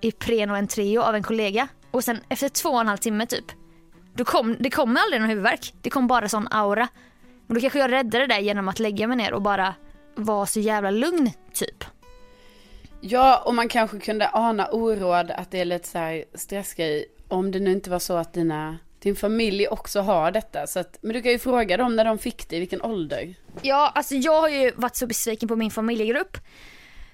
Ipren 0.00 0.50
och 0.50 0.58
en 0.58 0.68
Treo 0.68 1.02
av 1.02 1.14
en 1.14 1.22
kollega. 1.22 1.68
Och 1.90 2.04
sen 2.04 2.20
efter 2.28 2.48
två 2.48 2.68
och 2.68 2.80
en 2.80 2.86
halv 2.86 2.98
timme 2.98 3.26
typ. 3.26 3.44
Då 4.14 4.24
kom, 4.24 4.56
det 4.60 4.70
kom 4.70 4.96
aldrig 4.96 5.20
någon 5.20 5.30
huvudvärk. 5.30 5.74
Det 5.82 5.90
kom 5.90 6.06
bara 6.06 6.28
sån 6.28 6.48
aura. 6.50 6.88
Och 7.48 7.54
då 7.54 7.60
kanske 7.60 7.78
jag 7.78 7.92
räddade 7.92 8.26
det 8.26 8.40
genom 8.40 8.68
att 8.68 8.78
lägga 8.78 9.06
mig 9.06 9.16
ner 9.16 9.32
och 9.32 9.42
bara 9.42 9.74
vara 10.14 10.46
så 10.46 10.60
jävla 10.60 10.90
lugn 10.90 11.30
typ. 11.52 11.84
Ja, 13.00 13.42
och 13.46 13.54
man 13.54 13.68
kanske 13.68 13.98
kunde 13.98 14.28
ana 14.32 14.66
oråd 14.66 15.30
att 15.30 15.50
det 15.50 15.60
är 15.60 15.64
lite 15.64 15.88
så 15.88 15.98
här 15.98 16.24
stressgrej. 16.34 17.06
Om 17.28 17.50
det 17.50 17.60
nu 17.60 17.72
inte 17.72 17.90
var 17.90 17.98
så 17.98 18.16
att 18.16 18.32
dina, 18.32 18.78
din 19.02 19.16
familj 19.16 19.68
också 19.68 20.00
har 20.00 20.30
detta. 20.30 20.66
Så 20.66 20.80
att, 20.80 20.98
men 21.00 21.12
du 21.12 21.22
kan 21.22 21.32
ju 21.32 21.38
fråga 21.38 21.76
dem 21.76 21.96
när 21.96 22.04
de 22.04 22.18
fick 22.18 22.48
det, 22.48 22.56
i 22.56 22.58
vilken 22.58 22.82
ålder. 22.82 23.34
Ja, 23.62 23.92
alltså 23.94 24.14
jag 24.14 24.40
har 24.40 24.48
ju 24.48 24.72
varit 24.76 24.96
så 24.96 25.06
besviken 25.06 25.48
på 25.48 25.56
min 25.56 25.70
familjegrupp. 25.70 26.36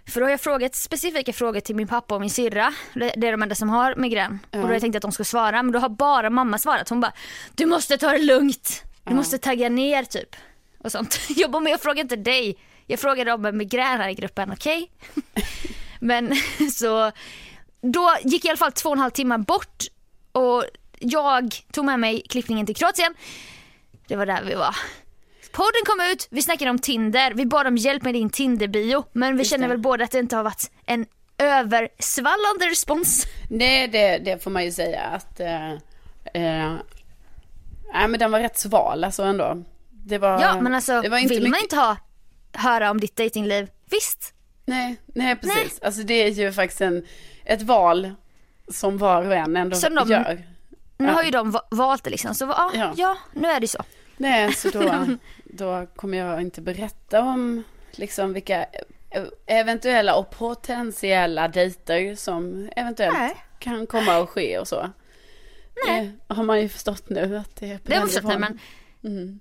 För 0.07 0.21
då 0.21 0.27
har 0.27 0.31
jag 0.31 0.41
frågat 0.41 0.75
specifika 0.75 1.33
frågor 1.33 1.61
till 1.61 1.77
min 1.77 1.89
pappa 1.89 2.15
och 2.15 2.21
min 2.21 2.31
syrra. 2.31 2.75
Det 2.95 3.27
är 3.27 3.33
de 3.33 3.43
enda 3.43 3.55
som 3.55 3.69
har 3.69 3.95
migrän. 3.97 4.39
Och 4.51 4.59
då 4.59 4.67
har 4.67 4.73
jag 4.73 4.81
tänkt 4.81 4.97
att 4.97 5.03
de 5.03 5.13
ska 5.13 5.25
svara 5.25 5.63
men 5.63 5.73
då 5.73 5.79
har 5.79 5.89
bara 5.89 6.31
mamma 6.31 6.59
svarat. 6.59 6.89
Hon 6.89 7.01
bara, 7.01 7.13
du 7.55 7.67
måste 7.67 7.99
ta 7.99 8.13
det 8.13 8.19
lugnt. 8.19 8.83
Du 9.05 9.15
måste 9.15 9.39
tagga 9.39 9.69
ner 9.69 10.05
typ. 10.05 10.37
Och 10.79 10.93
sånt. 10.93 11.21
Jag 11.29 11.51
bara, 11.51 11.61
men 11.61 11.73
jag 11.73 11.81
frågar 11.81 12.03
inte 12.03 12.17
dig. 12.17 12.59
Jag 12.87 13.01
frågade 13.01 13.33
om 13.33 13.57
migrän 13.57 14.01
här 14.01 14.09
i 14.09 14.15
gruppen, 14.15 14.53
okej? 14.53 14.91
men 16.01 16.35
så 16.73 17.13
då 17.81 18.17
gick 18.25 18.45
i 18.45 18.49
alla 18.49 18.57
fall 18.57 18.73
två 18.73 18.89
och 18.89 18.97
en 18.97 19.01
halv 19.01 19.11
timme 19.11 19.39
bort 19.39 19.85
och 20.33 20.65
jag 21.01 21.55
tog 21.73 21.85
med 21.85 22.01
mig 22.01 22.23
klippningen 22.29 22.67
till 22.67 22.77
Kroatien. 22.77 23.15
Det 24.09 24.17
var 24.17 24.27
där 24.27 24.43
vi 24.43 24.55
var. 24.55 24.77
Podden 25.53 25.83
kom 25.87 26.01
ut, 26.13 26.29
vi 26.31 26.43
snackade 26.43 26.71
om 26.71 26.79
Tinder, 26.79 27.35
vi 27.35 27.47
bad 27.47 27.67
om 27.67 27.77
hjälp 27.77 28.03
med 28.03 28.15
din 28.15 28.31
Tinder-bio 28.31 29.05
men 29.13 29.37
vi 29.37 29.45
känner 29.45 29.69
det. 29.69 29.75
väl 29.75 29.79
båda 29.79 30.05
att 30.05 30.11
det 30.11 30.19
inte 30.19 30.37
har 30.37 30.43
varit 30.43 30.71
en 30.87 31.07
översvallande 31.39 32.69
respons. 32.71 33.27
Nej, 33.51 33.89
det, 33.89 34.19
det 34.19 34.43
får 34.43 34.51
man 34.51 34.65
ju 34.65 34.73
säga 34.73 35.03
att... 35.03 35.41
Eh, 35.41 35.73
eh, 35.73 36.75
nej, 37.93 38.09
men 38.09 38.19
den 38.19 38.31
var 38.31 38.41
rätt 38.41 38.59
sval 38.59 39.05
alltså 39.05 39.23
ändå. 39.23 39.65
Det 39.91 40.19
var, 40.19 40.41
Ja 40.41 40.61
men 40.61 40.75
alltså 40.75 41.01
det 41.03 41.09
var 41.09 41.19
inte 41.19 41.35
vill 41.35 41.43
mycket, 41.43 41.51
man 41.51 41.61
inte 41.63 41.77
ha, 41.77 41.97
höra 42.53 42.91
om 42.91 43.01
ditt 43.01 43.17
datingliv, 43.17 43.69
visst. 43.91 44.35
Nej, 44.67 44.97
nej 45.07 45.37
precis. 45.37 45.81
Alltså 45.83 46.03
det 46.03 46.15
är 46.15 46.29
ju 46.29 46.53
faktiskt 46.53 46.81
en, 46.81 47.07
ett 47.45 47.63
val 47.63 48.15
som 48.73 48.99
var 48.99 49.27
och 49.27 49.35
en 49.35 49.57
ändå 49.57 49.77
Som 49.77 49.95
de- 49.95 50.11
gör. 50.11 50.43
Nu 50.99 51.09
har 51.13 51.23
ju 51.23 51.31
de 51.31 51.51
va- 51.51 51.67
valt 51.71 52.05
det 52.05 52.11
liksom 52.11 52.35
så 52.35 52.45
ja, 52.45 52.71
Ja. 52.75 52.93
ja 52.97 53.17
nu 53.33 53.49
är 53.49 53.61
det 53.61 53.69
så. 53.69 53.83
Nej, 54.17 54.53
så 54.53 54.71
då, 54.71 55.07
då 55.45 55.87
kommer 55.97 56.19
jag 56.19 56.41
inte 56.41 56.61
berätta 56.61 57.21
om 57.23 57.63
liksom 57.91 58.33
vilka 58.33 58.63
eh, 59.11 59.25
eventuella 59.47 60.15
och 60.15 60.31
potentiella 60.31 61.49
dejter 61.49 62.15
som 62.15 62.71
eventuellt 62.77 63.19
Nej. 63.19 63.37
kan 63.59 63.87
komma 63.87 64.17
att 64.17 64.29
ske 64.29 64.59
och 64.59 64.69
så. 64.69 64.91
Nej. 65.87 66.13
Det 66.29 66.35
har 66.35 66.43
man 66.43 66.61
ju 66.61 66.69
förstått 66.69 67.09
nu 67.11 67.37
att 67.39 67.57
det 67.57 67.71
är 67.73 67.79
på 67.79 67.85
Det 67.91 67.97
har 67.97 68.07
förstått 68.07 68.25
nu 68.25 68.39
men 68.39 68.59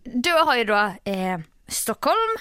du 0.04 0.32
har 0.32 0.56
ju 0.56 0.64
då 0.64 0.92
eh, 1.04 1.40
Stockholm 1.68 2.38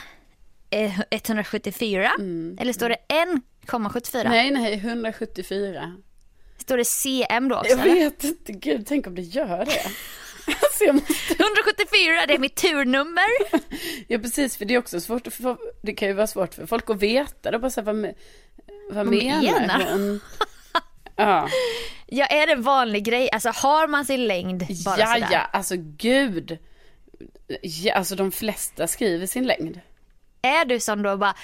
eh, 0.70 1.00
174 1.10 2.10
eller 2.58 2.72
står 2.72 2.88
det 2.88 2.96
1,74? 3.08 4.20
Mm. 4.20 4.32
Nej, 4.32 4.50
nej, 4.50 4.74
174. 4.74 5.96
Står 6.66 6.76
det 6.76 6.84
CM 6.84 7.48
då 7.48 7.56
också 7.56 7.70
Jag 7.70 7.84
vet 7.84 8.24
inte, 8.24 8.52
gud, 8.52 8.86
tänk 8.86 9.06
om 9.06 9.14
det 9.14 9.22
gör 9.22 9.64
det. 9.64 9.82
Alltså 10.46 10.92
måste, 10.92 11.42
174 11.42 12.26
det 12.28 12.34
är 12.34 12.38
mitt 12.38 12.54
turnummer. 12.54 13.24
ja 14.08 14.18
precis, 14.18 14.56
för 14.56 14.64
det 14.64 14.74
är 14.74 14.78
också 14.78 15.00
svårt 15.00 15.32
få, 15.32 15.56
det 15.82 15.92
kan 15.92 16.08
ju 16.08 16.14
vara 16.14 16.26
svårt 16.26 16.54
för 16.54 16.66
folk 16.66 16.90
att 16.90 17.02
veta. 17.02 17.50
Det 17.50 17.58
bara 17.58 17.70
så 17.70 17.80
här, 17.80 17.92
vad, 17.92 18.14
vad 18.90 19.06
menar 19.06 19.42
menar 19.42 19.92
hon? 19.92 20.20
Ja, 21.16 21.48
Ja 22.06 22.26
är 22.26 22.46
det 22.46 22.52
en 22.52 22.62
vanlig 22.62 23.04
grej? 23.04 23.30
Alltså 23.32 23.50
har 23.54 23.88
man 23.88 24.04
sin 24.04 24.26
längd 24.26 24.66
bara 24.84 24.98
ja, 24.98 25.06
sådär? 25.14 25.28
ja, 25.30 25.40
alltså 25.52 25.74
gud. 25.78 26.58
Ja, 27.62 27.94
alltså 27.94 28.16
de 28.16 28.32
flesta 28.32 28.86
skriver 28.86 29.26
sin 29.26 29.46
längd. 29.46 29.80
Är 30.42 30.64
du 30.64 30.80
som 30.80 31.02
då 31.02 31.16
bara 31.16 31.34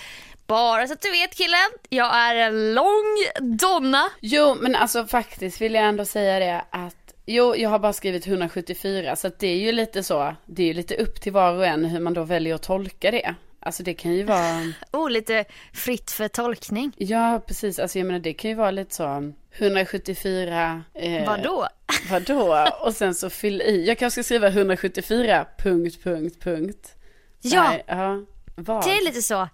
bara 0.52 0.86
så 0.86 0.92
att 0.92 1.02
du 1.02 1.10
vet 1.10 1.34
killen, 1.34 1.70
jag 1.88 2.14
är 2.16 2.34
en 2.34 2.74
lång 2.74 3.16
donna. 3.58 4.02
Jo, 4.20 4.56
men 4.60 4.74
alltså 4.76 5.06
faktiskt 5.06 5.60
vill 5.60 5.74
jag 5.74 5.84
ändå 5.84 6.04
säga 6.04 6.38
det 6.38 6.64
att 6.70 6.96
Jo, 7.26 7.56
jag 7.56 7.70
har 7.70 7.78
bara 7.78 7.92
skrivit 7.92 8.26
174 8.26 9.16
så 9.16 9.26
att 9.26 9.38
det 9.38 9.46
är 9.46 9.56
ju 9.56 9.72
lite 9.72 10.02
så, 10.02 10.34
det 10.46 10.62
är 10.62 10.66
ju 10.66 10.74
lite 10.74 10.96
upp 10.96 11.20
till 11.22 11.32
var 11.32 11.54
och 11.54 11.66
en 11.66 11.84
hur 11.84 12.00
man 12.00 12.14
då 12.14 12.22
väljer 12.24 12.54
att 12.54 12.62
tolka 12.62 13.10
det. 13.10 13.34
Alltså 13.60 13.82
det 13.82 13.94
kan 13.94 14.12
ju 14.12 14.22
vara, 14.22 14.72
Oh, 14.92 15.10
lite 15.10 15.44
fritt 15.74 16.10
för 16.10 16.28
tolkning. 16.28 16.92
ja 16.96 17.40
precis, 17.46 17.78
alltså 17.78 17.98
jag 17.98 18.06
menar 18.06 18.20
det 18.20 18.32
kan 18.32 18.50
ju 18.50 18.54
vara 18.56 18.70
lite 18.70 18.94
så 18.94 19.32
174, 19.58 20.82
eh, 20.94 21.26
Vadå? 21.26 21.66
vadå? 22.10 22.68
Och 22.80 22.94
sen 22.94 23.14
så 23.14 23.30
fyll 23.30 23.62
i, 23.62 23.84
jag 23.86 23.98
kanske 23.98 24.22
ska 24.22 24.26
skriva 24.26 24.48
174 24.48 25.46
punkt, 25.58 26.02
punkt, 26.04 26.36
punkt. 26.40 26.94
Så 27.42 27.48
Ja. 27.56 27.62
här, 27.62 27.82
ja, 27.86 28.20
vad? 28.56 28.84
Det 28.84 28.90
är 28.90 29.04
lite 29.04 29.22
så. 29.22 29.48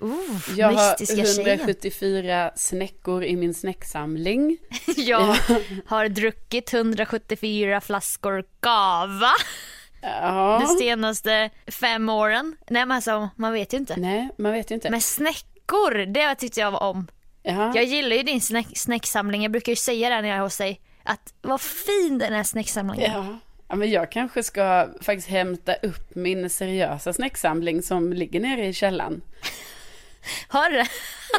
Oh, 0.00 0.40
Jag 0.56 0.66
har 0.72 0.90
mystiska 0.90 1.24
tjejen. 1.24 1.58
174 1.60 2.50
snäckor 2.56 3.24
i 3.24 3.36
min 3.36 3.54
snäcksamling. 3.54 4.58
Jag 4.96 5.36
har 5.86 6.08
druckit 6.08 6.74
174 6.74 7.80
flaskor 7.80 8.44
kava 8.60 9.30
Ja. 10.02 10.62
de 10.66 10.78
senaste 10.78 11.50
fem 11.66 12.08
åren. 12.08 12.56
Nej 12.70 12.86
men 12.86 12.92
alltså 12.96 13.28
man 13.36 13.52
vet 13.52 13.72
ju 13.72 13.76
inte. 13.78 13.96
Nej, 13.96 14.28
man 14.38 14.52
vet 14.52 14.70
ju 14.70 14.74
inte. 14.74 14.90
Men 14.90 15.00
snäckor, 15.00 16.06
det 16.06 16.34
tyckte 16.34 16.60
jag 16.60 16.82
om. 16.82 17.06
Jaha. 17.42 17.72
Jag 17.74 17.84
gillar 17.84 18.16
ju 18.16 18.22
din 18.22 18.40
snäck, 18.40 18.66
snäcksamling, 18.78 19.42
jag 19.42 19.52
brukar 19.52 19.72
ju 19.72 19.76
säga 19.76 20.08
det 20.10 20.20
när 20.22 20.28
jag 20.28 20.38
är 20.38 20.42
hos 20.42 20.58
dig. 20.58 20.80
Att 21.02 21.34
vad 21.42 21.60
fin 21.60 22.18
den 22.18 22.32
här 22.32 22.42
snäcksamlingen. 22.42 23.12
Ja. 23.12 23.38
ja, 23.68 23.76
men 23.76 23.90
jag 23.90 24.12
kanske 24.12 24.42
ska 24.42 24.88
faktiskt 25.00 25.28
hämta 25.28 25.74
upp 25.74 26.14
min 26.14 26.50
seriösa 26.50 27.12
snäcksamling 27.12 27.82
som 27.82 28.12
ligger 28.12 28.40
nere 28.40 28.66
i 28.66 28.72
källaren. 28.72 29.22
Har 30.48 30.70
du 30.70 30.76
det? 30.76 30.86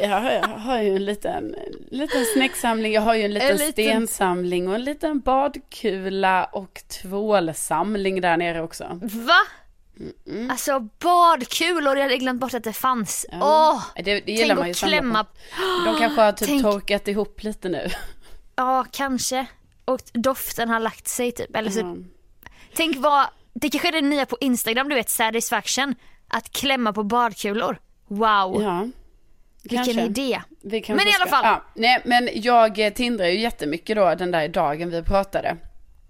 Ja, 0.02 0.32
jag 0.34 0.42
har 0.48 0.82
ju 0.82 0.96
en 0.96 1.06
liten, 1.06 1.56
liten 1.92 2.26
snäcksamling, 2.34 2.94
jag 2.94 3.02
har 3.02 3.16
ju 3.16 3.24
en 3.24 3.34
liten, 3.34 3.50
En 3.52 3.58
liten- 3.58 3.72
stensamling 3.72 4.68
och 4.68 4.76
en 4.76 4.84
liten 4.84 5.20
badkula 5.20 6.44
och 6.46 6.82
tvålsamling 7.02 8.22
där 8.22 8.38
nere 8.38 8.62
också. 8.62 9.00
Va? 9.02 9.40
Alltså 10.52 10.80
badkulor, 10.80 11.98
jag 11.98 12.04
hade 12.04 12.18
glömt 12.18 12.42
bort 12.42 12.54
att 12.54 12.64
det 12.64 12.74
fanns. 12.74 13.26
Åh! 13.32 13.84
Det, 13.96 14.02
det 14.20 14.32
gillar 14.32 14.56
tänk 14.56 14.70
att 14.70 14.78
klämma. 14.84 15.24
på. 15.24 15.30
De 15.86 15.98
kanske 16.00 16.22
har 16.22 16.32
typ 16.32 16.48
Tänk- 16.48 16.64
torkat 16.64 17.08
ihop 17.08 17.44
lite 17.44 17.70
nu. 17.70 17.90
Ja, 18.56 18.86
kanske. 18.92 19.46
Och 19.86 20.00
doften 20.14 20.70
har 20.70 20.80
lagt 20.80 21.08
sig 21.08 21.32
typ. 21.32 21.56
Eller 21.56 21.72
så, 21.72 21.80
Mm. 21.80 22.06
Tänk 22.76 22.98
vad, 22.98 23.26
det 23.54 23.70
kanske 23.70 23.88
är 23.88 23.92
det 23.92 24.02
nya 24.02 24.26
på 24.26 24.38
Instagram, 24.42 24.90
du 24.90 24.96
vet 24.96 25.10
satisfaction. 25.10 25.96
Att 26.28 26.52
klämma 26.52 26.94
på 26.94 27.04
badkulor. 27.04 27.78
Wow, 28.08 28.62
Ja, 28.64 28.88
vilken 29.64 29.86
kanske. 29.86 30.02
idé. 30.02 30.42
Men 30.62 30.80
i 31.08 31.14
alla 31.22 31.30
fall. 31.30 31.44
Ja, 31.46 31.64
nej, 31.76 32.02
men 32.06 32.30
jag 32.34 32.80
eh, 32.80 32.94
tindrar 32.94 33.26
ju 33.26 33.40
jättemycket 33.40 33.96
då 33.96 34.16
den 34.16 34.32
där 34.32 34.48
dagen 34.48 34.90
vi 34.90 35.02
pratade. 35.04 35.58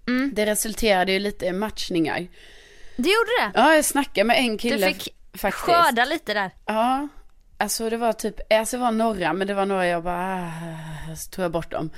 Mm. 0.08 0.30
Det 0.34 0.46
resulterade 0.46 1.12
ju 1.12 1.18
lite 1.18 1.46
i 1.46 1.52
matchningar. 1.52 2.26
Du 2.96 3.08
gjorde 3.08 3.30
det? 3.40 3.50
Ja, 3.54 3.74
jag 3.74 3.84
snackade 3.84 4.24
med 4.24 4.38
en 4.38 4.52
Du 4.52 4.58
kille 4.58 4.86
fick 4.86 5.14
faktiskt. 5.34 5.62
skörda 5.64 6.04
lite 6.04 6.34
där. 6.34 6.50
Ja, 6.66 7.08
alltså 7.58 7.90
det 7.90 7.96
var 7.96 8.12
typ, 8.12 8.52
alltså 8.52 8.76
det 8.76 8.82
var 8.82 8.92
några, 8.92 9.32
men 9.32 9.46
det 9.46 9.54
var 9.54 9.66
några 9.66 9.86
jag 9.86 10.02
bara, 10.04 10.52
ah, 11.10 11.14
så 11.16 11.30
tog 11.30 11.44
jag 11.44 11.52
bort 11.52 11.70
dem. 11.70 11.90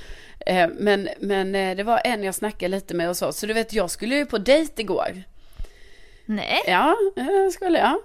Eh, 0.47 0.69
men, 0.79 1.09
men 1.21 1.55
eh, 1.55 1.77
det 1.77 1.83
var 1.83 2.01
en 2.05 2.23
jag 2.23 2.35
snackade 2.35 2.69
lite 2.69 2.95
med 2.95 3.09
och 3.09 3.17
så, 3.17 3.33
så 3.33 3.47
du 3.47 3.53
vet 3.53 3.73
jag 3.73 3.91
skulle 3.91 4.15
ju 4.15 4.27
på 4.27 4.39
dejt 4.39 4.83
igår. 4.83 5.23
Nej. 6.31 6.63
Ja, 6.67 6.97
eh, 7.17 7.51
skulle 7.53 7.79
jag. 7.79 7.97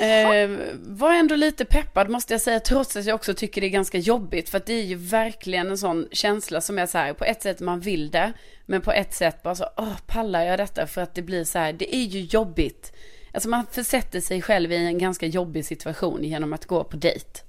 Eh, 0.00 0.50
var 0.76 1.12
ändå 1.12 1.36
lite 1.36 1.64
peppad 1.64 2.10
måste 2.10 2.34
jag 2.34 2.40
säga, 2.40 2.60
trots 2.60 2.96
att 2.96 3.04
jag 3.04 3.14
också 3.14 3.34
tycker 3.34 3.60
det 3.60 3.66
är 3.66 3.70
ganska 3.70 3.98
jobbigt. 3.98 4.48
För 4.48 4.58
att 4.58 4.66
det 4.66 4.72
är 4.72 4.84
ju 4.84 4.94
verkligen 4.94 5.70
en 5.70 5.78
sån 5.78 6.08
känsla 6.12 6.60
som 6.60 6.78
är 6.78 6.86
så 6.86 6.98
här, 6.98 7.12
på 7.12 7.24
ett 7.24 7.42
sätt 7.42 7.60
man 7.60 7.80
vill 7.80 8.10
det, 8.10 8.32
men 8.66 8.80
på 8.80 8.92
ett 8.92 9.14
sätt 9.14 9.42
bara 9.42 9.54
så, 9.54 9.66
åh, 9.76 9.96
pallar 10.06 10.44
jag 10.44 10.58
detta? 10.58 10.86
För 10.86 11.00
att 11.00 11.14
det 11.14 11.22
blir 11.22 11.44
så 11.44 11.58
här, 11.58 11.72
det 11.72 11.96
är 11.96 12.04
ju 12.04 12.20
jobbigt. 12.20 12.92
Alltså 13.32 13.48
man 13.48 13.66
försätter 13.72 14.20
sig 14.20 14.42
själv 14.42 14.72
i 14.72 14.76
en 14.76 14.98
ganska 14.98 15.26
jobbig 15.26 15.64
situation 15.64 16.24
genom 16.24 16.52
att 16.52 16.66
gå 16.66 16.84
på 16.84 16.96
dejt. 16.96 17.40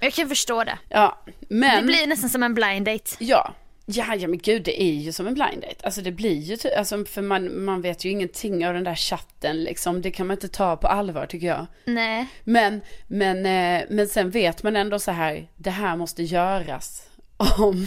Jag 0.00 0.12
kan 0.12 0.28
förstå 0.28 0.64
det. 0.64 0.78
Ja, 0.88 1.18
men... 1.48 1.80
Det 1.80 1.86
blir 1.86 2.06
nästan 2.06 2.30
som 2.30 2.42
en 2.42 2.54
blind 2.54 2.86
date. 2.86 3.10
Ja. 3.18 3.54
Ja, 3.90 4.14
ja 4.14 4.28
men 4.28 4.38
gud 4.38 4.62
det 4.62 4.82
är 4.82 4.92
ju 4.92 5.12
som 5.12 5.26
en 5.26 5.34
blind 5.34 5.62
date. 5.62 5.84
Alltså 5.84 6.00
det 6.00 6.12
blir 6.12 6.36
ju, 6.36 6.56
alltså 6.76 7.04
för 7.04 7.22
man, 7.22 7.64
man 7.64 7.82
vet 7.82 8.04
ju 8.04 8.10
ingenting 8.10 8.66
av 8.66 8.74
den 8.74 8.84
där 8.84 8.94
chatten 8.94 9.62
liksom. 9.62 10.02
Det 10.02 10.10
kan 10.10 10.26
man 10.26 10.34
inte 10.36 10.48
ta 10.48 10.76
på 10.76 10.86
allvar 10.86 11.26
tycker 11.26 11.46
jag. 11.46 11.66
Nej. 11.84 12.26
Men, 12.44 12.80
men, 13.06 13.36
eh, 13.46 13.86
men 13.90 14.08
sen 14.08 14.30
vet 14.30 14.62
man 14.62 14.76
ändå 14.76 14.98
så 14.98 15.10
här, 15.10 15.48
det 15.56 15.70
här 15.70 15.96
måste 15.96 16.22
göras. 16.22 17.08
Om, 17.58 17.86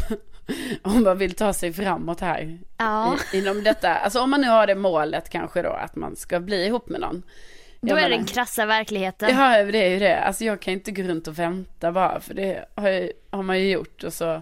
om 0.81 1.03
man 1.03 1.17
vill 1.17 1.33
ta 1.33 1.53
sig 1.53 1.73
framåt 1.73 2.19
här. 2.19 2.59
Ja. 2.77 3.17
I, 3.33 3.37
inom 3.37 3.63
detta, 3.63 3.95
alltså 3.95 4.19
om 4.19 4.29
man 4.29 4.41
nu 4.41 4.47
har 4.47 4.67
det 4.67 4.75
målet 4.75 5.29
kanske 5.29 5.61
då, 5.61 5.69
att 5.69 5.95
man 5.95 6.15
ska 6.15 6.39
bli 6.39 6.65
ihop 6.65 6.89
med 6.89 7.01
någon. 7.01 7.23
Då 7.81 7.95
är 7.95 8.09
det 8.09 8.15
den 8.15 8.25
krassa 8.25 8.65
verkligheten. 8.65 9.29
Ja, 9.29 9.63
det 9.63 9.77
är 9.77 9.89
ju 9.89 9.99
det. 9.99 10.19
Alltså 10.19 10.43
jag 10.43 10.59
kan 10.61 10.73
inte 10.73 10.91
gå 10.91 11.03
runt 11.03 11.27
och 11.27 11.39
vänta 11.39 11.91
bara, 11.91 12.19
för 12.19 12.33
det 12.33 12.65
har, 12.75 12.89
jag, 12.89 13.11
har 13.29 13.43
man 13.43 13.59
ju 13.59 13.69
gjort 13.71 14.03
och 14.03 14.13
så. 14.13 14.41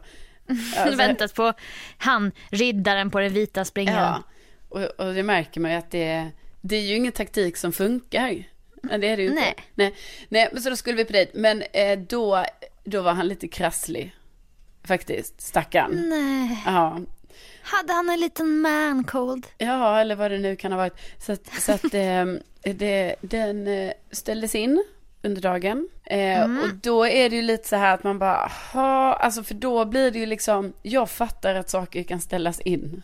Alltså, 0.49 0.97
Väntat 0.97 1.35
på 1.35 1.53
han, 1.97 2.31
riddaren 2.49 3.11
på 3.11 3.19
den 3.19 3.33
vita 3.33 3.65
springaren. 3.65 3.97
Ja, 3.99 4.23
och, 4.69 5.05
och 5.05 5.13
det 5.13 5.23
märker 5.23 5.61
man 5.61 5.71
ju 5.71 5.77
att 5.77 5.91
det, 5.91 6.27
det 6.61 6.75
är 6.75 6.81
ju 6.81 6.95
ingen 6.95 7.11
taktik 7.11 7.57
som 7.57 7.71
funkar. 7.71 8.43
Men 8.83 9.01
det 9.01 9.07
är 9.07 9.17
det 9.17 9.23
ju 9.23 9.33
Nej. 9.33 9.49
inte. 9.49 9.63
Nej. 9.75 9.95
Nej, 10.29 10.49
men 10.51 10.61
så 10.61 10.69
då 10.69 10.75
skulle 10.75 10.97
vi 10.97 11.05
på 11.05 11.13
dejt. 11.13 11.31
Men 11.35 11.63
eh, 11.73 11.99
då, 11.99 12.45
då 12.83 13.01
var 13.01 13.13
han 13.13 13.27
lite 13.27 13.47
krasslig. 13.47 14.15
Faktiskt, 14.83 15.41
stackarn. 15.41 16.09
Nej. 16.09 16.63
Ja. 16.65 16.99
Hade 17.61 17.93
han 17.93 18.09
en 18.09 18.19
liten 18.19 18.59
man 18.59 19.03
cold? 19.03 19.47
ja, 19.57 19.99
eller 19.99 20.15
vad 20.15 20.31
det 20.31 20.37
nu 20.37 20.55
kan 20.55 20.71
ha 20.71 20.77
varit. 20.77 20.97
Så 21.19 21.31
att, 21.31 21.61
så 21.61 21.71
att 21.71 21.83
eh, 21.93 22.25
det, 22.61 23.15
den 23.21 23.67
eh, 23.67 23.91
ställdes 24.11 24.55
in. 24.55 24.83
Under 25.23 25.41
dagen. 25.41 25.89
Eh, 26.05 26.43
Och 26.43 26.73
då 26.83 27.05
är 27.07 27.29
det 27.29 27.35
ju 27.35 27.41
lite 27.41 27.67
så 27.67 27.75
här 27.75 27.93
att 27.93 28.03
man 28.03 28.19
bara, 28.19 28.51
ha, 28.73 29.13
alltså 29.13 29.43
för 29.43 29.53
då 29.53 29.85
blir 29.85 30.11
det 30.11 30.19
ju 30.19 30.25
liksom, 30.25 30.73
jag 30.81 31.09
fattar 31.09 31.55
att 31.55 31.69
saker 31.69 32.03
kan 32.03 32.21
ställas 32.21 32.59
in. 32.59 33.01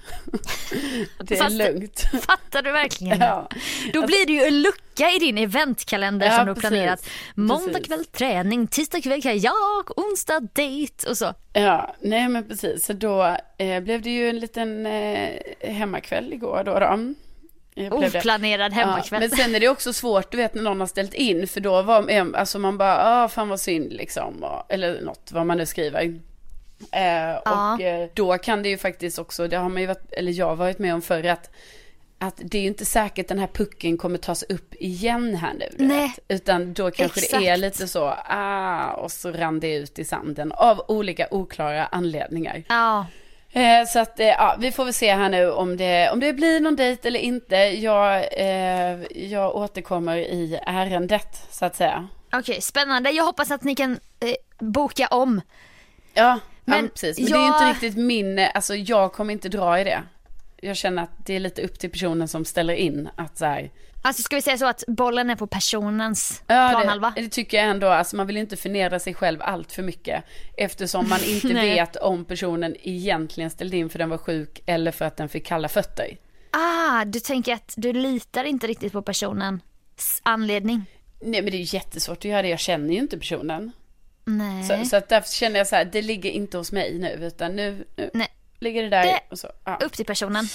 det 1.24 1.36
är 1.38 1.44
Fast- 1.44 1.56
lugnt. 1.56 2.02
Fattar 2.22 2.62
du 2.62 2.72
verkligen? 2.72 3.20
Ja. 3.20 3.50
Då 3.94 4.06
blir 4.06 4.26
det 4.26 4.34
ju 4.34 4.42
en 4.44 4.62
lucka 4.62 5.12
i 5.12 5.20
din 5.20 5.38
eventkalender 5.38 6.26
Ja, 6.28 6.32
som 6.36 6.46
du 6.46 6.50
har 6.50 6.56
precis. 6.56 6.70
planerat. 6.70 7.10
Måndag 7.36 7.68
Precis. 7.74 7.88
kväll 7.88 8.06
träning, 8.06 8.68
tisdag 8.68 9.02
kväll 9.02 9.22
kajak, 9.22 9.90
onsdag 9.98 10.40
date 10.40 11.10
och 11.10 11.18
så. 11.18 11.34
Ja, 11.54 11.96
nej 12.02 12.28
men 12.30 12.48
precis. 12.48 12.86
Så 12.86 12.94
då 12.94 13.38
eh, 13.58 13.80
blev 13.84 14.02
det 14.02 14.10
ju 14.10 14.30
en 14.30 14.40
liten 14.40 14.86
eh, 14.86 15.30
hemmakväll 15.62 16.34
igår 16.34 16.64
då. 16.66 16.80
då. 16.80 16.98
Oplanerad 17.92 18.74
hemmakväll. 18.74 19.22
Ja, 19.24 19.28
men 19.30 19.38
sen 19.38 19.56
är 19.56 19.60
det 19.60 19.70
också 19.70 19.94
svårt, 19.94 20.32
du 20.32 20.38
vet 20.38 20.54
när 20.54 20.62
någon 20.64 20.80
har 20.80 20.88
ställt 20.88 21.14
in, 21.14 21.48
för 21.48 21.62
då 21.62 21.82
var 21.82 22.12
alltså 22.36 22.60
man 22.60 22.78
bara, 22.78 22.98
ah 23.24 23.28
fan 23.30 23.50
vad 23.50 23.60
synd 23.60 23.94
liksom, 23.94 24.46
eller 24.70 25.02
något, 25.02 25.32
vad 25.32 25.46
man 25.46 25.58
nu 25.58 25.66
skriver. 25.66 26.20
Eh, 26.92 27.36
Och 27.36 27.82
eh, 27.82 28.10
då 28.14 28.38
kan 28.38 28.64
det 28.64 28.70
ju 28.70 28.78
faktiskt 28.78 29.20
också, 29.20 29.48
det 29.48 29.58
har 29.58 29.70
man 29.70 29.82
ju 29.82 29.88
varit, 29.88 30.14
eller 30.14 30.32
jag 30.32 30.46
har 30.48 30.56
varit 30.56 30.80
med 30.80 30.94
om 30.94 31.02
förr, 31.02 31.24
att, 31.26 31.50
att 32.20 32.36
det 32.44 32.58
är 32.58 32.62
ju 32.62 32.68
inte 32.68 32.86
säkert 32.86 33.28
den 33.28 33.40
här 33.40 33.48
pucken 33.48 33.98
kommer 33.98 34.18
tas 34.18 34.44
upp 34.44 34.76
igen 34.76 35.36
här 35.36 35.54
nu. 35.54 35.70
Nej. 35.78 36.14
Vet. 36.28 36.42
Utan 36.42 36.74
då 36.74 36.92
kanske 36.92 37.20
det 37.20 37.34
är 37.36 37.42
Exakt. 37.42 37.60
lite 37.60 37.88
så, 37.88 38.14
ah, 38.26 38.92
och 38.92 39.12
så 39.12 39.32
rann 39.32 39.60
det 39.60 39.76
ut 39.76 40.00
i 40.00 40.04
sanden 40.06 40.52
av 40.52 40.86
olika 40.88 41.28
oklara 41.32 41.86
anledningar. 41.86 42.64
Ja, 42.70 43.06
Eh, 43.56 43.86
så 43.88 44.00
att, 44.00 44.20
eh, 44.20 44.26
ja, 44.28 44.56
vi 44.60 44.72
får 44.72 44.84
väl 44.86 44.94
se 44.94 45.14
här 45.16 45.30
nu 45.30 45.52
om 45.52 45.78
det, 45.78 46.10
om 46.10 46.20
det 46.20 46.34
blir 46.34 46.60
någon 46.60 46.76
dejt 46.76 47.08
eller 47.08 47.20
inte. 47.20 47.56
Jag, 47.56 48.26
eh, 48.38 49.04
jag 49.30 49.56
återkommer 49.56 50.18
i 50.18 50.60
ärendet, 50.66 51.48
så 51.52 51.66
att 51.66 51.76
säga. 51.76 52.08
okej 52.34 52.62
spännande. 52.62 53.12
Jag 53.12 53.24
hoppas 53.24 53.52
att 53.52 53.64
ni 53.64 53.76
kan 53.76 53.92
eh, 54.20 54.36
boka 54.60 55.08
om. 55.08 55.42
Ja, 56.14 56.40
men, 56.66 56.84
ja, 56.84 56.90
precis. 56.94 57.18
Men 57.20 57.32
det 57.32 57.38
är 57.38 57.42
ju 57.42 57.46
jag- 57.48 57.56
inte 57.56 57.70
riktigt 57.86 57.98
min, 58.04 58.40
alltså 58.54 58.76
jag 58.76 59.14
kommer 59.14 59.34
inte 59.34 59.50
dra 59.50 59.80
i 59.80 59.84
det. 59.84 60.04
Jag 60.62 60.76
känner 60.78 61.04
att 61.04 61.26
det 61.26 61.34
är 61.36 61.40
lite 61.40 61.62
upp 61.62 61.80
till 61.80 61.92
personen 61.92 62.28
som 62.28 62.46
ställer 62.46 62.74
in 62.74 63.10
att 63.16 63.38
så 63.38 63.46
här, 63.46 63.70
Alltså 64.06 64.24
ska 64.24 64.36
vi 64.36 64.42
säga 64.42 64.58
så 64.58 64.66
att 64.66 64.84
bollen 64.88 65.30
är 65.30 65.36
på 65.36 65.48
personens 65.48 66.44
Ja, 66.48 66.70
planhalva? 66.76 67.14
det, 67.16 67.22
det 67.22 67.30
tycker 67.30 67.58
jag 67.58 67.66
ändå. 67.68 67.88
Alltså 67.88 68.16
man 68.16 68.28
vill 68.28 68.38
inte 68.38 68.58
förnedra 68.58 69.00
sig 69.00 69.14
själv 69.14 69.42
allt 69.42 69.72
för 69.72 69.84
mycket. 69.84 70.24
Eftersom 70.58 71.10
man 71.10 71.20
inte 71.28 71.48
vet 71.54 71.96
om 71.96 72.26
personen 72.26 72.76
egentligen 72.82 73.50
ställde 73.50 73.78
in 73.78 73.90
för 73.90 74.00
den 74.00 74.10
var 74.10 74.18
sjuk 74.18 74.62
eller 74.66 74.92
för 74.92 75.06
att 75.06 75.18
den 75.18 75.30
fick 75.30 75.46
kalla 75.46 75.68
fötter. 75.70 76.18
Ah, 76.52 77.06
du 77.06 77.20
tänker 77.20 77.54
att 77.54 77.74
du 77.78 77.94
litar 77.94 78.44
inte 78.44 78.68
riktigt 78.68 78.92
på 78.94 79.02
personens 79.02 79.62
anledning? 80.24 80.86
Nej 81.22 81.42
men 81.42 81.52
det 81.52 81.58
är 81.58 81.74
jättesvårt 81.74 82.18
att 82.18 82.26
göra 82.26 82.42
det. 82.42 82.48
Jag 82.50 82.60
känner 82.60 82.94
ju 82.94 83.00
inte 83.00 83.18
personen. 83.18 83.72
Nej. 84.26 84.64
Så, 84.64 84.86
så 84.90 84.96
att 84.96 85.10
därför 85.10 85.30
känner 85.32 85.58
jag 85.58 85.68
så 85.68 85.76
här, 85.76 85.86
det 85.86 86.02
ligger 86.02 86.30
inte 86.32 86.58
hos 86.58 86.72
mig 86.72 87.00
nu, 87.00 87.10
utan 87.26 87.56
nu, 87.56 87.86
nu 87.98 88.10
Nej. 88.14 88.28
ligger 88.60 88.84
det 88.84 88.90
där 88.90 89.04
Det- 89.06 89.20
och 89.32 89.40
så. 89.40 89.48
Ja. 89.66 89.80
Upp 89.82 89.94
till 89.94 90.06
personen. 90.06 90.48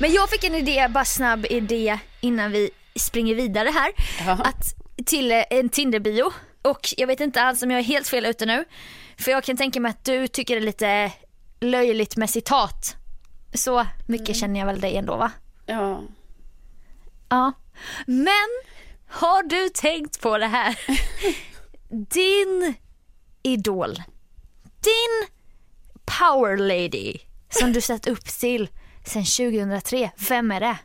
Men 0.00 0.12
jag 0.12 0.30
fick 0.30 0.44
en 0.44 0.54
idé, 0.54 0.88
bara 0.90 1.04
snabb 1.04 1.46
idé 1.50 1.98
innan 2.20 2.52
vi 2.52 2.70
springer 2.96 3.34
vidare 3.34 3.68
här. 3.68 3.92
Ja. 4.26 4.32
Att, 4.32 4.74
till 5.06 5.32
en 5.50 5.68
Tinder-bio. 5.68 6.32
Och 6.62 6.94
jag 6.96 7.06
vet 7.06 7.20
inte 7.20 7.42
alls 7.42 7.62
om 7.62 7.70
jag 7.70 7.80
är 7.80 7.84
helt 7.84 8.08
fel 8.08 8.26
ute 8.26 8.46
nu. 8.46 8.64
För 9.18 9.30
jag 9.30 9.44
kan 9.44 9.56
tänka 9.56 9.80
mig 9.80 9.90
att 9.90 10.04
du 10.04 10.28
tycker 10.28 10.54
det 10.54 10.60
är 10.60 10.66
lite 10.66 11.12
löjligt 11.60 12.16
med 12.16 12.30
citat. 12.30 12.96
Så 13.54 13.86
mycket 14.06 14.36
känner 14.36 14.60
jag 14.60 14.66
väl 14.66 14.80
dig 14.80 14.96
ändå 14.96 15.16
va? 15.16 15.30
ja. 15.66 16.02
Ja. 17.28 17.52
Men 18.06 18.48
har 19.08 19.42
du 19.42 19.68
tänkt 19.68 20.20
på 20.20 20.38
det 20.38 20.46
här? 20.46 20.78
Din 21.88 22.74
idol, 23.42 23.94
din 24.62 25.28
power 26.04 26.56
lady 26.56 27.18
som 27.48 27.72
du 27.72 27.80
sett 27.80 28.06
upp 28.06 28.24
till 28.24 28.68
sedan 29.04 29.24
2003, 29.24 30.10
vem 30.28 30.50
är 30.50 30.60
det? 30.60 30.76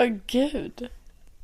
Åh 0.00 0.06
gud. 0.26 0.88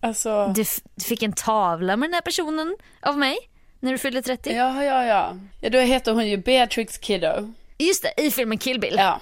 Alltså. 0.01 0.53
Du, 0.57 0.65
du 0.95 1.05
fick 1.05 1.23
en 1.23 1.33
tavla 1.33 1.97
med 1.97 2.09
den 2.09 2.15
här 2.15 2.21
personen 2.21 2.77
av 3.01 3.19
mig 3.19 3.37
när 3.81 3.93
du 3.93 3.99
fyllde 3.99 4.23
30. 4.23 4.51
Ja, 4.53 4.85
ja, 4.85 5.05
ja. 5.05 5.37
Ja, 5.61 5.71
då 5.71 5.79
heter 5.79 6.13
hon 6.13 6.29
ju 6.29 6.37
Beatrix 6.37 6.99
Kiddo. 6.99 7.53
Just 7.79 8.03
det, 8.03 8.23
i 8.23 8.31
filmen 8.31 8.59
Kill 8.59 8.81
Bill. 8.81 8.95
Ja. 8.99 9.21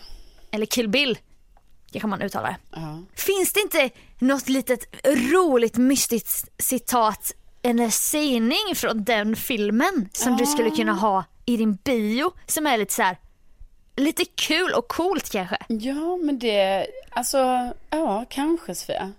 Eller 0.51 0.67
Kill 0.67 0.89
Bill, 0.89 1.19
det 1.93 2.01
kan 2.01 2.11
man 2.11 2.23
uttala 2.23 2.49
det. 2.49 2.57
ja. 2.81 3.03
Finns 3.15 3.53
det 3.53 3.61
inte 3.61 3.91
något 4.19 4.49
litet 4.49 4.85
roligt 5.05 5.77
mystiskt 5.77 6.63
citat 6.63 7.33
eller 7.63 7.91
sägning 7.91 8.75
från 8.75 9.05
den 9.05 9.37
filmen 9.37 10.09
som 10.13 10.37
du 10.37 10.47
skulle 10.47 10.71
kunna 10.71 10.93
ha 10.93 11.25
i 11.47 11.57
din 11.57 11.75
bio 11.75 12.33
som 12.47 12.67
är 12.67 12.79
lite 12.79 12.95
så 12.95 13.03
här 13.03 13.17
lite 13.99 14.25
kul 14.25 14.73
och 14.73 14.89
coolt 14.89 15.31
kanske? 15.31 15.59
Ja, 15.69 16.17
men 16.17 16.39
det, 16.39 16.87
alltså, 17.11 17.73
ja, 17.91 18.25
kanske 18.31 18.75
Sofia. 18.75 19.13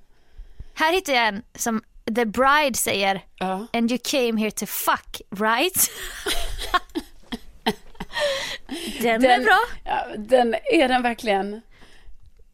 Här 0.74 0.94
hittar 0.94 1.14
jag 1.14 1.28
en 1.28 1.44
som 1.56 1.84
The 2.16 2.26
Bride 2.26 2.78
säger 2.78 3.22
Ja. 3.40 3.68
And 3.74 3.92
you 3.92 4.00
came 4.04 4.42
here 4.42 4.52
to 4.52 4.66
fuck, 4.66 5.22
right? 5.30 5.92
den, 9.02 9.26
är 9.26 9.44
bra. 9.44 9.60
Ja, 9.84 10.06
den, 10.18 10.56
är 10.74 10.88
den 10.88 11.02
verkligen, 11.02 11.62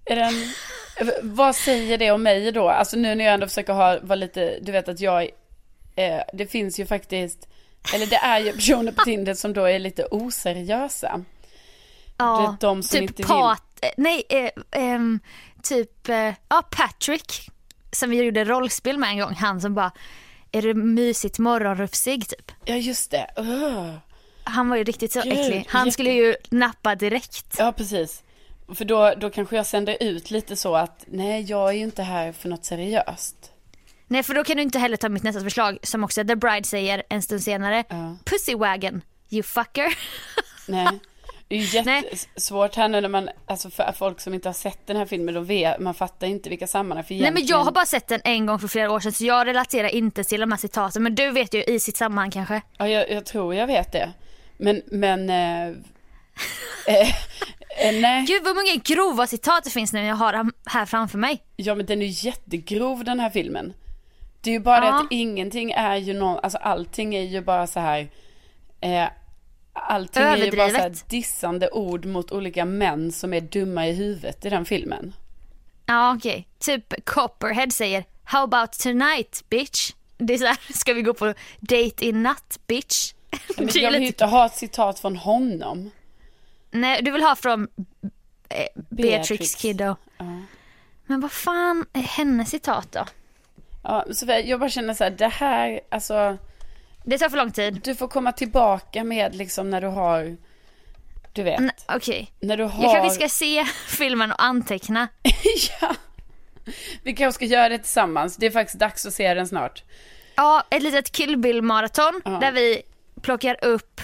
är 0.06 0.16
den, 0.16 0.34
vad 1.22 1.56
säger 1.56 1.98
det 1.98 2.12
om 2.12 2.24
mig 2.24 2.52
då? 2.52 2.70
Alltså 2.70 2.98
nu 2.98 3.16
när 3.16 3.26
jag 3.26 3.34
ändå 3.34 3.48
försöker 3.48 3.74
ha, 3.74 4.00
vara 4.02 4.16
lite, 4.16 4.60
du 4.62 4.72
vet 4.72 4.90
att 4.90 5.00
jag, 5.00 5.24
eh, 5.96 6.22
det 6.34 6.48
finns 6.48 6.80
ju 6.80 6.86
faktiskt, 6.86 7.48
eller 7.94 8.06
det 8.06 8.16
är 8.16 8.40
ju 8.40 8.52
personer 8.52 8.92
på 8.92 9.04
Tinder 9.04 9.34
som 9.34 9.54
då 9.54 9.66
är 9.66 9.80
lite 9.80 10.06
oseriösa. 10.06 11.22
Ja, 12.18 12.58
de 12.60 12.84
som 12.84 13.00
typ 13.00 13.10
inte. 13.10 13.24
Pat, 13.24 13.64
eh, 13.82 13.90
nej, 13.98 14.24
eh, 14.30 14.50
ehm, 14.72 15.20
typ, 15.64 16.10
eh, 16.10 16.34
ja 16.50 16.62
Patrick 16.72 17.50
som 17.92 18.10
vi 18.10 18.24
gjorde 18.24 18.46
rollspel 18.46 18.98
med 18.98 19.10
en 19.10 19.20
gång, 19.20 19.34
han 19.34 19.62
som 19.62 19.74
bara, 19.76 19.92
är 20.52 20.62
det 20.62 20.74
mysigt 20.74 21.40
morgonrufsig 21.40 22.30
typ? 22.30 22.52
Ja, 22.66 22.76
just 22.76 23.12
det. 23.12 23.28
Ugh. 23.38 23.94
Han 24.44 24.70
var 24.70 24.78
ju 24.78 24.84
riktigt 24.84 25.12
så 25.12 25.22
Gud, 25.22 25.34
äcklig. 25.34 25.66
Han 25.70 25.86
jätte- 25.86 25.94
skulle 25.94 26.12
ju 26.12 26.36
nappa 26.50 26.96
direkt. 26.96 27.56
Ja, 27.58 27.72
precis. 27.72 28.24
För 28.76 28.86
då, 28.86 29.14
då 29.18 29.30
kanske 29.30 29.56
jag 29.56 29.66
sänder 29.66 29.98
ut 30.00 30.32
lite 30.32 30.56
så 30.56 30.76
att, 30.76 31.06
nej, 31.08 31.42
jag 31.42 31.70
är 31.70 31.74
ju 31.74 31.80
inte 31.84 32.04
här 32.04 32.32
för 32.32 32.50
något 32.50 32.66
seriöst. 32.66 33.52
Nej 34.08 34.24
för 34.24 34.34
då 34.34 34.44
kan 34.44 34.56
du 34.56 34.62
inte 34.64 34.80
heller 34.80 34.98
ta 34.98 35.10
mitt 35.10 35.24
nästa 35.24 35.42
förslag 35.42 35.78
som 35.84 36.04
också 36.04 36.26
The 36.26 36.36
Bride 36.36 36.64
säger 36.68 37.04
en 37.10 37.22
stund 37.22 37.44
senare. 37.44 37.84
Ja. 37.90 38.16
Pussy 38.26 38.56
wagon, 38.56 39.02
you 39.30 39.44
fucker. 39.44 39.98
Nej. 40.68 40.88
Det 41.48 41.56
är 41.56 41.60
ju 41.60 41.66
jättesvårt 41.94 42.76
här 42.76 42.88
nu 42.88 43.02
när 43.02 43.10
man, 43.10 43.30
alltså 43.46 43.70
för 43.70 43.92
folk 43.92 44.20
som 44.20 44.34
inte 44.34 44.50
har 44.50 44.54
sett 44.54 44.88
den 44.88 44.98
här 44.98 45.06
filmen, 45.06 45.34
de 45.36 45.46
vet, 45.46 45.80
man 45.80 45.94
fattar 45.94 46.28
inte 46.28 46.50
vilka 46.50 46.68
sammanhang. 46.68 47.04
För 47.06 47.14
Nej 47.14 47.20
men 47.22 47.26
jag 47.28 47.38
egentligen- 47.38 47.66
har 47.66 47.72
bara 47.72 47.86
sett 47.86 48.08
den 48.08 48.22
en 48.24 48.46
gång 48.46 48.60
för 48.60 48.68
flera 48.68 48.92
år 48.92 49.00
sedan 49.00 49.12
så 49.12 49.26
jag 49.26 49.48
relaterar 49.48 49.88
inte 49.88 50.24
till 50.24 50.40
de 50.40 50.52
här 50.52 50.60
citaten 50.60 51.04
men 51.04 51.16
du 51.16 51.32
vet 51.32 51.54
ju 51.54 51.64
i 51.64 51.80
sitt 51.80 51.98
sammanhang 51.98 52.32
kanske. 52.32 52.62
Ja, 52.78 52.88
jag, 52.88 53.12
jag 53.12 53.26
tror 53.26 53.56
jag 53.56 53.68
vet 53.68 53.92
det. 53.92 54.12
Men, 54.58 54.82
men, 54.86 55.30
eh, 55.30 55.68
eh, 56.88 57.10
eh, 57.88 58.02
nej. 58.02 58.26
Gud 58.28 58.44
vad 58.44 58.56
många 58.56 58.76
grova 58.84 59.28
citat 59.28 59.64
det 59.64 59.70
finns 59.70 59.94
nu 59.94 60.00
när 60.02 60.08
jag 60.08 60.16
har 60.16 60.34
dem 60.34 60.52
här 60.66 60.86
framför 60.86 61.18
mig. 61.18 61.44
Ja, 61.56 61.76
men 61.76 61.86
den 61.86 62.02
är 62.02 62.06
ju 62.06 62.30
jättegrov 62.30 63.04
den 63.04 63.20
här 63.20 63.30
filmen. 63.30 63.74
Det 64.42 64.50
är 64.50 64.54
ju 64.54 64.60
bara 64.60 64.80
det 64.80 64.88
Ja. 64.88 65.00
att 65.02 65.08
ingenting 65.12 65.72
är 65.72 65.96
ju 65.96 66.14
någon, 66.14 66.40
alltså 66.44 66.58
allting 66.58 67.16
är 67.16 67.22
ju 67.22 67.42
bara 67.42 67.68
så 67.68 67.80
här, 67.80 68.08
eh, 68.82 69.06
allting 69.76 70.24
är 70.24 70.38
ju 70.38 70.52
bara 70.52 70.70
så 70.70 70.76
här 70.76 70.86
Överdrivet. 70.86 71.10
dissande 71.10 71.70
ord 71.70 72.06
mot 72.06 72.32
olika 72.32 72.66
män 72.66 73.12
som 73.12 73.34
är 73.34 73.42
dumma 73.42 73.88
i 73.88 73.94
huvudet 73.94 74.46
i 74.46 74.50
den 74.50 74.66
filmen. 74.66 75.14
Ja 75.86 76.16
okej, 76.16 76.48
typ 76.60 77.06
Copperhead 77.06 77.74
säger 77.74 78.06
How 78.24 78.44
about 78.44 78.72
tonight 78.72 79.44
bitch? 79.50 79.92
Det 80.18 80.34
är 80.34 80.38
så 80.38 80.46
här, 80.46 80.74
ska 80.74 80.94
vi 80.94 81.02
gå 81.02 81.14
på 81.14 81.34
date 81.60 82.06
i 82.06 82.12
natt 82.12 82.60
bitch? 82.68 83.14
Men 83.58 83.70
jag 83.74 83.92
vill 83.92 84.02
ju 84.02 84.08
inte 84.08 84.26
ha 84.26 84.46
ett 84.46 84.56
citat 84.56 85.00
från 85.00 85.16
honom. 85.16 85.92
Nej 86.72 87.02
du 87.02 87.12
vill 87.12 87.22
ha 87.22 87.36
från 87.36 87.68
eh, 88.50 88.68
Beatrix, 88.76 89.30
Beatrix. 89.30 89.56
Kiddo. 89.56 89.96
Ja. 90.18 90.26
Men 91.06 91.22
vad 91.22 91.32
fan 91.32 91.86
är 91.94 92.02
hennes 92.02 92.50
citat 92.50 92.92
då? 92.92 93.06
Ja, 93.84 94.06
så 94.12 94.26
jag 94.46 94.60
bara 94.60 94.70
känner 94.70 94.94
så 94.94 95.04
här, 95.04 95.12
det 95.12 95.28
här, 95.28 95.80
alltså, 95.90 96.38
Det 97.06 97.18
tar 97.18 97.30
för 97.30 97.38
lång 97.38 97.52
tid. 97.52 97.82
du 97.84 97.96
får 97.96 98.08
komma 98.08 98.32
tillbaka 98.32 99.04
med 99.04 99.36
liksom 99.36 99.70
när 99.70 99.82
du 99.82 99.88
har, 99.88 100.38
du 101.34 101.44
vet, 101.44 101.60
N- 101.60 101.72
Okej, 101.88 102.32
du 102.40 102.48
har... 102.64 102.84
jag 102.84 102.94
kanske 102.94 103.10
ska 103.10 103.30
se 103.30 103.66
filmen 103.88 104.32
och 104.32 104.44
anteckna. 104.44 105.08
ja. 105.82 105.96
Vi 107.04 107.14
kanske 107.16 107.36
ska 107.38 107.46
göra 107.46 107.70
det 107.70 107.78
tillsammans, 107.78 108.38
det 108.38 108.46
är 108.46 108.52
faktiskt 108.52 108.80
dags 108.80 109.06
att 109.06 109.14
se 109.14 109.34
den 109.34 109.48
snart. 109.48 109.84
Ja, 110.36 110.64
ett 110.70 110.84
litet 110.84 111.12
Kill 111.12 111.38
Bill 111.38 111.62
maraton 111.62 112.22
Ja. 112.26 112.32
där 112.32 112.52
vi 112.52 112.82
plockar 113.22 113.66
upp 113.66 114.02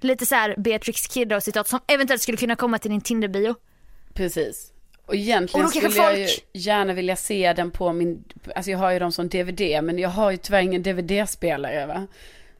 lite 0.00 0.26
så 0.26 0.34
här 0.34 0.54
Beatrix 0.58 1.06
Kiddo 1.06 1.40
citat 1.40 1.68
som 1.68 1.80
eventuellt 1.86 2.22
skulle 2.22 2.36
kunna 2.36 2.56
komma 2.56 2.78
till 2.78 2.90
din 2.90 3.00
Tinder-bio. 3.00 3.54
Precis. 4.14 4.72
Och 5.10 5.16
egentligen 5.16 5.64
kanske 5.70 5.90
skulle 5.90 6.06
jag 6.06 6.18
ju 6.18 6.28
gärna 6.52 6.92
vilja 6.92 7.16
se 7.16 7.52
den 7.52 7.70
på 7.70 7.92
min, 7.92 8.24
alltså 8.54 8.70
jag 8.70 8.78
har 8.78 8.90
ju 8.90 8.98
dem 8.98 9.12
som 9.12 9.28
DVD, 9.28 9.60
men 9.84 9.98
jag 9.98 10.08
har 10.08 10.30
ju 10.30 10.36
tyvärr 10.36 10.62
ingen 10.62 10.82
DVD-spelare 10.82 11.86
va. 11.86 12.06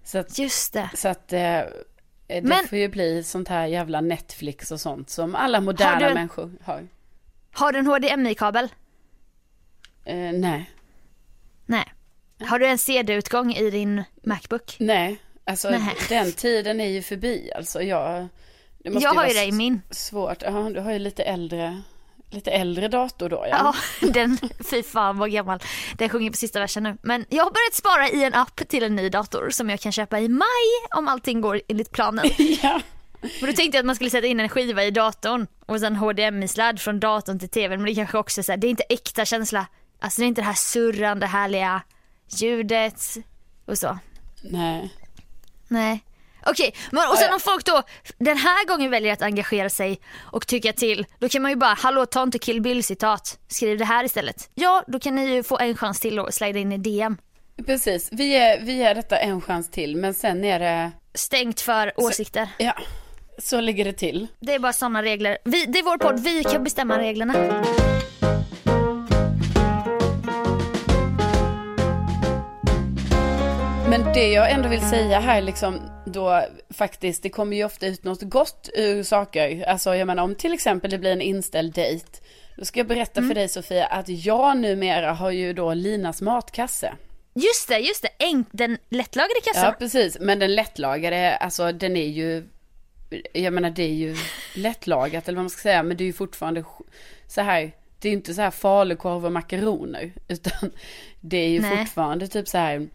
Så 0.05 0.19
att, 0.19 0.39
Just 0.39 0.73
det. 0.73 0.91
så 0.95 1.09
att 1.09 1.33
eh, 1.33 1.39
det 1.39 2.43
Men- 2.43 2.69
får 2.69 2.79
ju 2.79 2.89
bli 2.89 3.23
sånt 3.23 3.49
här 3.49 3.67
jävla 3.67 4.01
Netflix 4.01 4.71
och 4.73 4.81
sånt 4.81 5.11
som 5.11 5.35
alla 5.35 5.61
moderna 5.61 5.99
du 5.99 6.05
en- 6.05 6.15
människor 6.15 6.53
har. 6.63 6.89
Har 7.53 7.73
du 7.73 7.79
en 7.79 7.87
HDMI-kabel? 7.87 8.69
Eh, 10.05 10.17
nej, 10.33 10.71
Nej. 11.67 11.85
Har 12.41 12.59
du 12.59 12.67
en 12.67 12.79
CD-utgång 12.79 13.53
i 13.55 13.71
din 13.71 14.03
Macbook? 14.25 14.77
nej, 14.79 15.17
alltså 15.45 15.71
Nej. 15.71 15.97
den 16.09 16.33
tiden 16.33 16.81
är 16.81 16.89
ju 16.89 17.03
förbi 17.03 17.53
alltså. 17.57 17.83
Jag, 17.83 18.29
Jag 18.83 19.15
har 19.15 19.27
ju 19.27 19.35
det 19.35 19.45
i 19.45 19.53
min. 19.53 19.83
Svårt, 19.91 20.43
ja 20.43 20.71
du 20.75 20.81
har 20.81 20.93
ju 20.93 20.99
lite 20.99 21.23
äldre, 21.23 21.83
lite 22.31 22.51
äldre 22.51 22.89
dator 22.89 23.29
då 23.29 23.47
ja. 23.51 23.75
Ja, 24.01 24.09
den, 24.09 24.39
fy 24.71 24.83
fan 24.83 25.19
vad 25.19 25.33
gammal. 25.33 25.61
Den 25.95 26.09
sjunger 26.09 26.31
på 26.31 26.37
sista 26.37 26.61
versen 26.61 26.83
nu. 26.83 26.97
Men 27.03 27.27
jag 27.29 27.45
har 27.45 27.51
börjat 27.51 27.75
spara 27.75 28.09
i 28.09 28.25
en 28.25 28.35
app 28.35 28.69
till 28.69 28.83
en 28.83 28.97
ny 28.97 29.09
dator 29.09 29.51
som 29.51 29.71
jag 29.71 29.81
kan 29.81 29.93
köpa 29.93 30.21
i 30.21 30.29
maj 30.29 30.47
om 30.97 31.09
allting 31.09 31.41
går 31.41 31.61
enligt 31.69 31.91
planen. 31.91 32.25
ja. 32.63 32.81
Men 33.21 33.51
då 33.51 33.57
tänkte 33.57 33.77
jag 33.77 33.79
att 33.79 33.87
man 33.87 33.95
skulle 33.95 34.11
sätta 34.11 34.27
in 34.27 34.41
en 34.41 34.49
skiva 34.49 34.85
i 34.85 34.91
datorn 34.91 35.47
och 35.67 35.81
sen 35.81 35.97
HDMI-sladd 35.97 36.81
från 36.81 37.01
datorn 37.01 37.39
till 37.39 37.49
tvn. 37.49 37.83
Men 37.83 37.87
det 37.87 37.95
kanske 37.95 38.19
också 38.19 38.41
är 38.41 38.43
så 38.43 38.53
här, 38.53 38.57
det 38.57 38.67
är 38.67 38.71
inte 38.71 38.85
äkta 38.89 39.25
känsla. 39.25 39.67
Alltså 40.01 40.21
det 40.21 40.25
är 40.25 40.29
inte 40.29 40.41
det 40.41 40.47
här 40.47 40.55
surrande 40.55 41.27
härliga 41.27 41.83
ljudet 42.29 43.03
och 43.65 43.79
så. 43.79 43.99
Nej. 44.43 44.95
Nej. 45.69 46.05
Okej, 46.47 46.75
men 46.91 47.09
och 47.11 47.19
sen 47.19 47.33
om 47.35 47.41
folk 47.41 47.65
då 47.65 47.83
den 48.19 48.37
här 48.37 48.67
gången 48.67 48.91
väljer 48.91 49.13
att 49.13 49.23
engagera 49.23 49.71
sig 49.71 50.01
och 50.19 50.47
tycka 50.47 50.73
till, 50.73 51.07
då 51.19 51.29
kan 51.29 51.43
man 51.43 51.51
ju 51.51 51.57
bara, 51.57 51.75
hallå 51.75 52.07
ta 52.07 52.23
inte 52.23 52.39
Kill 52.39 52.61
Bill 52.63 52.85
citat, 52.85 53.39
skriv 53.49 53.79
det 53.79 53.85
här 53.85 54.05
istället. 54.05 54.51
Ja, 54.55 54.85
då 54.87 55.01
kan 55.01 55.15
ni 55.15 55.35
ju 55.35 55.43
få 55.43 55.59
en 55.59 55.77
chans 55.77 56.01
till 56.01 56.19
att 56.19 56.35
slida 56.35 56.59
in 56.59 56.73
i 56.73 56.79
DM. 56.79 57.17
Precis, 57.67 58.09
vi 58.13 58.37
är, 58.37 58.61
vi 58.61 58.83
är 58.83 58.95
detta 58.95 59.19
en 59.19 59.41
chans 59.41 59.71
till, 59.71 59.97
men 59.97 60.15
sen 60.15 60.45
är 60.45 60.59
det, 60.59 60.91
Stängt 61.15 61.61
för 61.61 61.93
åsikter. 61.97 62.49
ja, 62.59 62.73
så 63.39 63.61
ligger 63.61 63.85
det 63.85 63.93
till. 63.93 64.27
Det 64.41 64.55
är 64.55 64.59
bara 64.59 64.73
sådana 64.73 65.03
regler. 65.03 65.39
Vi, 65.45 65.67
det 65.67 65.79
är 65.79 65.83
vår 65.83 65.99
podd, 65.99 66.21
vi 66.21 66.45
kan 66.45 66.65
bestämma 66.65 66.99
reglerna. 66.99 67.63
Men 73.91 74.13
det 74.13 74.29
jag 74.29 74.51
ändå 74.51 74.69
vill 74.69 74.89
säga 74.89 75.21
här 75.21 75.43
liksom 75.43 75.81
då 76.07 76.45
faktiskt, 76.71 77.23
det 77.23 77.31
kommer 77.31 77.57
ju 77.57 77.65
ofta 77.65 77.87
ut 77.87 78.05
något 78.05 78.23
gott 78.23 78.69
ur 78.75 79.03
saker. 79.03 79.65
Alltså 79.69 79.95
jag 79.95 80.07
menar 80.07 80.23
om 80.23 80.35
till 80.35 80.53
exempel 80.53 80.91
det 80.91 80.99
blir 80.99 81.13
en 81.13 81.21
inställd 81.21 81.75
dejt. 81.75 82.07
Då 82.57 82.65
ska 82.65 82.81
jag 82.81 82.87
berätta 82.87 83.23
för 83.23 83.35
dig 83.35 83.49
Sofia 83.49 83.87
att 83.87 84.09
jag 84.09 84.57
numera 84.57 85.13
har 85.13 85.31
ju 85.31 85.53
då 85.53 85.75
Linas 85.75 86.23
matkasse. 86.23 86.93
Just 87.35 87.69
det, 87.69 87.79
just 87.79 88.03
det. 88.03 88.25
Enk, 88.25 88.49
den 88.51 88.79
lättlagade 88.89 89.41
kassan. 89.45 89.65
Ja 89.65 89.77
precis, 89.79 90.19
men 90.21 90.39
den 90.39 90.55
lättlagade, 90.55 91.37
alltså 91.37 91.73
den 91.73 91.97
är 91.97 92.09
ju, 92.09 92.49
jag 93.33 93.53
menar 93.53 93.71
det 93.71 93.83
är 93.83 93.95
ju 93.95 94.17
lättlagat 94.55 95.29
eller 95.29 95.37
vad 95.37 95.45
man 95.45 95.51
ska 95.51 95.63
säga, 95.63 95.83
men 95.83 95.97
det 95.97 96.05
är 96.05 96.07
ju 96.07 96.13
fortfarande 96.13 96.65
så 97.27 97.41
här, 97.41 97.73
det 97.99 98.09
är 98.09 98.11
ju 98.11 98.17
inte 98.17 98.35
så 98.35 98.43
här 98.43 98.51
falukorv 98.51 99.27
och 99.27 99.33
makaroner, 99.33 100.13
utan 100.29 100.71
det 101.21 101.37
är 101.37 101.49
ju 101.49 101.61
Nej. 101.61 101.77
fortfarande 101.77 102.29
typ 102.29 102.49
så 102.49 102.59
här 102.59 102.89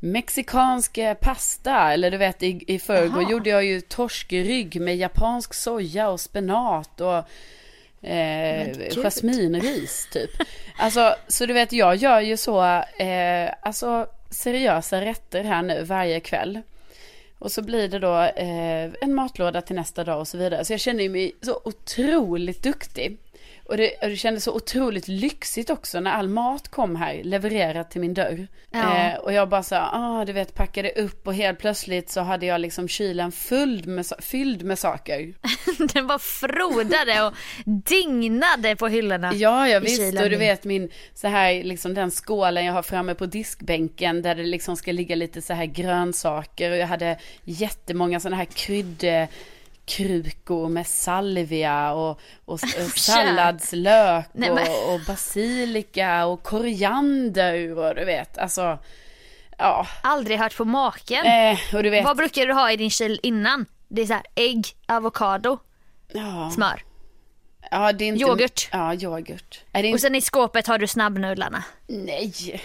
mexikansk 0.00 0.98
eh, 0.98 1.14
pasta, 1.14 1.92
eller 1.92 2.10
du 2.10 2.16
vet 2.16 2.42
i, 2.42 2.64
i 2.66 2.78
förrgår 2.78 3.30
gjorde 3.30 3.50
jag 3.50 3.64
ju 3.64 3.80
torskrygg 3.80 4.80
med 4.80 4.96
japansk 4.96 5.54
soja 5.54 6.08
och 6.08 6.20
spenat 6.20 7.00
och 7.00 7.24
Eh, 8.02 8.92
jasminris 9.02 10.08
typ. 10.12 10.30
Alltså, 10.76 11.14
så 11.28 11.46
du 11.46 11.52
vet 11.52 11.72
jag 11.72 11.96
gör 11.96 12.20
ju 12.20 12.36
så, 12.36 12.64
eh, 12.98 13.50
alltså 13.62 14.06
seriösa 14.30 15.00
rätter 15.00 15.44
här 15.44 15.62
nu 15.62 15.82
varje 15.82 16.20
kväll. 16.20 16.60
Och 17.38 17.52
så 17.52 17.62
blir 17.62 17.88
det 17.88 17.98
då 17.98 18.20
eh, 18.20 18.90
en 19.00 19.14
matlåda 19.14 19.62
till 19.62 19.76
nästa 19.76 20.04
dag 20.04 20.20
och 20.20 20.28
så 20.28 20.38
vidare. 20.38 20.64
Så 20.64 20.72
jag 20.72 20.80
känner 20.80 21.08
mig 21.08 21.32
så 21.42 21.60
otroligt 21.64 22.62
duktig. 22.62 23.16
Och 23.68 23.76
det, 23.76 23.94
och 24.02 24.08
det 24.08 24.16
kändes 24.16 24.44
så 24.44 24.52
otroligt 24.54 25.08
lyxigt 25.08 25.70
också 25.70 26.00
när 26.00 26.10
all 26.10 26.28
mat 26.28 26.68
kom 26.68 26.96
här 26.96 27.22
levererat 27.24 27.90
till 27.90 28.00
min 28.00 28.14
dörr. 28.14 28.48
Ja. 28.70 28.96
Eh, 28.96 29.18
och 29.18 29.32
jag 29.32 29.48
bara 29.48 29.62
så 29.62 29.76
ah, 29.76 30.24
du 30.24 30.32
vet 30.32 30.54
packade 30.54 30.90
upp 30.90 31.26
och 31.26 31.34
helt 31.34 31.58
plötsligt 31.58 32.10
så 32.10 32.20
hade 32.20 32.46
jag 32.46 32.60
liksom 32.60 32.88
kylen 32.88 33.32
fylld 33.32 33.86
med, 33.86 34.06
fylld 34.18 34.62
med 34.62 34.78
saker. 34.78 35.34
Den 35.92 36.06
bara 36.06 36.18
frodade 36.18 37.22
och 37.22 37.34
dignade 37.64 38.76
på 38.76 38.88
hyllorna. 38.88 39.32
Ja, 39.34 39.68
ja 39.68 39.76
i 39.76 39.80
visst. 39.80 39.96
kylen 39.96 40.24
Och 40.24 40.30
du 40.30 40.36
vet 40.36 40.64
min, 40.64 40.90
så 41.14 41.28
här, 41.28 41.62
liksom 41.62 41.94
den 41.94 42.10
skålen 42.10 42.64
jag 42.64 42.72
har 42.72 42.82
framme 42.82 43.14
på 43.14 43.26
diskbänken 43.26 44.22
där 44.22 44.34
det 44.34 44.42
liksom 44.42 44.76
ska 44.76 44.92
ligga 44.92 45.16
lite 45.16 45.42
så 45.42 45.52
här 45.52 45.66
grönsaker. 45.66 46.70
Och 46.70 46.76
jag 46.76 46.86
hade 46.86 47.18
jättemånga 47.44 48.20
sådana 48.20 48.36
här 48.36 48.48
kryddkrukor 49.88 50.68
med 50.68 50.86
salvia 50.86 51.92
och, 51.92 52.20
och, 52.44 52.52
och 52.54 52.60
salladslök 52.96 54.26
Nej, 54.32 54.50
men- 54.50 54.68
och, 54.68 54.94
och 54.94 55.00
basilika 55.06 56.26
och 56.26 56.42
koriander 56.42 57.78
och 57.78 57.94
du 57.94 58.04
vet, 58.04 58.38
alltså, 58.38 58.78
ja. 59.58 59.86
Aldrig 60.02 60.38
hört 60.38 60.56
på 60.56 60.64
maken. 60.64 61.26
Eh, 61.26 61.58
och 61.74 61.82
du 61.82 61.90
vet, 61.90 62.04
Vad 62.04 62.16
brukar 62.16 62.46
du 62.46 62.52
ha 62.52 62.72
i 62.72 62.76
din 62.76 62.90
kyl 62.90 63.20
innan? 63.22 63.66
Det 63.88 64.02
är 64.02 64.06
så 64.06 64.12
här 64.12 64.22
ägg, 64.34 64.66
avokado, 64.86 65.58
ja, 66.12 66.50
smör. 66.54 66.82
ja, 67.70 67.92
det 67.92 68.04
är 68.04 68.08
inte, 68.08 68.20
yoghurt. 68.24 68.68
Ja, 68.72 68.94
yoghurt. 68.94 69.60
Det 69.72 69.78
Och 69.78 69.84
inte, 69.84 69.98
sen 69.98 70.14
i 70.14 70.20
skåpet 70.20 70.66
har 70.66 70.78
du 70.78 70.86
snabbnudlarna. 70.86 71.64
Nej. 71.86 72.60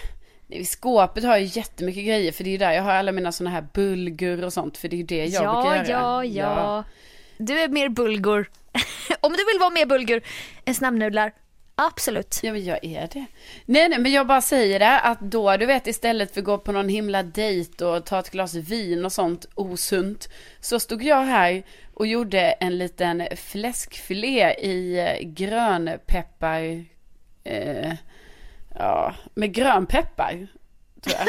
I 0.47 0.65
skåpet 0.65 1.23
har 1.23 1.31
jag 1.31 1.43
jättemycket 1.43 2.05
grejer 2.05 2.31
för 2.31 2.43
det 2.43 2.49
är 2.49 2.51
ju 2.51 2.57
där 2.57 2.71
jag 2.71 2.83
har 2.83 2.91
alla 2.91 3.11
mina 3.11 3.31
sådana 3.31 3.55
här 3.55 3.67
bulgur 3.73 4.43
och 4.43 4.53
sånt 4.53 4.77
för 4.77 4.87
det 4.87 4.95
är 4.95 4.97
ju 4.97 5.03
det 5.03 5.25
jag 5.25 5.43
ja, 5.43 5.61
brukar 5.61 5.75
göra. 5.75 6.25
ja, 6.25 6.25
ja. 6.25 6.83
Du 7.45 7.59
är 7.59 7.67
mer 7.67 7.89
bulgur. 7.89 8.49
Om 9.19 9.31
du 9.31 9.45
vill 9.45 9.59
vara 9.59 9.69
mer 9.69 9.85
bulgur 9.85 10.23
än 10.65 10.75
snabbnudlar, 10.75 11.31
absolut. 11.75 12.39
Ja 12.43 12.51
men 12.51 12.65
jag 12.65 12.85
är 12.85 13.07
det. 13.13 13.25
Nej 13.65 13.89
nej 13.89 13.99
men 13.99 14.11
jag 14.11 14.27
bara 14.27 14.41
säger 14.41 14.79
det 14.79 14.99
att 14.99 15.19
då 15.19 15.57
du 15.57 15.65
vet 15.65 15.87
istället 15.87 16.33
för 16.33 16.41
att 16.41 16.45
gå 16.45 16.57
på 16.57 16.71
någon 16.71 16.89
himla 16.89 17.23
dejt 17.23 17.85
och 17.85 18.05
ta 18.05 18.19
ett 18.19 18.29
glas 18.29 18.55
vin 18.55 19.05
och 19.05 19.11
sånt 19.11 19.45
osunt. 19.55 20.29
Så 20.59 20.79
stod 20.79 21.03
jag 21.03 21.21
här 21.21 21.63
och 21.93 22.07
gjorde 22.07 22.39
en 22.39 22.77
liten 22.77 23.27
fläskfilé 23.35 24.53
i 24.53 24.99
eh, 24.99 25.27
grönpeppar. 25.27 26.85
Eh, 27.43 27.93
ja, 28.75 29.15
med 29.33 29.53
grönpeppar. 29.53 30.47
Tror 31.01 31.15
jag. 31.19 31.27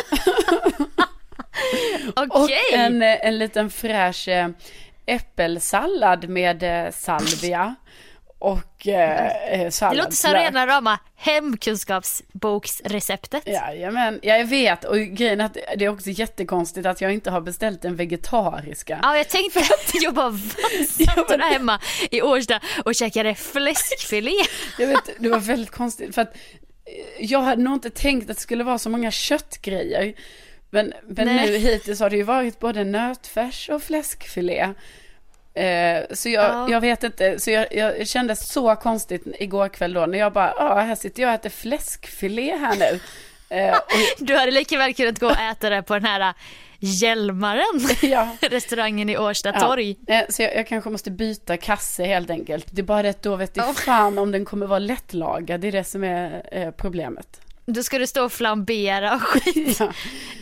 Och 2.16 2.42
Okej. 2.42 2.58
en, 2.72 3.02
eh, 3.02 3.26
en 3.26 3.38
liten 3.38 3.70
fräsch 3.70 4.28
eh, 4.28 4.48
äppelsallad 5.06 6.28
med 6.28 6.86
eh, 6.86 6.90
salvia. 6.92 7.74
Och 8.38 8.88
eh, 8.88 9.60
eh, 9.60 9.72
Det 9.80 9.94
låter 9.94 10.12
som 10.12 10.32
rena 10.32 10.66
rama 10.66 10.98
hemkunskapsboksreceptet. 11.16 13.46
Jajamän, 13.46 14.20
jag 14.22 14.44
vet. 14.44 14.84
Och 14.84 14.98
grejen 14.98 15.40
är 15.40 15.44
att 15.44 15.56
det 15.76 15.84
är 15.84 15.88
också 15.88 16.10
jättekonstigt 16.10 16.86
att 16.86 17.00
jag 17.00 17.14
inte 17.14 17.30
har 17.30 17.40
beställt 17.40 17.82
den 17.82 17.96
vegetariska. 17.96 18.98
Ja, 19.02 19.16
jag 19.16 19.28
tänkte 19.28 19.60
att 19.60 20.02
jag 20.02 20.14
bara 20.14 20.32
satt 20.88 21.28
där 21.28 21.38
hemma 21.38 21.80
i 22.10 22.22
Årsta 22.22 22.60
och 22.84 22.94
käkade 22.94 23.34
fläskfilé. 23.34 24.32
Jag 24.78 24.86
vet, 24.86 25.10
det 25.18 25.28
var 25.28 25.38
väldigt 25.38 25.70
konstigt 25.70 26.14
för 26.14 26.22
att 26.22 26.36
jag 27.18 27.42
hade 27.42 27.62
nog 27.62 27.74
inte 27.74 27.90
tänkt 27.90 28.30
att 28.30 28.36
det 28.36 28.42
skulle 28.42 28.64
vara 28.64 28.78
så 28.78 28.90
många 28.90 29.10
köttgrejer. 29.10 30.14
Men, 30.74 30.92
men 31.06 31.26
Nej. 31.26 31.50
nu 31.50 31.56
hittills 31.58 32.00
har 32.00 32.10
det 32.10 32.16
ju 32.16 32.22
varit 32.22 32.58
både 32.60 32.84
nötfärs 32.84 33.68
och 33.68 33.82
fläskfilé. 33.82 34.60
Eh, 35.54 36.02
så 36.10 36.28
jag, 36.28 36.44
Ja. 36.44 36.66
jag 36.70 36.80
vet 36.80 37.04
inte, 37.04 37.38
så 37.40 37.50
jag, 37.50 37.66
jag 37.74 38.08
kände 38.08 38.36
så 38.36 38.76
konstigt 38.76 39.22
igår 39.38 39.68
kväll 39.68 39.92
då 39.92 40.06
när 40.06 40.18
jag 40.18 40.32
bara, 40.32 40.54
ja 40.58 40.74
här 40.80 40.94
sitter 40.94 41.22
jag 41.22 41.28
och 41.28 41.34
äter 41.34 41.50
fläskfilé 41.50 42.56
här 42.56 42.76
nu. 42.76 43.00
Eh, 43.56 43.76
och, 43.76 43.82
Du 44.26 44.36
hade 44.36 44.50
lika 44.50 44.78
väl 44.78 44.94
kunnat 44.94 45.18
gå 45.18 45.26
och 45.26 45.38
äta 45.40 45.70
det 45.70 45.82
på 45.82 45.94
den 45.94 46.04
här 46.04 46.20
äh, 46.20 46.34
Hjälmaren, 46.78 47.80
ja, 48.02 48.28
restaurangen 48.50 49.08
i 49.10 49.18
Årsta 49.18 49.50
Ja, 49.54 49.60
torg. 49.60 49.96
eh, 50.06 50.20
Så 50.28 50.42
jag, 50.42 50.56
jag 50.56 50.66
kanske 50.66 50.90
måste 50.90 51.10
byta 51.10 51.56
kasse 51.56 52.04
helt 52.04 52.30
enkelt. 52.30 52.66
Det 52.70 52.80
är 52.80 52.84
bara 52.84 53.02
det 53.02 53.08
att 53.08 53.22
då 53.22 53.36
vet 53.36 53.56
jag 53.56 53.76
fan 53.76 54.18
om 54.18 54.30
den 54.32 54.44
kommer 54.44 54.66
vara 54.66 54.78
lättlagad. 54.78 55.60
Det 55.60 55.68
är 55.68 55.72
det 55.72 55.84
som 55.84 56.04
är 56.04 56.42
eh, 56.52 56.70
problemet. 56.70 57.40
Då 57.66 57.82
ska 57.82 57.98
du 57.98 58.06
stå 58.06 58.24
och 58.24 58.32
flambera 58.32 59.14
och 59.14 59.20
skit. 59.20 59.76
Ja. 59.80 59.92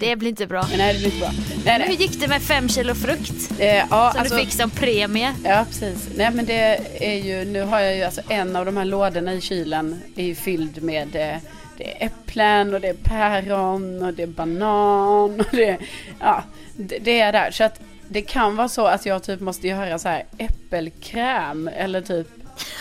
Det 0.01 0.16
blir 0.16 0.29
inte 0.29 0.47
bra. 0.47 0.66
Men 0.70 0.79
nej, 0.79 0.93
det 0.95 0.99
blir 0.99 1.09
inte 1.14 1.20
bra. 1.20 1.31
Nej, 1.33 1.62
Men 1.64 1.81
hur 1.81 1.89
nej. 1.89 1.97
gick 2.03 2.20
det 2.20 2.29
med 2.29 2.43
fem 2.43 2.68
kilo 2.68 2.95
frukt 2.95 3.51
Eh, 3.59 3.66
ja, 3.77 3.85
som 3.89 4.20
alltså, 4.20 4.35
du 4.35 4.41
fick 4.41 4.53
som 4.53 4.70
premie? 4.70 5.35
ja, 5.45 5.64
precis. 5.68 6.09
Nej, 6.16 6.31
men 6.35 6.45
det 6.45 6.81
är 7.01 7.25
ju, 7.25 7.45
nu 7.45 7.62
har 7.62 7.81
jag 7.81 7.97
ju 7.97 8.03
alltså 8.03 8.20
en 8.29 8.57
av 8.57 8.64
de 8.66 8.77
här 8.77 8.85
lådorna 8.85 9.35
i 9.35 9.41
kylen 9.41 10.03
är 10.16 10.25
ju 10.25 10.35
fylld 10.35 10.83
med 10.83 11.16
eh, 11.16 11.37
det 11.77 11.93
är 12.03 12.07
äpplen 12.07 12.75
och 12.75 12.81
det 12.81 12.89
är 12.89 12.95
päron 12.95 14.03
och 14.03 14.14
det 14.14 14.23
är 14.23 14.27
banan 14.27 15.41
och 15.41 15.47
det, 15.51 15.79
ja, 16.20 16.45
det, 16.77 16.99
det 16.99 17.20
är 17.20 17.33
där. 17.33 17.51
Så 17.51 17.64
att 17.64 17.81
det 18.09 18.23
kan 18.23 18.57
vara 18.57 18.68
så 18.68 18.87
att 18.87 19.07
jag 19.07 19.23
typ 19.23 19.41
måste 19.41 19.68
göra 19.68 19.99
så 19.99 20.09
här 20.09 20.25
äppelkräm 20.39 21.68
eller 21.68 22.01
typ 22.01 22.29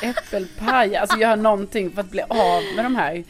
Äppelpaj, 0.04 0.96
alltså 0.96 1.18
göra 1.18 1.36
någonting 1.36 1.92
för 1.92 2.02
att 2.02 2.10
bli 2.12 2.22
av 2.22 2.64
med 2.76 2.86
de 2.86 2.96
här. 2.96 3.24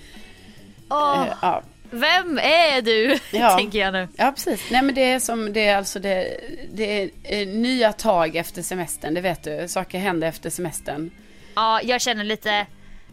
Eh, 0.91 1.33
ja. 1.41 1.63
Vem 1.93 2.37
är 2.37 2.81
du? 2.81 3.17
Ja. 3.39 3.57
Tänker 3.57 3.79
jag 3.79 3.93
nu. 3.93 4.07
ja, 4.17 4.31
precis. 4.31 4.71
Nej 4.71 4.81
men 4.81 4.95
det 4.95 5.01
är 5.11 5.19
som, 5.19 5.53
det 5.53 5.67
är 5.67 5.77
alltså 5.77 5.99
det, 5.99 6.37
det 6.73 7.01
är 7.01 7.09
eh, 7.23 7.47
nya 7.47 7.93
tag 7.93 8.35
efter 8.35 8.61
semestern, 8.61 9.13
det 9.13 9.21
vet 9.21 9.43
du. 9.43 9.67
Saker 9.67 9.99
händer 9.99 10.27
efter 10.27 10.49
semestern. 10.49 11.11
Ja, 11.55 11.81
jag 11.83 12.01
känner 12.01 12.23
lite, 12.23 12.65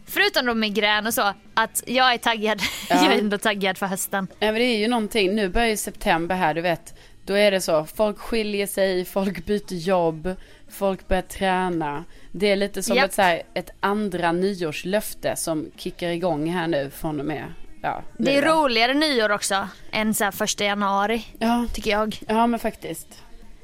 förutom 0.05 0.45
då 0.45 0.53
migrän 0.53 1.07
och 1.07 1.13
så, 1.13 1.33
att 1.53 1.83
jag 1.87 2.13
är 2.13 2.17
taggad. 2.17 2.61
Ja. 2.89 2.95
Jag 3.05 3.13
är 3.13 3.19
ändå 3.19 3.37
taggad 3.37 3.77
för 3.77 3.85
hösten. 3.85 4.27
Nej 4.39 4.51
men 4.51 4.61
det 4.61 4.65
är 4.65 4.77
ju 4.77 4.87
någonting, 4.87 5.35
nu 5.35 5.49
börjar 5.49 5.67
ju 5.67 5.77
september 5.77 6.35
här, 6.35 6.53
du 6.53 6.61
vet. 6.61 6.93
Då 7.25 7.33
är 7.33 7.51
det 7.51 7.61
så, 7.61 7.85
folk 7.85 8.17
skiljer 8.19 8.67
sig, 8.67 9.05
folk 9.05 9.45
byter 9.45 9.73
jobb, 9.73 10.35
folk 10.69 11.07
börjar 11.07 11.21
träna. 11.21 12.03
Det 12.31 12.51
är 12.51 12.55
lite 12.55 12.83
som 12.83 12.95
Japp. 12.95 13.05
ett, 13.05 13.13
så 13.13 13.21
här, 13.21 13.41
ett 13.53 13.69
andra 13.79 14.31
nyårslöfte 14.31 15.35
som 15.35 15.71
kickar 15.77 16.09
igång 16.09 16.49
här 16.49 16.67
nu 16.67 16.89
från 16.89 17.19
och 17.19 17.25
med, 17.25 17.43
ja. 17.81 18.03
Det 18.17 18.37
är 18.37 18.41
roligare 18.41 18.93
nyår 18.93 19.31
också 19.31 19.67
än 19.91 20.13
så 20.13 20.31
första 20.31 20.63
januari, 20.63 21.25
Ja, 21.39 21.65
tycker 21.73 21.91
jag. 21.91 22.19
ja 22.27 22.47
men 22.47 22.59
faktiskt. 22.59 23.07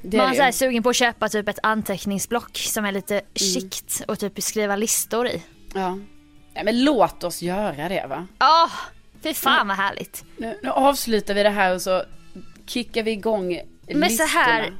Det 0.02 0.16
Man 0.16 0.26
är 0.36 0.40
är 0.42 0.52
så 0.52 0.58
sugen 0.58 0.82
på 0.82 0.88
att 0.90 0.96
köpa 0.96 1.28
typ 1.28 1.48
ett 1.48 1.58
anteckningsblock 1.62 2.58
som 2.58 2.84
är 2.84 2.92
lite 2.92 3.14
Mm. 3.14 3.26
chict 3.34 4.02
och 4.08 4.18
typ 4.18 4.42
skriva 4.42 4.76
listor 4.76 5.26
i. 5.26 5.42
Ja. 5.74 5.98
Nej 6.54 6.64
men 6.64 6.84
låt 6.84 7.24
oss 7.24 7.42
göra 7.42 7.88
det 7.88 8.06
va. 8.08 8.26
Åh, 8.40 8.72
fy 9.22 9.34
fan 9.34 9.68
vad 9.68 9.76
härligt. 9.76 10.24
Nu, 10.36 10.58
nu 10.62 10.70
avslutar 10.70 11.34
vi 11.34 11.42
det 11.42 11.50
här 11.50 11.74
och 11.74 11.82
så 11.82 12.02
kickar 12.66 13.02
vi 13.02 13.10
igång 13.10 13.48
Med 13.48 13.62
så 13.94 13.98
listorna. 13.98 14.28
här 14.28 14.72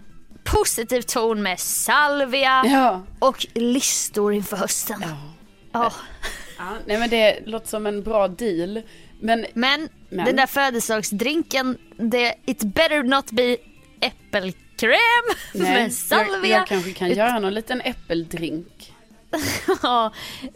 positiv 0.44 1.02
ton 1.02 1.42
med 1.42 1.60
salvia 1.60 2.62
Ja. 2.66 3.02
och 3.18 3.46
listor 3.54 4.32
inför 4.34 4.56
hösten. 4.56 5.00
ja. 5.02 5.16
Ja. 5.72 5.92
ja. 6.58 6.64
Nej 6.86 6.98
men 6.98 7.10
det 7.10 7.40
låter 7.46 7.68
som 7.68 7.86
en 7.86 8.02
bra 8.02 8.28
deal. 8.28 8.82
Men 9.20 9.46
Men, 9.54 9.88
Men. 10.08 10.26
den 10.26 10.36
där 10.36 10.46
födelsedagsdrinken, 10.46 11.78
det, 11.96 12.34
it 12.46 12.62
better 12.62 13.02
not 13.02 13.30
be 13.30 13.56
äppelkräm 14.00 14.98
nej, 15.54 15.72
med 15.72 15.84
jag, 15.84 15.92
salvia. 15.92 16.56
jag 16.56 16.66
kanske 16.66 16.92
kan 16.92 17.10
göra 17.10 17.38
någon 17.38 17.54
liten 17.54 17.80
äppeldrink. 17.80 18.92
Ja, 19.82 20.12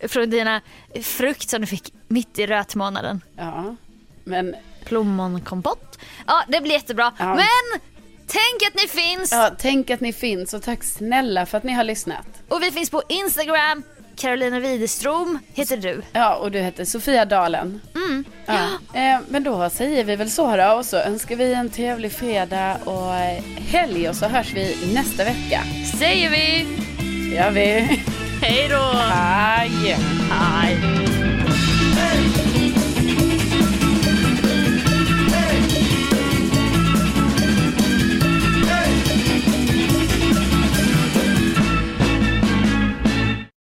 från 0.09 0.31
dina 0.31 0.61
frukt 1.03 1.51
som 1.51 1.61
du 1.61 1.67
fick 1.67 1.93
mitt 2.09 2.39
i 2.39 2.47
rötmånaden. 2.47 3.21
Ja. 3.37 3.77
Men 4.25 4.57
Plommonkompott. 4.85 5.99
Ja, 6.27 6.45
det 6.49 6.61
blir 6.61 6.73
jättebra. 6.73 7.13
Ja. 7.19 7.35
Men 7.35 7.81
tänk 8.27 8.69
att 8.69 8.75
ni 8.83 8.89
finns! 8.89 9.33
ja, 9.33 9.51
tänk 9.59 9.91
att 9.91 10.01
ni 10.01 10.13
finns 10.13 10.55
och 10.55 10.63
tack 10.63 10.85
snälla 10.85 11.47
för 11.47 11.59
att 11.59 11.65
ni 11.65 11.73
har 11.73 11.85
lyssnat. 11.85 12.27
Och 12.49 12.63
vi 12.63 12.71
finns 12.71 12.91
på 12.91 13.03
Instagram. 13.09 13.83
Carolina 14.21 14.61
Widerström 14.61 15.39
heter 15.55 15.77
du. 15.77 16.03
Ja, 16.12 16.35
och 16.35 16.51
du 16.51 16.59
heter 16.59 16.85
Sofia 16.85 17.25
Dalen. 17.25 17.81
Mm. 17.95 18.25
Ja. 18.47 18.55
Eh, 19.01 19.21
men 19.29 19.45
då 19.45 19.71
säger 19.71 20.05
vi 20.05 20.16
väl 20.16 20.31
så 20.31 20.57
då 20.57 20.73
och 20.73 20.85
så 20.87 20.97
önskar 20.97 21.37
vi 21.37 21.55
en 21.55 21.71
trevlig 21.71 22.12
fredag 22.12 22.77
och 22.85 23.14
eh, 23.14 23.43
helg 23.57 24.09
och 24.09 24.16
så 24.16 24.27
hörs 24.27 24.53
vi 24.55 24.77
nästa 24.95 25.25
vecka. 25.25 25.61
Säger 25.99 26.31
vi. 26.31 26.66
Gör 27.35 27.51
vi. 27.51 28.03
Hej 28.43 28.68
då! 28.71 28.99
Hej! 28.99 29.97
Hej. 30.31 31.10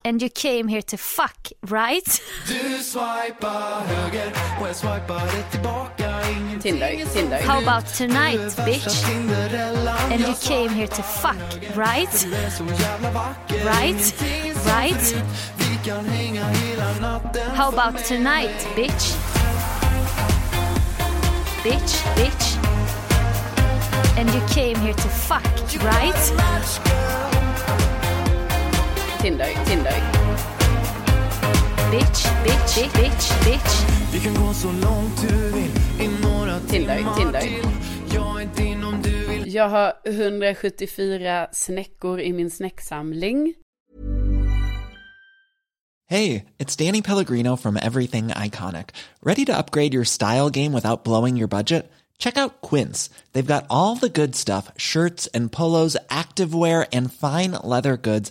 And 0.02 0.22
you 0.22 0.30
came 0.30 0.66
here 0.66 0.80
to 0.80 0.96
fuck, 0.96 1.48
right? 1.68 2.04
Tinder, 6.58 7.04
Tinder. 7.12 7.36
How 7.36 7.60
about 7.60 7.86
tonight, 7.86 8.38
bitch? 8.64 9.04
And 10.10 10.20
you 10.22 10.34
came 10.40 10.70
here 10.70 10.86
to 10.86 11.02
fuck, 11.02 11.36
right? 11.76 12.26
Right? 13.62 14.14
Right? 14.64 15.14
How 17.54 17.68
about 17.68 17.98
tonight, 17.98 18.56
bitch? 18.74 19.14
Bitch, 21.62 22.02
bitch. 22.16 22.56
And 24.16 24.32
you 24.32 24.40
came 24.48 24.76
here 24.76 24.94
to 24.94 25.08
fuck, 25.08 25.44
right? 25.84 27.19
Tinder, 29.22 29.44
Tinder. 29.66 29.90
Bitch, 31.90 32.24
bitch, 32.44 32.76
bitch, 32.76 32.92
bitch, 32.92 33.44
bitch. 33.44 33.86
Vi 34.12 34.20
kan 34.20 34.34
gå 34.34 34.52
så 34.54 34.66
långt 34.72 35.20
du 35.28 35.52
vill 35.52 35.70
i 36.00 36.08
några 36.22 36.60
Tinder, 36.60 36.96
timmar 36.96 37.14
Tinder. 37.16 37.40
till 37.40 37.66
Jag 38.14 38.42
är 38.42 38.48
din 38.56 38.84
om 38.84 39.02
du 39.02 39.26
vill 39.26 39.54
Jag 39.54 39.68
har 39.68 39.92
174 40.06 41.48
snäckor 41.52 42.20
i 42.20 42.32
min 42.32 42.50
snäcksamling. 42.50 43.54
Hey, 46.08 46.44
it's 46.58 46.76
Danny 46.86 47.02
Pellegrino 47.02 47.56
from 47.56 47.76
Everything 47.76 48.28
Iconic. 48.28 48.88
Ready 49.22 49.44
to 49.44 49.52
upgrade 49.52 49.94
your 49.94 50.04
style 50.04 50.50
game 50.50 50.72
without 50.72 51.04
blowing 51.04 51.36
your 51.36 51.48
budget? 51.48 51.92
Check 52.18 52.36
out 52.36 52.60
Quince. 52.60 53.10
They've 53.32 53.46
got 53.46 53.64
all 53.70 53.96
the 53.96 54.08
good 54.08 54.34
stuff 54.36 54.70
shirts 54.76 55.26
and 55.34 55.50
polos, 55.50 55.96
activewear, 56.10 56.86
and 56.92 57.12
fine 57.12 57.52
leather 57.64 57.96
goods, 57.96 58.30